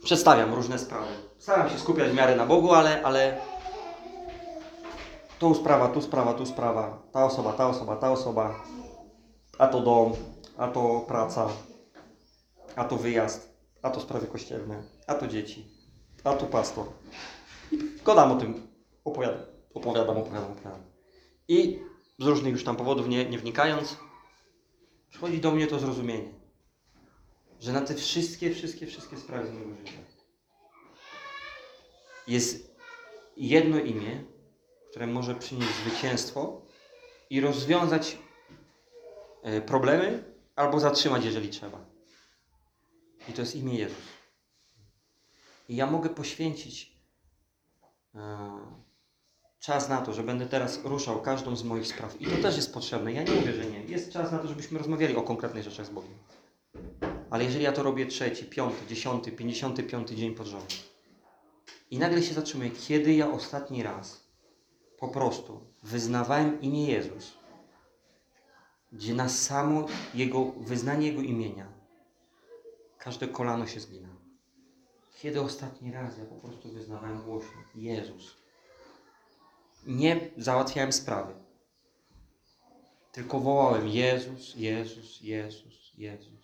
przedstawiam 0.05 0.55
różne 0.55 0.79
sprawy. 0.79 1.30
Staram 1.41 1.71
się 1.71 1.79
skupiać 1.79 2.11
w 2.11 2.15
miarę 2.15 2.37
na 2.37 2.47
Bogu, 2.47 2.73
ale, 2.73 3.03
ale 3.03 3.41
tu 5.39 5.55
sprawa, 5.55 5.89
tu 5.89 6.03
sprawa, 6.03 6.35
tu 6.35 6.47
sprawa. 6.47 7.03
Ta 7.13 7.25
osoba, 7.25 7.53
ta 7.53 7.69
osoba, 7.69 7.97
ta 7.97 8.13
osoba. 8.13 8.65
A 9.59 9.67
to 9.67 9.81
dom, 9.81 10.13
a 10.59 10.69
to 10.69 11.05
praca, 11.09 11.49
a 12.77 12.85
to 12.85 12.97
wyjazd, 12.97 13.55
a 13.83 13.91
to 13.91 14.01
sprawy 14.01 14.27
kościelne, 14.27 14.83
a 15.07 15.15
to 15.15 15.27
dzieci, 15.27 15.67
a 16.25 16.33
to 16.33 16.47
pastor. 16.47 16.87
I 17.73 17.79
gadam 18.05 18.33
o 18.33 18.37
tym, 18.37 18.69
opowiadam, 19.05 19.43
opowiadam, 19.75 20.17
opowiadam, 20.17 20.53
opowiadam. 20.53 20.83
I 21.49 21.79
z 22.19 22.27
różnych 22.27 22.53
już 22.53 22.65
tam 22.65 22.77
powodów, 22.77 23.09
nie, 23.09 23.31
nie 23.31 23.39
wnikając, 23.39 23.97
przychodzi 25.11 25.41
do 25.41 25.51
mnie 25.51 25.67
to 25.67 25.79
zrozumienie, 25.79 26.33
że 27.61 27.73
na 27.73 27.81
te 27.81 27.95
wszystkie, 27.95 28.55
wszystkie, 28.55 28.87
wszystkie 28.87 29.17
sprawy 29.17 29.49
z 29.49 29.53
mojego 29.53 29.77
życia 29.77 30.20
jest 32.31 32.77
jedno 33.37 33.79
imię, 33.79 34.25
które 34.91 35.07
może 35.07 35.35
przynieść 35.35 35.75
zwycięstwo 35.75 36.63
i 37.31 37.41
rozwiązać 37.41 38.19
e, 39.43 39.61
problemy 39.61 40.25
albo 40.57 40.81
zatrzymać, 40.81 41.25
jeżeli 41.25 41.49
trzeba. 41.49 41.85
I 43.29 43.33
to 43.33 43.43
jest 43.43 43.57
imię 43.57 43.75
Jezus. 43.75 44.05
I 45.69 45.77
ja 45.77 45.87
mogę 45.87 46.11
poświęcić 46.11 46.93
e, 48.15 48.51
czas 49.61 49.89
na 49.89 50.01
to, 50.01 50.13
że 50.13 50.23
będę 50.23 50.47
teraz 50.47 50.85
ruszał 50.85 51.23
każdą 51.23 51.57
z 51.57 51.65
moich 51.65 51.87
spraw. 51.87 52.21
I 52.21 52.27
to 52.27 52.37
też 52.43 52.57
jest 52.57 52.75
potrzebne. 52.75 53.13
Ja 53.13 53.23
nie 53.23 53.33
mówię, 53.33 53.53
że 53.53 53.67
nie. 53.67 53.85
Jest 53.85 54.13
czas 54.13 54.33
na 54.33 54.39
to, 54.39 54.49
żebyśmy 54.49 54.79
rozmawiali 54.79 55.17
o 55.17 55.23
konkretnych 55.23 55.65
rzeczach 55.65 55.87
z 55.87 55.91
Bogiem. 55.91 56.19
Ale 57.31 57.45
jeżeli 57.45 57.65
ja 57.65 57.73
to 57.73 57.83
robię 57.83 58.07
trzeci, 58.07 58.45
piąty, 58.45 58.87
dziesiąty, 58.87 59.33
pięćdziesiąty 59.33 59.83
piąty 59.83 60.17
dzień 60.17 60.35
pod 60.35 60.47
rząd 60.47 60.91
i 61.91 61.99
nagle 61.99 62.23
się 62.23 62.35
zatrzymuję, 62.35 62.71
kiedy 62.71 63.15
ja 63.15 63.31
ostatni 63.31 63.83
raz 63.83 64.31
po 64.99 65.09
prostu 65.09 65.61
wyznawałem 65.83 66.61
imię 66.61 66.87
Jezus, 66.87 67.33
gdzie 68.93 69.15
na 69.15 69.29
samo 69.29 69.87
Jego, 70.15 70.45
wyznanie 70.45 71.07
Jego 71.07 71.23
imienia 71.23 71.81
każde 73.01 73.29
kolano 73.29 73.67
się 73.67 73.81
zgina. 73.81 74.09
Kiedy 75.17 75.41
ostatni 75.41 75.93
raz 75.93 76.19
ja 76.19 76.25
po 76.25 76.35
prostu 76.35 76.73
wyznawałem 76.73 77.23
głośno 77.23 77.63
Jezus. 77.75 78.37
Nie 79.87 80.31
załatwiałem 80.37 80.93
sprawy. 80.93 81.35
Tylko 83.13 83.41
wołałem 83.41 83.89
Jezus, 83.89 84.57
Jezus, 84.57 85.21
Jezus, 85.21 85.93
Jezus, 85.95 85.95
Jezus. 85.99 86.40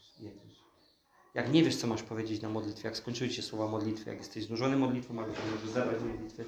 Jak 1.37 1.53
nie 1.53 1.63
wiesz, 1.63 1.77
co 1.77 1.87
masz 1.87 2.03
powiedzieć 2.03 2.43
na 2.43 2.49
modlitwie, 2.49 2.89
jak 2.89 2.97
skończyły 2.97 3.31
się 3.31 3.43
słowa 3.43 3.69
modlitwy, 3.69 4.11
jak 4.11 4.19
jesteś 4.19 4.45
znużony 4.45 4.77
modlitwą, 4.77 5.19
albo 5.19 5.33
możesz 5.55 5.71
zabrać 5.71 6.03
modlitwy, 6.03 6.45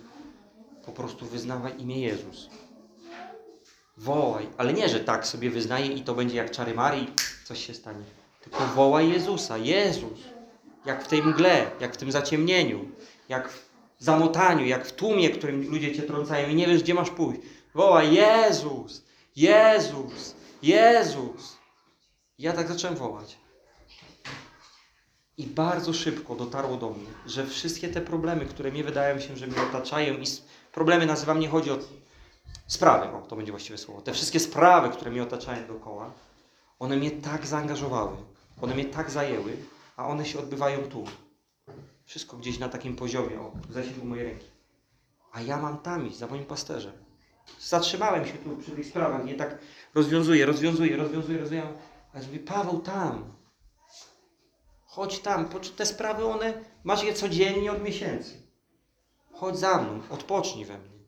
po 0.86 0.92
prostu 0.92 1.26
wyznawaj 1.26 1.80
imię 1.80 2.00
Jezus. 2.00 2.48
Wołaj, 3.96 4.46
ale 4.58 4.72
nie, 4.72 4.88
że 4.88 5.00
tak 5.00 5.26
sobie 5.26 5.50
wyznaję 5.50 5.86
i 5.86 6.02
to 6.02 6.14
będzie 6.14 6.36
jak 6.36 6.50
czary 6.50 6.74
Marii, 6.74 7.10
coś 7.44 7.66
się 7.66 7.74
stanie. 7.74 8.04
Tylko 8.42 8.66
wołaj 8.66 9.10
Jezusa, 9.10 9.58
Jezus. 9.58 10.18
Jak 10.86 11.04
w 11.04 11.08
tej 11.08 11.22
mgle, 11.22 11.70
jak 11.80 11.94
w 11.94 11.96
tym 11.96 12.12
zaciemnieniu, 12.12 12.88
jak 13.28 13.48
w 13.48 13.68
zamotaniu, 13.98 14.66
jak 14.66 14.86
w 14.86 14.92
tłumie, 14.92 15.30
którym 15.30 15.70
ludzie 15.70 15.94
cię 15.94 16.02
trącają 16.02 16.48
i 16.48 16.54
nie 16.54 16.66
wiesz, 16.66 16.82
gdzie 16.82 16.94
masz 16.94 17.10
pójść. 17.10 17.40
Wołaj 17.74 18.14
Jezus, 18.14 19.04
Jezus, 19.36 20.34
Jezus. 20.62 21.58
Ja 22.38 22.52
tak 22.52 22.68
zacząłem 22.68 22.96
wołać. 22.96 23.47
I 25.38 25.46
bardzo 25.46 25.92
szybko 25.92 26.34
dotarło 26.34 26.76
do 26.76 26.90
mnie, 26.90 27.06
że 27.26 27.46
wszystkie 27.46 27.88
te 27.88 28.00
problemy, 28.00 28.46
które 28.46 28.72
mi 28.72 28.82
wydają 28.82 29.20
się, 29.20 29.36
że 29.36 29.46
mnie 29.46 29.62
otaczają 29.62 30.14
i 30.14 30.24
problemy 30.72 31.06
nazywam, 31.06 31.40
nie 31.40 31.48
chodzi 31.48 31.70
o 31.70 31.78
sprawy, 32.66 33.16
o, 33.16 33.20
to 33.20 33.36
będzie 33.36 33.52
właściwe 33.52 33.78
słowo. 33.78 34.00
Te 34.00 34.12
wszystkie 34.12 34.40
sprawy, 34.40 34.88
które 34.88 35.10
mnie 35.10 35.22
otaczają 35.22 35.66
dookoła, 35.66 36.10
one 36.78 36.96
mnie 36.96 37.10
tak 37.10 37.46
zaangażowały, 37.46 38.16
one 38.60 38.74
mnie 38.74 38.84
tak 38.84 39.10
zajęły, 39.10 39.56
a 39.96 40.06
one 40.06 40.26
się 40.26 40.38
odbywają 40.38 40.78
tu. 40.78 41.04
Wszystko 42.04 42.36
gdzieś 42.36 42.58
na 42.58 42.68
takim 42.68 42.96
poziomie, 42.96 43.40
o, 43.40 43.52
w 43.68 43.72
zasięgu 43.72 44.06
mojej 44.06 44.24
ręki. 44.24 44.46
A 45.32 45.40
ja 45.40 45.56
mam 45.56 45.78
tam 45.78 46.06
iść, 46.06 46.16
za 46.16 46.26
moim 46.26 46.44
pasterzem. 46.44 46.92
Zatrzymałem 47.60 48.26
się 48.26 48.32
tu 48.32 48.56
przy 48.56 48.70
tych 48.70 48.86
sprawach, 48.86 49.24
nie 49.24 49.34
tak 49.34 49.58
rozwiązuję, 49.94 50.46
rozwiązuję, 50.46 50.96
rozwiązuję, 50.96 51.38
rozwiązuję. 51.38 51.72
Ale 52.14 52.26
mówię, 52.26 52.38
Paweł 52.38 52.78
tam, 52.78 53.37
chodź 54.98 55.18
tam, 55.18 55.48
te 55.76 55.86
sprawy 55.86 56.24
one, 56.26 56.64
masz 56.84 57.02
je 57.02 57.14
codziennie 57.14 57.72
od 57.72 57.82
miesięcy. 57.82 58.42
Chodź 59.32 59.58
za 59.58 59.82
mną, 59.82 60.00
odpocznij 60.10 60.64
we 60.64 60.78
mnie. 60.78 60.98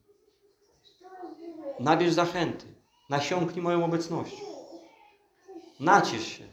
Nabierz 1.81 2.13
zachęty, 2.13 2.67
nasiąknij 3.09 3.63
moją 3.63 3.85
obecnością. 3.85 4.45
Naciesz 5.81 6.27
się. 6.27 6.45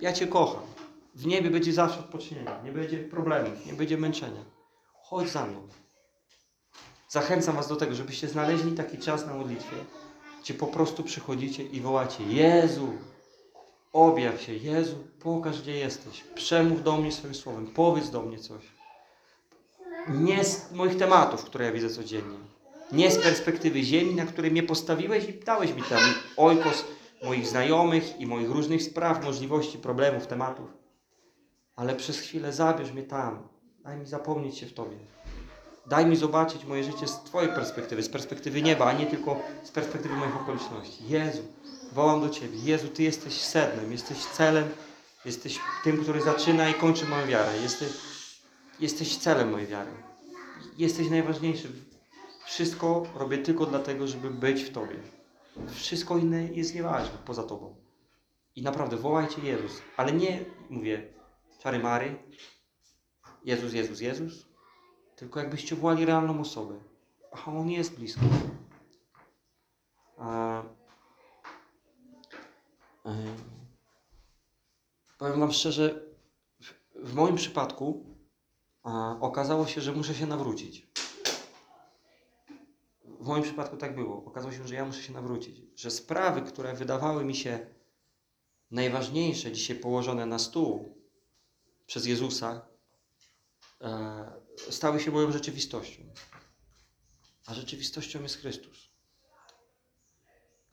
Ja 0.00 0.12
Cię 0.12 0.26
kocham. 0.26 0.62
W 1.14 1.26
niebie 1.26 1.50
będzie 1.50 1.72
zawsze 1.72 2.00
odpocznienie. 2.00 2.50
Nie 2.64 2.72
będzie 2.72 2.98
problemów, 2.98 3.66
nie 3.66 3.72
będzie 3.72 3.98
męczenia. 3.98 4.44
Chodź 5.02 5.28
za 5.28 5.46
mną. 5.46 5.68
Zachęcam 7.08 7.56
Was 7.56 7.68
do 7.68 7.76
tego, 7.76 7.94
żebyście 7.94 8.28
znaleźli 8.28 8.72
taki 8.72 8.98
czas 8.98 9.26
na 9.26 9.34
modlitwie, 9.34 9.76
gdzie 10.42 10.54
po 10.54 10.66
prostu 10.66 11.02
przychodzicie 11.02 11.62
i 11.62 11.80
wołacie 11.80 12.24
Jezu, 12.24 12.92
Objaw 13.96 14.40
się, 14.40 14.54
Jezu, 14.54 14.96
pokaż 15.20 15.62
gdzie 15.62 15.76
jesteś. 15.76 16.24
Przemów 16.34 16.82
do 16.82 16.96
mnie 16.96 17.12
swoim 17.12 17.34
słowem, 17.34 17.66
powiedz 17.66 18.10
do 18.10 18.22
mnie 18.22 18.38
coś. 18.38 18.62
Nie 20.08 20.44
z 20.44 20.72
moich 20.72 20.96
tematów, 20.96 21.44
które 21.44 21.64
ja 21.64 21.72
widzę 21.72 21.90
codziennie. 21.90 22.38
Nie 22.92 23.10
z 23.10 23.18
perspektywy 23.18 23.82
ziemi, 23.82 24.14
na 24.14 24.26
której 24.26 24.50
mnie 24.50 24.62
postawiłeś 24.62 25.28
i 25.28 25.34
dałeś 25.34 25.74
mi 25.74 25.82
tam 25.82 26.00
ojkos 26.36 26.84
moich 27.24 27.46
znajomych 27.46 28.20
i 28.20 28.26
moich 28.26 28.50
różnych 28.50 28.82
spraw, 28.82 29.24
możliwości, 29.24 29.78
problemów, 29.78 30.26
tematów. 30.26 30.68
Ale 31.76 31.94
przez 31.94 32.18
chwilę 32.18 32.52
zabierz 32.52 32.92
mnie 32.92 33.02
tam. 33.02 33.48
Daj 33.84 33.96
mi 33.96 34.06
zapomnieć 34.06 34.58
się 34.58 34.66
w 34.66 34.74
Tobie. 34.74 34.96
Daj 35.86 36.06
mi 36.06 36.16
zobaczyć 36.16 36.64
moje 36.64 36.84
życie 36.84 37.06
z 37.08 37.22
Twojej 37.22 37.52
perspektywy, 37.52 38.02
z 38.02 38.08
perspektywy 38.08 38.62
nieba, 38.62 38.84
a 38.84 38.92
nie 38.92 39.06
tylko 39.06 39.40
z 39.64 39.70
perspektywy 39.70 40.16
moich 40.16 40.36
okoliczności. 40.36 41.08
Jezu, 41.08 41.42
wołam 41.96 42.20
do 42.20 42.30
Ciebie. 42.30 42.58
Jezu, 42.58 42.88
Ty 42.88 43.02
jesteś 43.02 43.32
sednem, 43.32 43.92
jesteś 43.92 44.18
celem, 44.18 44.68
jesteś 45.24 45.60
tym, 45.84 46.02
który 46.02 46.22
zaczyna 46.22 46.68
i 46.68 46.74
kończy 46.74 47.06
moją 47.06 47.26
wiarę. 47.26 47.58
Jesteś, 47.62 47.90
jesteś 48.80 49.16
celem 49.16 49.50
mojej 49.50 49.66
wiary. 49.66 49.90
Jesteś 50.78 51.10
najważniejszy. 51.10 51.68
Wszystko 52.46 53.06
robię 53.14 53.38
tylko 53.38 53.66
dlatego, 53.66 54.06
żeby 54.06 54.30
być 54.30 54.62
w 54.62 54.72
Tobie. 54.72 54.96
Wszystko 55.74 56.18
inne 56.18 56.44
jest 56.44 56.74
nieważne 56.74 57.18
poza 57.24 57.42
Tobą. 57.42 57.76
I 58.56 58.62
naprawdę 58.62 58.96
wołajcie 58.96 59.42
Jezus, 59.42 59.72
ale 59.96 60.12
nie 60.12 60.44
mówię 60.70 61.08
czary 61.62 61.78
mary, 61.78 62.18
Jezus, 63.44 63.72
Jezus, 63.72 64.00
Jezus, 64.00 64.46
tylko 65.16 65.40
jakbyście 65.40 65.76
wołali 65.76 66.04
realną 66.04 66.40
osobę. 66.40 66.74
A 67.32 67.50
On 67.50 67.70
jest 67.70 67.98
blisko. 67.98 68.20
A, 70.18 70.62
powiem 75.18 75.40
Wam 75.40 75.52
szczerze, 75.52 76.02
w, 76.94 77.14
moim 77.14 77.36
przypadku 77.36 78.16
okazało 79.20 79.66
się, 79.66 79.80
że 79.80 79.92
muszę 79.92 80.14
się 80.14 80.26
nawrócić. 80.26 80.86
W 83.04 83.26
moim 83.26 83.42
przypadku 83.42 83.76
tak 83.76 83.94
było. 83.94 84.24
Okazało 84.24 84.52
się, 84.52 84.68
że 84.68 84.74
ja 84.74 84.84
muszę 84.84 85.02
się 85.02 85.12
nawrócić. 85.12 85.80
Że 85.80 85.90
sprawy, 85.90 86.42
które 86.42 86.74
wydawały 86.74 87.24
mi 87.24 87.34
się 87.34 87.66
najważniejsze, 88.70 89.52
dzisiaj 89.52 89.76
położone 89.76 90.26
na 90.26 90.38
stół 90.38 90.98
przez 91.86 92.06
Jezusa, 92.06 92.66
e, 93.80 94.32
stały 94.70 95.00
się 95.00 95.10
moją 95.10 95.32
rzeczywistością. 95.32 96.02
A 97.46 97.54
rzeczywistością 97.54 98.22
jest 98.22 98.36
Chrystus. 98.36 98.95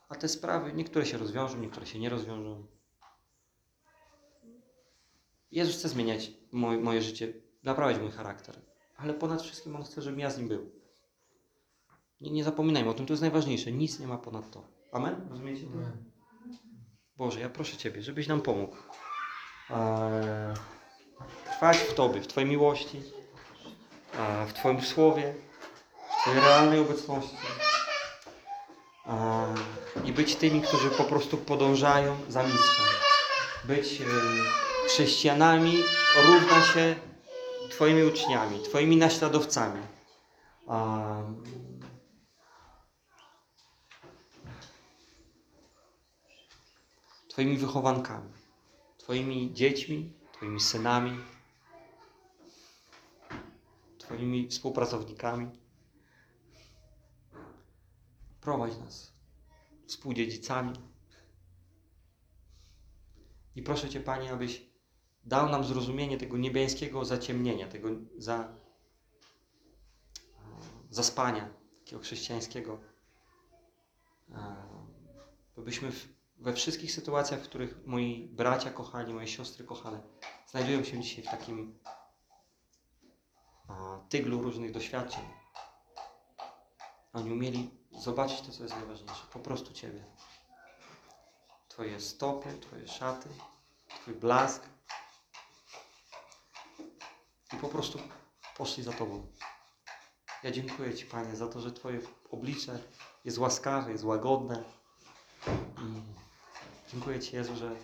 A 0.10 0.16
te 0.16 0.28
sprawy, 0.28 0.74
niektóre 0.74 1.06
się 1.06 1.18
rozwiążą, 1.18 1.58
niektóre 1.58 1.86
się 1.86 2.00
nie 2.00 2.10
rozwiążą. 2.10 2.68
Jezus 5.52 5.76
chce 5.76 5.90
zmieniać 5.90 6.32
moje, 6.52 6.78
moje 6.78 7.02
życie, 7.02 7.34
naprawiać 7.64 8.02
mój 8.02 8.12
charakter. 8.12 8.62
Ale 8.98 9.14
ponad 9.14 9.42
wszystkim 9.42 9.76
On 9.76 9.84
chce, 9.84 10.02
żebym 10.02 10.20
ja 10.20 10.30
z 10.30 10.38
Nim 10.38 10.48
był. 10.48 10.72
Nie, 12.22 12.32
nie 12.32 12.44
zapominajmy 12.44 12.90
o 12.90 12.94
tym, 12.94 13.06
to 13.06 13.14
jest 13.14 13.22
najważniejsze. 13.22 13.72
Nic 13.72 14.00
nie 14.00 14.08
ma 14.08 14.18
ponad 14.18 14.52
to. 14.52 14.68
Amen? 14.92 15.28
Rozumiecie? 15.30 15.64
to? 15.64 15.70
Boże, 17.18 17.40
ja 17.40 17.50
proszę 17.50 17.78
Ciebie, 17.78 18.02
żebyś 18.02 18.28
nam 18.28 18.42
pomógł. 18.42 18.76
Eee, 19.70 20.54
trwać 21.46 21.78
w 21.78 21.94
Tobie, 21.94 22.22
w 22.22 22.28
Twojej 22.28 22.50
miłości, 22.50 23.02
eee, 24.20 24.48
w 24.48 24.54
Twoim 24.54 24.82
słowie, 24.82 25.34
w 26.10 26.22
Twojej 26.22 26.40
realnej 26.40 26.80
obecności. 26.80 27.38
Eee, 29.06 29.83
I 30.06 30.14
być 30.14 30.36
tymi, 30.36 30.62
którzy 30.62 30.90
po 30.90 31.04
prostu 31.04 31.38
podążają 31.38 32.18
za 32.30 32.44
mistrzem. 32.44 32.86
Być 33.64 34.02
chrześcijanami 34.88 35.84
równa 36.26 36.64
się 36.64 36.96
Twoimi 37.70 38.04
uczniami, 38.04 38.64
Twoimi 38.64 38.98
naśladowcami. 38.98 39.82
Twoimi 47.28 47.58
wychowankami, 47.58 48.34
Twoimi 48.98 49.54
dziećmi, 49.54 50.14
Twoimi 50.34 50.60
synami, 50.60 51.20
Twoimi 53.98 54.48
współpracownikami. 54.48 55.50
Prowadź 58.42 58.78
nas 58.78 59.13
współdziedzicami. 59.94 60.74
I 63.56 63.64
proszę 63.64 63.90
Cię, 63.90 64.00
Panie, 64.00 64.32
abyś 64.34 64.66
dał 65.24 65.50
nam 65.50 65.64
zrozumienie 65.64 66.18
tego 66.18 66.38
niebiańskiego 66.38 67.06
zaciemnienia, 67.06 67.68
tego 67.68 67.90
za, 68.18 68.56
zaspania 70.90 71.54
takiego 71.80 72.02
chrześcijańskiego. 72.02 72.80
E, 74.32 75.62
Byśmy 75.62 75.92
we 76.38 76.54
wszystkich 76.54 76.92
sytuacjach, 76.92 77.40
w 77.40 77.44
których 77.50 77.86
moi 77.86 78.28
bracia 78.32 78.70
kochani, 78.70 79.14
moje 79.14 79.28
siostry 79.28 79.66
kochane 79.66 80.02
znajdują 80.48 80.84
się 80.84 81.00
dzisiaj 81.02 81.24
w 81.24 81.28
takim 81.28 81.80
a, 83.68 84.00
tyglu 84.10 84.42
różnych 84.42 84.72
doświadczeń, 84.72 85.24
oni 87.14 87.32
umieli 87.32 87.83
zobaczyć 88.00 88.42
to, 88.42 88.52
co 88.52 88.64
jest 88.64 88.76
najważniejsze, 88.76 89.24
po 89.34 89.40
prostu 89.40 89.74
Ciebie. 89.74 90.04
Twoje 91.68 92.00
stopy, 92.00 92.58
Twoje 92.62 92.88
szaty, 92.88 93.30
Twój 94.02 94.14
blask 94.14 94.64
i 97.54 97.58
po 97.62 97.70
prostu 97.70 98.00
poszli 98.58 98.84
za 98.84 98.94
Tobą. 98.94 99.28
Ja 100.44 100.52
dziękuję 100.52 100.94
Ci, 100.94 101.06
Panie, 101.06 101.36
za 101.36 101.48
to, 101.48 101.62
że 101.62 101.72
Twoje 101.72 102.00
oblicze 102.32 102.80
jest 103.26 103.38
łaskawe, 103.38 103.92
jest 103.92 104.04
łagodne. 104.04 104.64
Dziękuję 106.92 107.20
Ci, 107.20 107.36
Jezu, 107.36 107.56
że 107.56 107.68
e, 107.68 107.76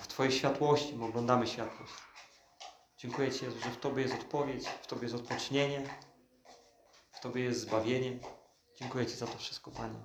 w 0.00 0.06
Twojej 0.06 0.32
światłości 0.32 0.96
my 0.96 1.04
oglądamy 1.04 1.46
światłość. 1.46 1.92
Dziękuję 2.98 3.32
Ci, 3.32 3.44
Jezu, 3.44 3.60
że 3.60 3.70
w 3.70 3.76
Tobie 3.76 4.02
jest 4.02 4.14
odpowiedź, 4.14 4.68
w 4.82 4.86
Tobie 4.86 5.02
jest 5.02 5.14
odpocznienie, 5.14 5.88
Tobie 7.24 7.44
jest 7.44 7.60
zbawienie. 7.60 8.18
Dziękuję 8.76 9.06
Ci 9.06 9.16
za 9.16 9.26
to 9.26 9.38
wszystko, 9.38 9.70
Panie. 9.70 9.98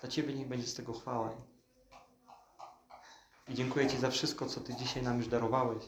Dla 0.00 0.10
Ciebie 0.10 0.34
niech 0.34 0.48
będzie 0.48 0.66
z 0.66 0.74
tego 0.74 0.92
chwała. 0.92 1.34
I 3.48 3.54
dziękuję 3.54 3.90
Ci 3.90 3.98
za 3.98 4.10
wszystko, 4.10 4.46
co 4.46 4.60
Ty 4.60 4.74
dzisiaj 4.74 5.02
nam 5.02 5.18
już 5.18 5.28
darowałeś 5.28 5.82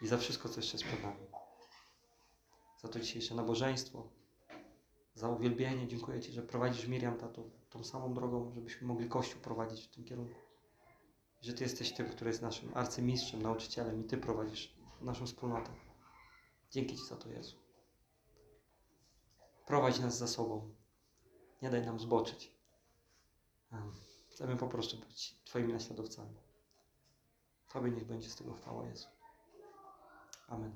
i 0.00 0.06
za 0.06 0.18
wszystko, 0.18 0.48
co 0.48 0.60
jeszcze 0.60 0.76
jest. 0.76 0.86
Za 2.82 2.88
to 2.88 3.00
dzisiejsze 3.00 3.34
nabożeństwo, 3.34 4.08
za 5.14 5.28
uwielbienie. 5.28 5.88
Dziękuję 5.88 6.20
Ci, 6.20 6.32
że 6.32 6.42
prowadzisz 6.42 6.86
Miriam 6.86 7.18
tatą 7.18 7.50
tą 7.70 7.84
samą 7.84 8.14
drogą, 8.14 8.52
żebyśmy 8.54 8.86
mogli 8.86 9.08
Kościół 9.08 9.40
prowadzić 9.40 9.86
w 9.86 9.90
tym 9.90 10.04
kierunku. 10.04 10.40
Że 11.40 11.52
Ty 11.52 11.64
jesteś 11.64 11.92
tym, 11.92 12.08
który 12.08 12.30
jest 12.30 12.42
naszym 12.42 12.70
arcymistrzem, 12.74 13.42
nauczycielem 13.42 14.00
i 14.00 14.04
Ty 14.04 14.16
prowadzisz 14.16 14.74
naszą 15.00 15.26
wspólnotę. 15.26 15.70
Dzięki 16.70 16.96
Ci 16.96 17.04
za 17.04 17.16
to, 17.16 17.28
Jezu. 17.28 17.61
Prowadź 19.72 20.00
nas 20.00 20.18
za 20.18 20.28
sobą. 20.28 20.74
Nie 21.62 21.70
daj 21.70 21.86
nam 21.86 22.00
zboczyć. 22.00 22.56
Em, 23.72 23.92
Chcemy 24.30 24.56
po 24.56 24.68
prostu 24.68 24.96
być 24.96 25.36
Twoimi 25.44 25.72
naśladowcami. 25.72 26.36
Tobie 27.72 27.90
niech 27.90 28.04
będzie 28.04 28.30
z 28.30 28.36
tego 28.36 28.52
chwała, 28.52 28.86
Jezu. 28.86 29.08
Amen. 30.48 30.72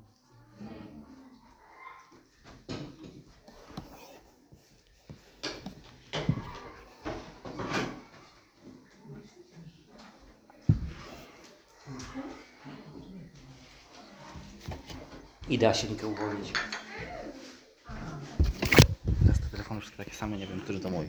Idę 15.48 15.68
Asienkę 15.68 16.06
uwolnić. 16.06 16.52
Telefony 19.66 19.80
wszystkie 19.80 20.04
takie 20.04 20.16
same, 20.16 20.36
nie 20.36 20.46
wiem, 20.46 20.60
który 20.60 20.80
to 20.80 20.90
mój. 20.90 21.08